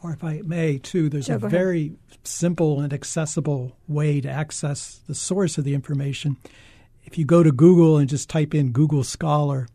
Or 0.02 0.12
if 0.12 0.22
I 0.22 0.42
may, 0.44 0.78
too, 0.78 1.08
there's 1.08 1.30
a 1.30 1.38
very 1.38 1.96
simple 2.24 2.80
and 2.80 2.92
accessible 2.92 3.76
way 3.88 4.20
to 4.20 4.28
access 4.28 5.00
the 5.06 5.14
source 5.14 5.56
of 5.56 5.64
the 5.64 5.74
information. 5.74 6.36
If 7.04 7.16
you 7.16 7.24
go 7.24 7.42
to 7.42 7.50
Google 7.50 7.96
and 7.96 8.08
just 8.08 8.28
type 8.28 8.54
in 8.54 8.72
Google 8.72 9.02
Scholar, 9.02 9.66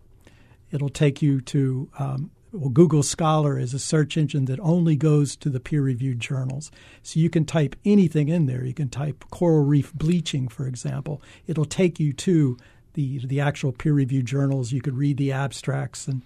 it'll 0.71 0.89
take 0.89 1.21
you 1.21 1.41
to 1.41 1.89
um, 1.97 2.31
well, 2.51 2.69
Google 2.69 3.03
Scholar 3.03 3.59
is 3.59 3.73
a 3.73 3.79
search 3.79 4.17
engine 4.17 4.45
that 4.45 4.59
only 4.59 4.95
goes 4.95 5.35
to 5.37 5.49
the 5.49 5.59
peer 5.59 5.81
reviewed 5.81 6.19
journals. 6.19 6.71
So 7.03 7.19
you 7.19 7.29
can 7.29 7.45
type 7.45 7.75
anything 7.85 8.27
in 8.27 8.47
there. 8.47 8.65
You 8.65 8.73
can 8.73 8.89
type 8.89 9.23
coral 9.29 9.63
reef 9.63 9.93
bleaching, 9.93 10.47
for 10.47 10.65
example. 10.65 11.21
It'll 11.45 11.65
take 11.65 11.99
you 11.99 12.11
to 12.13 12.57
the, 12.93 13.19
the 13.19 13.39
actual 13.39 13.71
peer 13.71 13.93
reviewed 13.93 14.25
journals. 14.25 14.71
You 14.71 14.81
could 14.81 14.97
read 14.97 15.17
the 15.17 15.31
abstracts 15.31 16.07
and 16.07 16.23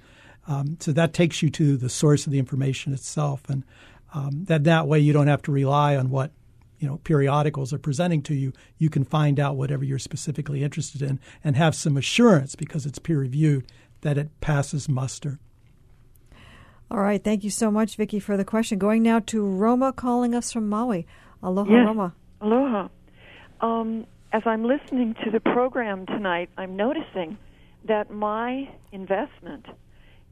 um, 0.47 0.77
so 0.79 0.91
that 0.91 1.13
takes 1.13 1.41
you 1.41 1.49
to 1.51 1.77
the 1.77 1.89
source 1.89 2.25
of 2.25 2.31
the 2.31 2.39
information 2.39 2.93
itself, 2.93 3.43
and 3.49 3.63
um, 4.13 4.45
that 4.45 4.63
that 4.65 4.87
way 4.87 4.99
you 4.99 5.13
don't 5.13 5.27
have 5.27 5.41
to 5.43 5.51
rely 5.51 5.95
on 5.95 6.09
what 6.09 6.31
you 6.79 6.87
know 6.87 6.97
periodicals 6.97 7.71
are 7.71 7.79
presenting 7.79 8.21
to 8.23 8.33
you. 8.33 8.51
You 8.77 8.89
can 8.89 9.05
find 9.05 9.39
out 9.39 9.55
whatever 9.55 9.83
you're 9.83 9.99
specifically 9.99 10.63
interested 10.63 11.01
in, 11.01 11.19
and 11.43 11.55
have 11.55 11.75
some 11.75 11.97
assurance 11.97 12.55
because 12.55 12.85
it's 12.85 12.99
peer 12.99 13.19
reviewed 13.19 13.65
that 14.01 14.17
it 14.17 14.29
passes 14.41 14.89
muster. 14.89 15.39
All 16.91 16.99
right, 16.99 17.23
thank 17.23 17.43
you 17.43 17.49
so 17.49 17.71
much, 17.71 17.95
Vicki, 17.95 18.19
for 18.19 18.37
the 18.37 18.45
question. 18.45 18.77
Going 18.77 19.01
now 19.01 19.19
to 19.27 19.43
Roma, 19.43 19.93
calling 19.93 20.35
us 20.35 20.51
from 20.51 20.69
Maui. 20.69 21.07
Aloha, 21.41 21.71
yes. 21.71 21.85
Roma. 21.87 22.13
Aloha. 22.41 22.87
Um, 23.61 24.05
as 24.33 24.43
I'm 24.45 24.65
listening 24.65 25.15
to 25.23 25.31
the 25.31 25.39
program 25.39 26.05
tonight, 26.05 26.49
I'm 26.57 26.75
noticing 26.75 27.37
that 27.85 28.11
my 28.11 28.69
investment 28.91 29.65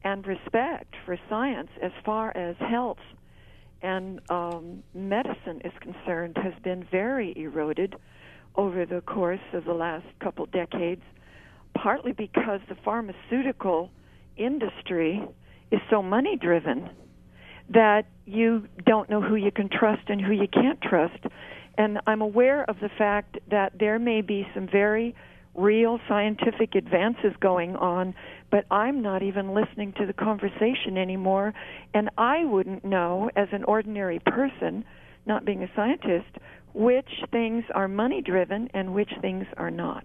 and 0.04 0.26
respect 0.26 0.94
for 1.04 1.18
science 1.28 1.70
as 1.82 1.92
far 2.04 2.36
as 2.36 2.56
health 2.58 2.98
and 3.82 4.20
um, 4.30 4.82
medicine 4.94 5.60
is 5.64 5.72
concerned 5.80 6.36
has 6.42 6.54
been 6.62 6.86
very 6.90 7.34
eroded 7.36 7.96
over 8.54 8.86
the 8.86 9.00
course 9.02 9.40
of 9.52 9.64
the 9.64 9.72
last 9.72 10.06
couple 10.20 10.46
decades, 10.46 11.02
partly 11.74 12.12
because 12.12 12.60
the 12.68 12.76
pharmaceutical 12.84 13.90
industry 14.36 15.22
is 15.70 15.80
so 15.90 16.02
money 16.02 16.36
driven 16.36 16.90
that 17.70 18.06
you 18.26 18.68
don't 18.84 19.08
know 19.08 19.20
who 19.20 19.36
you 19.36 19.50
can 19.50 19.68
trust 19.68 20.02
and 20.08 20.20
who 20.20 20.32
you 20.32 20.48
can't 20.48 20.80
trust. 20.82 21.24
And 21.78 21.98
I'm 22.06 22.20
aware 22.20 22.68
of 22.68 22.78
the 22.80 22.90
fact 22.98 23.38
that 23.50 23.72
there 23.78 23.98
may 23.98 24.20
be 24.20 24.46
some 24.54 24.68
very 24.70 25.14
real 25.54 25.98
scientific 26.08 26.74
advances 26.74 27.32
going 27.40 27.76
on, 27.76 28.14
but 28.52 28.66
I'm 28.70 29.00
not 29.00 29.22
even 29.22 29.54
listening 29.54 29.94
to 29.94 30.06
the 30.06 30.12
conversation 30.12 30.98
anymore. 30.98 31.54
And 31.94 32.10
I 32.18 32.44
wouldn't 32.44 32.84
know, 32.84 33.30
as 33.34 33.48
an 33.50 33.64
ordinary 33.64 34.20
person, 34.20 34.84
not 35.26 35.46
being 35.46 35.62
a 35.62 35.70
scientist, 35.74 36.36
which 36.74 37.08
things 37.32 37.64
are 37.74 37.88
money 37.88 38.20
driven 38.20 38.68
and 38.74 38.92
which 38.92 39.10
things 39.22 39.46
are 39.56 39.70
not. 39.70 40.04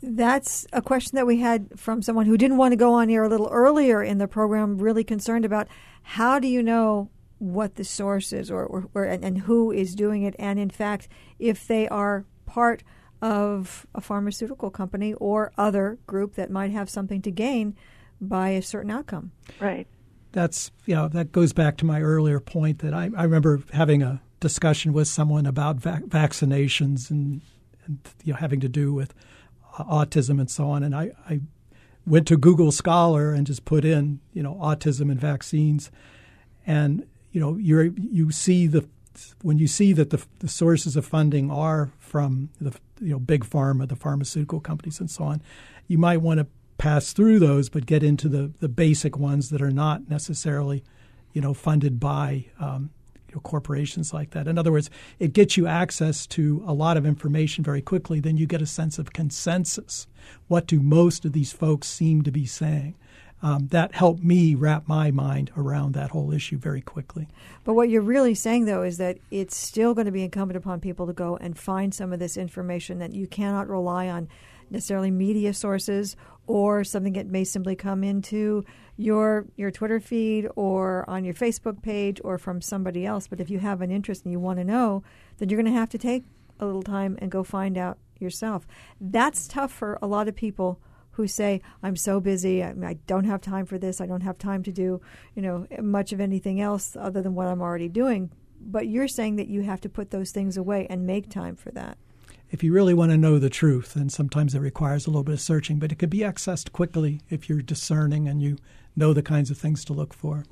That's 0.00 0.66
a 0.72 0.80
question 0.80 1.16
that 1.16 1.26
we 1.26 1.40
had 1.40 1.78
from 1.78 2.00
someone 2.00 2.24
who 2.24 2.38
didn't 2.38 2.56
want 2.56 2.72
to 2.72 2.76
go 2.76 2.94
on 2.94 3.10
here 3.10 3.24
a 3.24 3.28
little 3.28 3.48
earlier 3.50 4.02
in 4.02 4.16
the 4.16 4.28
program, 4.28 4.78
really 4.78 5.04
concerned 5.04 5.44
about 5.44 5.68
how 6.02 6.38
do 6.38 6.48
you 6.48 6.62
know 6.62 7.10
what 7.38 7.74
the 7.74 7.84
source 7.84 8.32
is 8.32 8.50
or, 8.50 8.64
or, 8.64 8.88
or 8.94 9.04
and, 9.04 9.22
and 9.22 9.38
who 9.40 9.70
is 9.70 9.94
doing 9.94 10.22
it, 10.22 10.34
and 10.38 10.58
in 10.58 10.70
fact, 10.70 11.08
if 11.38 11.66
they 11.66 11.88
are 11.88 12.24
part 12.46 12.82
of 13.20 13.86
a 13.94 14.00
pharmaceutical 14.00 14.70
company 14.70 15.14
or 15.14 15.52
other 15.58 15.98
group 16.06 16.34
that 16.34 16.50
might 16.50 16.70
have 16.70 16.88
something 16.88 17.22
to 17.22 17.30
gain 17.30 17.76
by 18.20 18.50
a 18.50 18.62
certain 18.62 18.90
outcome. 18.90 19.32
Right. 19.60 19.86
That's 20.32 20.70
you 20.86 20.94
know 20.94 21.08
that 21.08 21.32
goes 21.32 21.52
back 21.52 21.78
to 21.78 21.86
my 21.86 22.00
earlier 22.00 22.38
point 22.38 22.80
that 22.80 22.92
I, 22.92 23.10
I 23.16 23.24
remember 23.24 23.62
having 23.72 24.02
a 24.02 24.20
discussion 24.40 24.92
with 24.92 25.08
someone 25.08 25.46
about 25.46 25.76
vac- 25.76 26.04
vaccinations 26.04 27.10
and, 27.10 27.40
and 27.86 27.98
you 28.22 28.32
know 28.32 28.38
having 28.38 28.60
to 28.60 28.68
do 28.68 28.92
with 28.92 29.14
uh, 29.78 29.84
autism 29.84 30.38
and 30.38 30.50
so 30.50 30.68
on, 30.68 30.82
and 30.82 30.94
I, 30.94 31.12
I 31.28 31.40
went 32.06 32.26
to 32.28 32.36
Google 32.36 32.72
Scholar 32.72 33.32
and 33.32 33.46
just 33.46 33.64
put 33.64 33.84
in 33.84 34.20
you 34.34 34.42
know 34.42 34.54
autism 34.56 35.10
and 35.10 35.18
vaccines, 35.18 35.90
and 36.66 37.06
you 37.32 37.40
know 37.40 37.56
you 37.56 37.94
you 37.96 38.30
see 38.30 38.66
the 38.66 38.86
when 39.42 39.58
you 39.58 39.66
see 39.66 39.92
that 39.94 40.10
the, 40.10 40.24
the 40.40 40.48
sources 40.48 40.94
of 40.94 41.04
funding 41.04 41.50
are 41.50 41.90
from 41.98 42.50
the 42.60 42.72
you 43.00 43.10
know 43.10 43.18
big 43.18 43.44
pharma, 43.44 43.88
the 43.88 43.96
pharmaceutical 43.96 44.60
companies, 44.60 45.00
and 45.00 45.10
so 45.10 45.24
on, 45.24 45.42
you 45.86 45.98
might 45.98 46.18
want 46.18 46.38
to 46.38 46.46
pass 46.78 47.12
through 47.12 47.38
those, 47.38 47.68
but 47.68 47.86
get 47.86 48.02
into 48.02 48.28
the 48.28 48.52
the 48.60 48.68
basic 48.68 49.16
ones 49.16 49.50
that 49.50 49.62
are 49.62 49.70
not 49.70 50.08
necessarily 50.08 50.84
you 51.32 51.40
know 51.40 51.54
funded 51.54 51.98
by 52.00 52.46
um, 52.60 52.90
you 53.28 53.34
know, 53.34 53.40
corporations 53.40 54.14
like 54.14 54.30
that. 54.30 54.48
In 54.48 54.58
other 54.58 54.72
words, 54.72 54.90
it 55.18 55.32
gets 55.32 55.56
you 55.56 55.66
access 55.66 56.26
to 56.28 56.62
a 56.66 56.72
lot 56.72 56.96
of 56.96 57.04
information 57.04 57.62
very 57.62 57.82
quickly. 57.82 58.20
Then 58.20 58.36
you 58.36 58.46
get 58.46 58.62
a 58.62 58.66
sense 58.66 58.98
of 58.98 59.12
consensus. 59.12 60.06
What 60.48 60.66
do 60.66 60.80
most 60.80 61.24
of 61.24 61.32
these 61.32 61.52
folks 61.52 61.88
seem 61.88 62.22
to 62.22 62.30
be 62.30 62.46
saying? 62.46 62.94
Um, 63.42 63.68
that 63.68 63.94
helped 63.94 64.22
me 64.22 64.54
wrap 64.54 64.88
my 64.88 65.10
mind 65.10 65.50
around 65.56 65.94
that 65.94 66.10
whole 66.10 66.32
issue 66.32 66.58
very 66.58 66.80
quickly. 66.80 67.28
But 67.64 67.74
what 67.74 67.88
you're 67.88 68.02
really 68.02 68.34
saying, 68.34 68.64
though, 68.64 68.82
is 68.82 68.98
that 68.98 69.18
it's 69.30 69.56
still 69.56 69.94
going 69.94 70.06
to 70.06 70.12
be 70.12 70.24
incumbent 70.24 70.56
upon 70.56 70.80
people 70.80 71.06
to 71.06 71.12
go 71.12 71.36
and 71.36 71.56
find 71.58 71.94
some 71.94 72.12
of 72.12 72.18
this 72.18 72.36
information 72.36 72.98
that 72.98 73.12
you 73.12 73.26
cannot 73.26 73.68
rely 73.68 74.08
on 74.08 74.28
necessarily 74.70 75.10
media 75.10 75.54
sources 75.54 76.16
or 76.46 76.82
something 76.82 77.12
that 77.12 77.26
may 77.26 77.44
simply 77.44 77.76
come 77.76 78.02
into 78.02 78.64
your 78.96 79.46
your 79.56 79.70
Twitter 79.70 80.00
feed 80.00 80.48
or 80.56 81.08
on 81.08 81.24
your 81.24 81.34
Facebook 81.34 81.82
page 81.82 82.20
or 82.24 82.38
from 82.38 82.60
somebody 82.60 83.06
else. 83.06 83.28
But 83.28 83.40
if 83.40 83.50
you 83.50 83.60
have 83.60 83.80
an 83.80 83.90
interest 83.90 84.24
and 84.24 84.32
you 84.32 84.40
want 84.40 84.58
to 84.58 84.64
know, 84.64 85.02
then 85.38 85.48
you're 85.48 85.60
going 85.60 85.72
to 85.72 85.78
have 85.78 85.90
to 85.90 85.98
take 85.98 86.24
a 86.58 86.66
little 86.66 86.82
time 86.82 87.16
and 87.20 87.30
go 87.30 87.44
find 87.44 87.78
out 87.78 87.98
yourself. 88.18 88.66
That's 89.00 89.46
tough 89.46 89.72
for 89.72 89.98
a 90.02 90.06
lot 90.06 90.26
of 90.26 90.34
people 90.34 90.80
who 91.18 91.26
say, 91.28 91.60
"I'm 91.82 91.96
so 91.96 92.20
busy, 92.20 92.62
I, 92.62 92.70
I, 92.82 92.94
don't 93.06 93.24
have 93.24 93.40
time 93.40 93.66
for 93.66 93.76
this. 93.76 94.00
I 94.00 94.06
don't 94.06 94.22
have 94.22 94.38
time 94.38 94.62
to 94.62 94.72
do, 94.72 95.02
you 95.34 95.42
know, 95.42 95.66
much 95.82 96.12
of 96.12 96.20
anything 96.20 96.60
else 96.60 96.96
other 96.96 97.20
than 97.20 97.34
what 97.34 97.48
I'm 97.48 97.60
already 97.60 97.88
doing." 97.88 98.30
But 98.60 98.88
you're 98.88 99.08
saying 99.08 99.36
that 99.36 99.48
you 99.48 99.62
have 99.62 99.80
to 99.82 99.88
put 99.88 100.10
those 100.10 100.30
things 100.30 100.56
away 100.56 100.86
and 100.88 101.06
make 101.06 101.28
time 101.28 101.56
for 101.56 101.70
that. 101.72 101.98
If 102.50 102.62
you 102.62 102.72
really 102.72 102.94
want 102.94 103.10
to 103.10 103.18
know 103.18 103.38
the 103.38 103.50
truth, 103.50 103.94
and 103.94 104.10
sometimes 104.10 104.54
it 104.54 104.60
requires 104.60 105.06
a 105.06 105.10
little 105.10 105.24
bit 105.24 105.34
of 105.34 105.40
searching, 105.40 105.78
but 105.78 105.92
it 105.92 105.98
could 105.98 106.10
be 106.10 106.20
accessed 106.20 106.72
quickly 106.72 107.20
if 107.28 107.48
you're 107.48 107.60
discerning 107.60 108.26
and 108.26 108.40
you 108.40 108.56
know 108.96 109.12
the 109.12 109.22
kinds 109.22 109.50
of 109.50 109.58
things 109.58 109.84
to 109.84 109.92
look 109.92 110.14
for. 110.14 110.44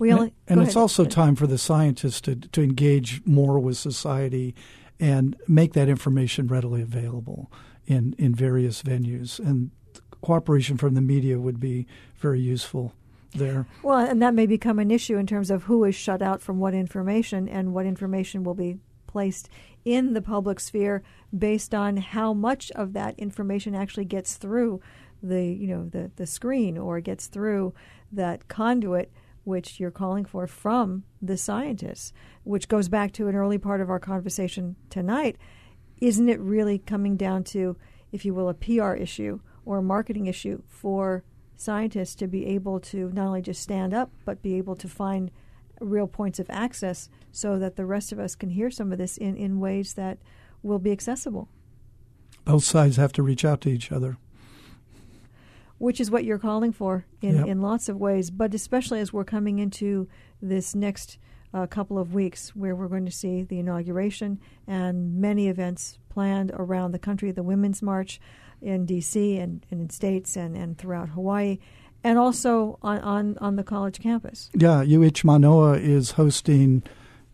We 0.00 0.12
only, 0.12 0.34
and, 0.48 0.58
and 0.58 0.66
it's 0.66 0.76
also 0.76 1.04
time 1.04 1.36
for 1.36 1.46
the 1.46 1.56
scientists 1.56 2.20
to, 2.22 2.34
to 2.34 2.62
engage 2.62 3.22
more 3.24 3.58
with 3.58 3.76
society 3.76 4.54
and 4.98 5.36
make 5.46 5.72
that 5.74 5.88
information 5.88 6.46
readily 6.46 6.82
available 6.82 7.50
in, 7.86 8.14
in 8.18 8.34
various 8.34 8.82
venues. 8.82 9.38
And 9.38 9.70
cooperation 10.24 10.78
from 10.78 10.94
the 10.94 11.02
media 11.02 11.38
would 11.38 11.60
be 11.60 11.86
very 12.16 12.40
useful 12.40 12.94
there. 13.34 13.66
Well, 13.82 13.98
and 13.98 14.22
that 14.22 14.32
may 14.32 14.46
become 14.46 14.78
an 14.78 14.90
issue 14.90 15.18
in 15.18 15.26
terms 15.26 15.50
of 15.50 15.64
who 15.64 15.84
is 15.84 15.94
shut 15.94 16.22
out 16.22 16.40
from 16.40 16.58
what 16.58 16.72
information 16.72 17.46
and 17.46 17.74
what 17.74 17.84
information 17.84 18.42
will 18.42 18.54
be 18.54 18.78
placed 19.06 19.50
in 19.84 20.14
the 20.14 20.22
public 20.22 20.60
sphere 20.60 21.02
based 21.36 21.74
on 21.74 21.98
how 21.98 22.32
much 22.32 22.70
of 22.70 22.94
that 22.94 23.18
information 23.18 23.74
actually 23.74 24.06
gets 24.06 24.36
through 24.36 24.80
the 25.22 25.44
you 25.44 25.66
know 25.66 25.88
the 25.90 26.10
the 26.16 26.26
screen 26.26 26.76
or 26.76 27.00
gets 27.00 27.26
through 27.26 27.72
that 28.10 28.48
conduit 28.48 29.12
which 29.44 29.78
you're 29.78 29.90
calling 29.90 30.24
for 30.24 30.46
from 30.46 31.04
the 31.22 31.36
scientists 31.36 32.12
which 32.44 32.68
goes 32.68 32.88
back 32.88 33.12
to 33.12 33.28
an 33.28 33.34
early 33.34 33.58
part 33.58 33.80
of 33.80 33.88
our 33.88 34.00
conversation 34.00 34.74
tonight 34.90 35.36
isn't 36.00 36.28
it 36.28 36.40
really 36.40 36.78
coming 36.78 37.16
down 37.16 37.44
to 37.44 37.76
if 38.10 38.24
you 38.24 38.34
will 38.34 38.48
a 38.48 38.54
PR 38.54 38.94
issue 38.94 39.38
or 39.64 39.78
a 39.78 39.82
marketing 39.82 40.26
issue 40.26 40.62
for 40.68 41.24
scientists 41.56 42.14
to 42.16 42.26
be 42.26 42.46
able 42.46 42.80
to 42.80 43.10
not 43.12 43.26
only 43.26 43.42
just 43.42 43.62
stand 43.62 43.94
up, 43.94 44.10
but 44.24 44.42
be 44.42 44.56
able 44.56 44.76
to 44.76 44.88
find 44.88 45.30
real 45.80 46.06
points 46.06 46.38
of 46.38 46.48
access 46.50 47.08
so 47.32 47.58
that 47.58 47.76
the 47.76 47.86
rest 47.86 48.12
of 48.12 48.18
us 48.18 48.34
can 48.34 48.50
hear 48.50 48.70
some 48.70 48.92
of 48.92 48.98
this 48.98 49.16
in, 49.16 49.36
in 49.36 49.60
ways 49.60 49.94
that 49.94 50.18
will 50.62 50.78
be 50.78 50.92
accessible. 50.92 51.48
Both 52.44 52.64
sides 52.64 52.96
have 52.96 53.12
to 53.14 53.22
reach 53.22 53.44
out 53.44 53.60
to 53.62 53.70
each 53.70 53.90
other. 53.90 54.18
Which 55.78 56.00
is 56.00 56.10
what 56.10 56.24
you're 56.24 56.38
calling 56.38 56.72
for 56.72 57.04
in, 57.20 57.36
yep. 57.36 57.46
in 57.46 57.60
lots 57.60 57.88
of 57.88 57.96
ways, 57.96 58.30
but 58.30 58.54
especially 58.54 59.00
as 59.00 59.12
we're 59.12 59.24
coming 59.24 59.58
into 59.58 60.08
this 60.40 60.74
next 60.74 61.18
uh, 61.52 61.66
couple 61.66 61.98
of 61.98 62.14
weeks 62.14 62.54
where 62.54 62.74
we're 62.74 62.88
going 62.88 63.04
to 63.06 63.12
see 63.12 63.42
the 63.42 63.58
inauguration 63.58 64.40
and 64.66 65.20
many 65.20 65.48
events 65.48 65.98
planned 66.08 66.52
around 66.54 66.92
the 66.92 66.98
country, 66.98 67.30
the 67.30 67.42
Women's 67.42 67.82
March, 67.82 68.20
in 68.60 68.86
D.C. 68.86 69.38
and, 69.38 69.64
and 69.70 69.80
in 69.80 69.90
states 69.90 70.36
and, 70.36 70.56
and 70.56 70.78
throughout 70.78 71.10
Hawaii, 71.10 71.58
and 72.02 72.18
also 72.18 72.78
on, 72.82 72.98
on, 73.00 73.38
on 73.40 73.56
the 73.56 73.64
college 73.64 74.00
campus. 74.00 74.50
Yeah, 74.54 74.82
UH 74.82 75.24
Manoa 75.24 75.74
is 75.74 76.12
hosting, 76.12 76.82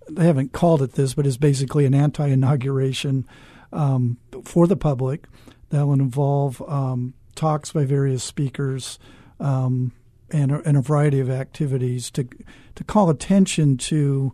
they 0.09 0.25
haven't 0.25 0.53
called 0.53 0.83
it 0.83 0.93
this, 0.93 1.15
but 1.15 1.27
it's 1.27 1.37
basically 1.37 1.87
an 1.87 1.95
anti 1.95 2.27
inauguration 2.27 3.27
um, 3.73 4.19
for 4.45 4.67
the 4.67 4.77
public 4.77 5.27
that 5.71 5.87
will 5.87 5.95
involve 5.95 6.63
um, 6.69 7.15
talks 7.35 7.73
by 7.73 7.85
various 7.85 8.25
speakers. 8.25 8.99
Um, 9.39 9.93
and, 10.33 10.53
and 10.53 10.77
a 10.77 10.81
variety 10.81 11.19
of 11.19 11.29
activities 11.29 12.09
to 12.13 12.29
to 12.77 12.85
call 12.85 13.11
attention 13.11 13.77
to 13.77 14.33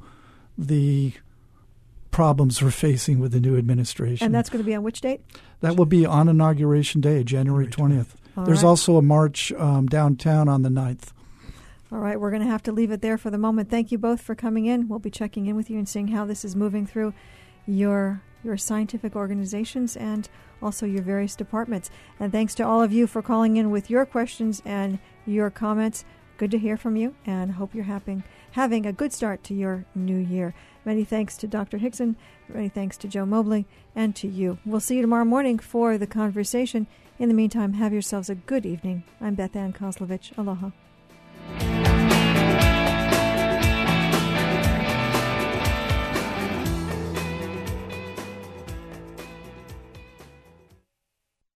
the 0.58 1.12
problems 2.16 2.62
we're 2.62 2.70
facing 2.70 3.18
with 3.18 3.30
the 3.30 3.40
new 3.40 3.58
administration. 3.58 4.24
And 4.24 4.34
that's 4.34 4.48
going 4.48 4.64
to 4.64 4.66
be 4.66 4.74
on 4.74 4.82
which 4.82 5.02
date? 5.02 5.20
That 5.60 5.76
will 5.76 5.84
be 5.84 6.06
on 6.06 6.30
Inauguration 6.30 7.02
Day, 7.02 7.22
January 7.22 7.66
20th. 7.66 8.14
There's 8.38 8.62
right. 8.62 8.68
also 8.70 8.96
a 8.96 9.02
march 9.02 9.52
um, 9.52 9.86
downtown 9.86 10.48
on 10.48 10.62
the 10.62 10.70
9th. 10.70 11.12
All 11.92 11.98
right, 11.98 12.18
we're 12.18 12.30
going 12.30 12.40
to 12.40 12.48
have 12.48 12.62
to 12.62 12.72
leave 12.72 12.90
it 12.90 13.02
there 13.02 13.18
for 13.18 13.28
the 13.28 13.36
moment. 13.36 13.68
Thank 13.68 13.92
you 13.92 13.98
both 13.98 14.22
for 14.22 14.34
coming 14.34 14.64
in. 14.64 14.88
We'll 14.88 14.98
be 14.98 15.10
checking 15.10 15.44
in 15.44 15.56
with 15.56 15.68
you 15.68 15.76
and 15.76 15.86
seeing 15.86 16.08
how 16.08 16.24
this 16.24 16.42
is 16.42 16.56
moving 16.56 16.86
through 16.86 17.12
your 17.66 18.22
your 18.42 18.56
scientific 18.56 19.14
organizations 19.14 19.94
and 19.96 20.28
also 20.62 20.86
your 20.86 21.02
various 21.02 21.36
departments. 21.36 21.90
And 22.18 22.32
thanks 22.32 22.54
to 22.54 22.66
all 22.66 22.80
of 22.80 22.92
you 22.92 23.06
for 23.06 23.20
calling 23.20 23.58
in 23.58 23.70
with 23.70 23.90
your 23.90 24.06
questions 24.06 24.62
and 24.64 25.00
your 25.26 25.50
comments. 25.50 26.06
Good 26.38 26.50
to 26.52 26.58
hear 26.58 26.76
from 26.76 26.96
you 26.96 27.14
and 27.26 27.52
hope 27.52 27.74
you're 27.74 27.84
having 27.84 28.24
having 28.52 28.86
a 28.86 28.92
good 28.92 29.12
start 29.12 29.44
to 29.44 29.54
your 29.54 29.84
new 29.94 30.16
year. 30.16 30.54
Many 30.86 31.04
thanks 31.04 31.36
to 31.38 31.48
Dr. 31.48 31.78
Hixon. 31.78 32.16
Many 32.48 32.68
thanks 32.68 32.96
to 32.98 33.08
Joe 33.08 33.26
Mobley 33.26 33.66
and 33.94 34.14
to 34.16 34.28
you. 34.28 34.58
We'll 34.64 34.80
see 34.80 34.94
you 34.94 35.02
tomorrow 35.02 35.24
morning 35.24 35.58
for 35.58 35.98
the 35.98 36.06
conversation. 36.06 36.86
In 37.18 37.28
the 37.28 37.34
meantime, 37.34 37.74
have 37.74 37.92
yourselves 37.92 38.30
a 38.30 38.36
good 38.36 38.64
evening. 38.64 39.02
I'm 39.20 39.34
Beth 39.34 39.56
Ann 39.56 39.72
Kozlovich. 39.72 40.32
Aloha. 40.38 40.70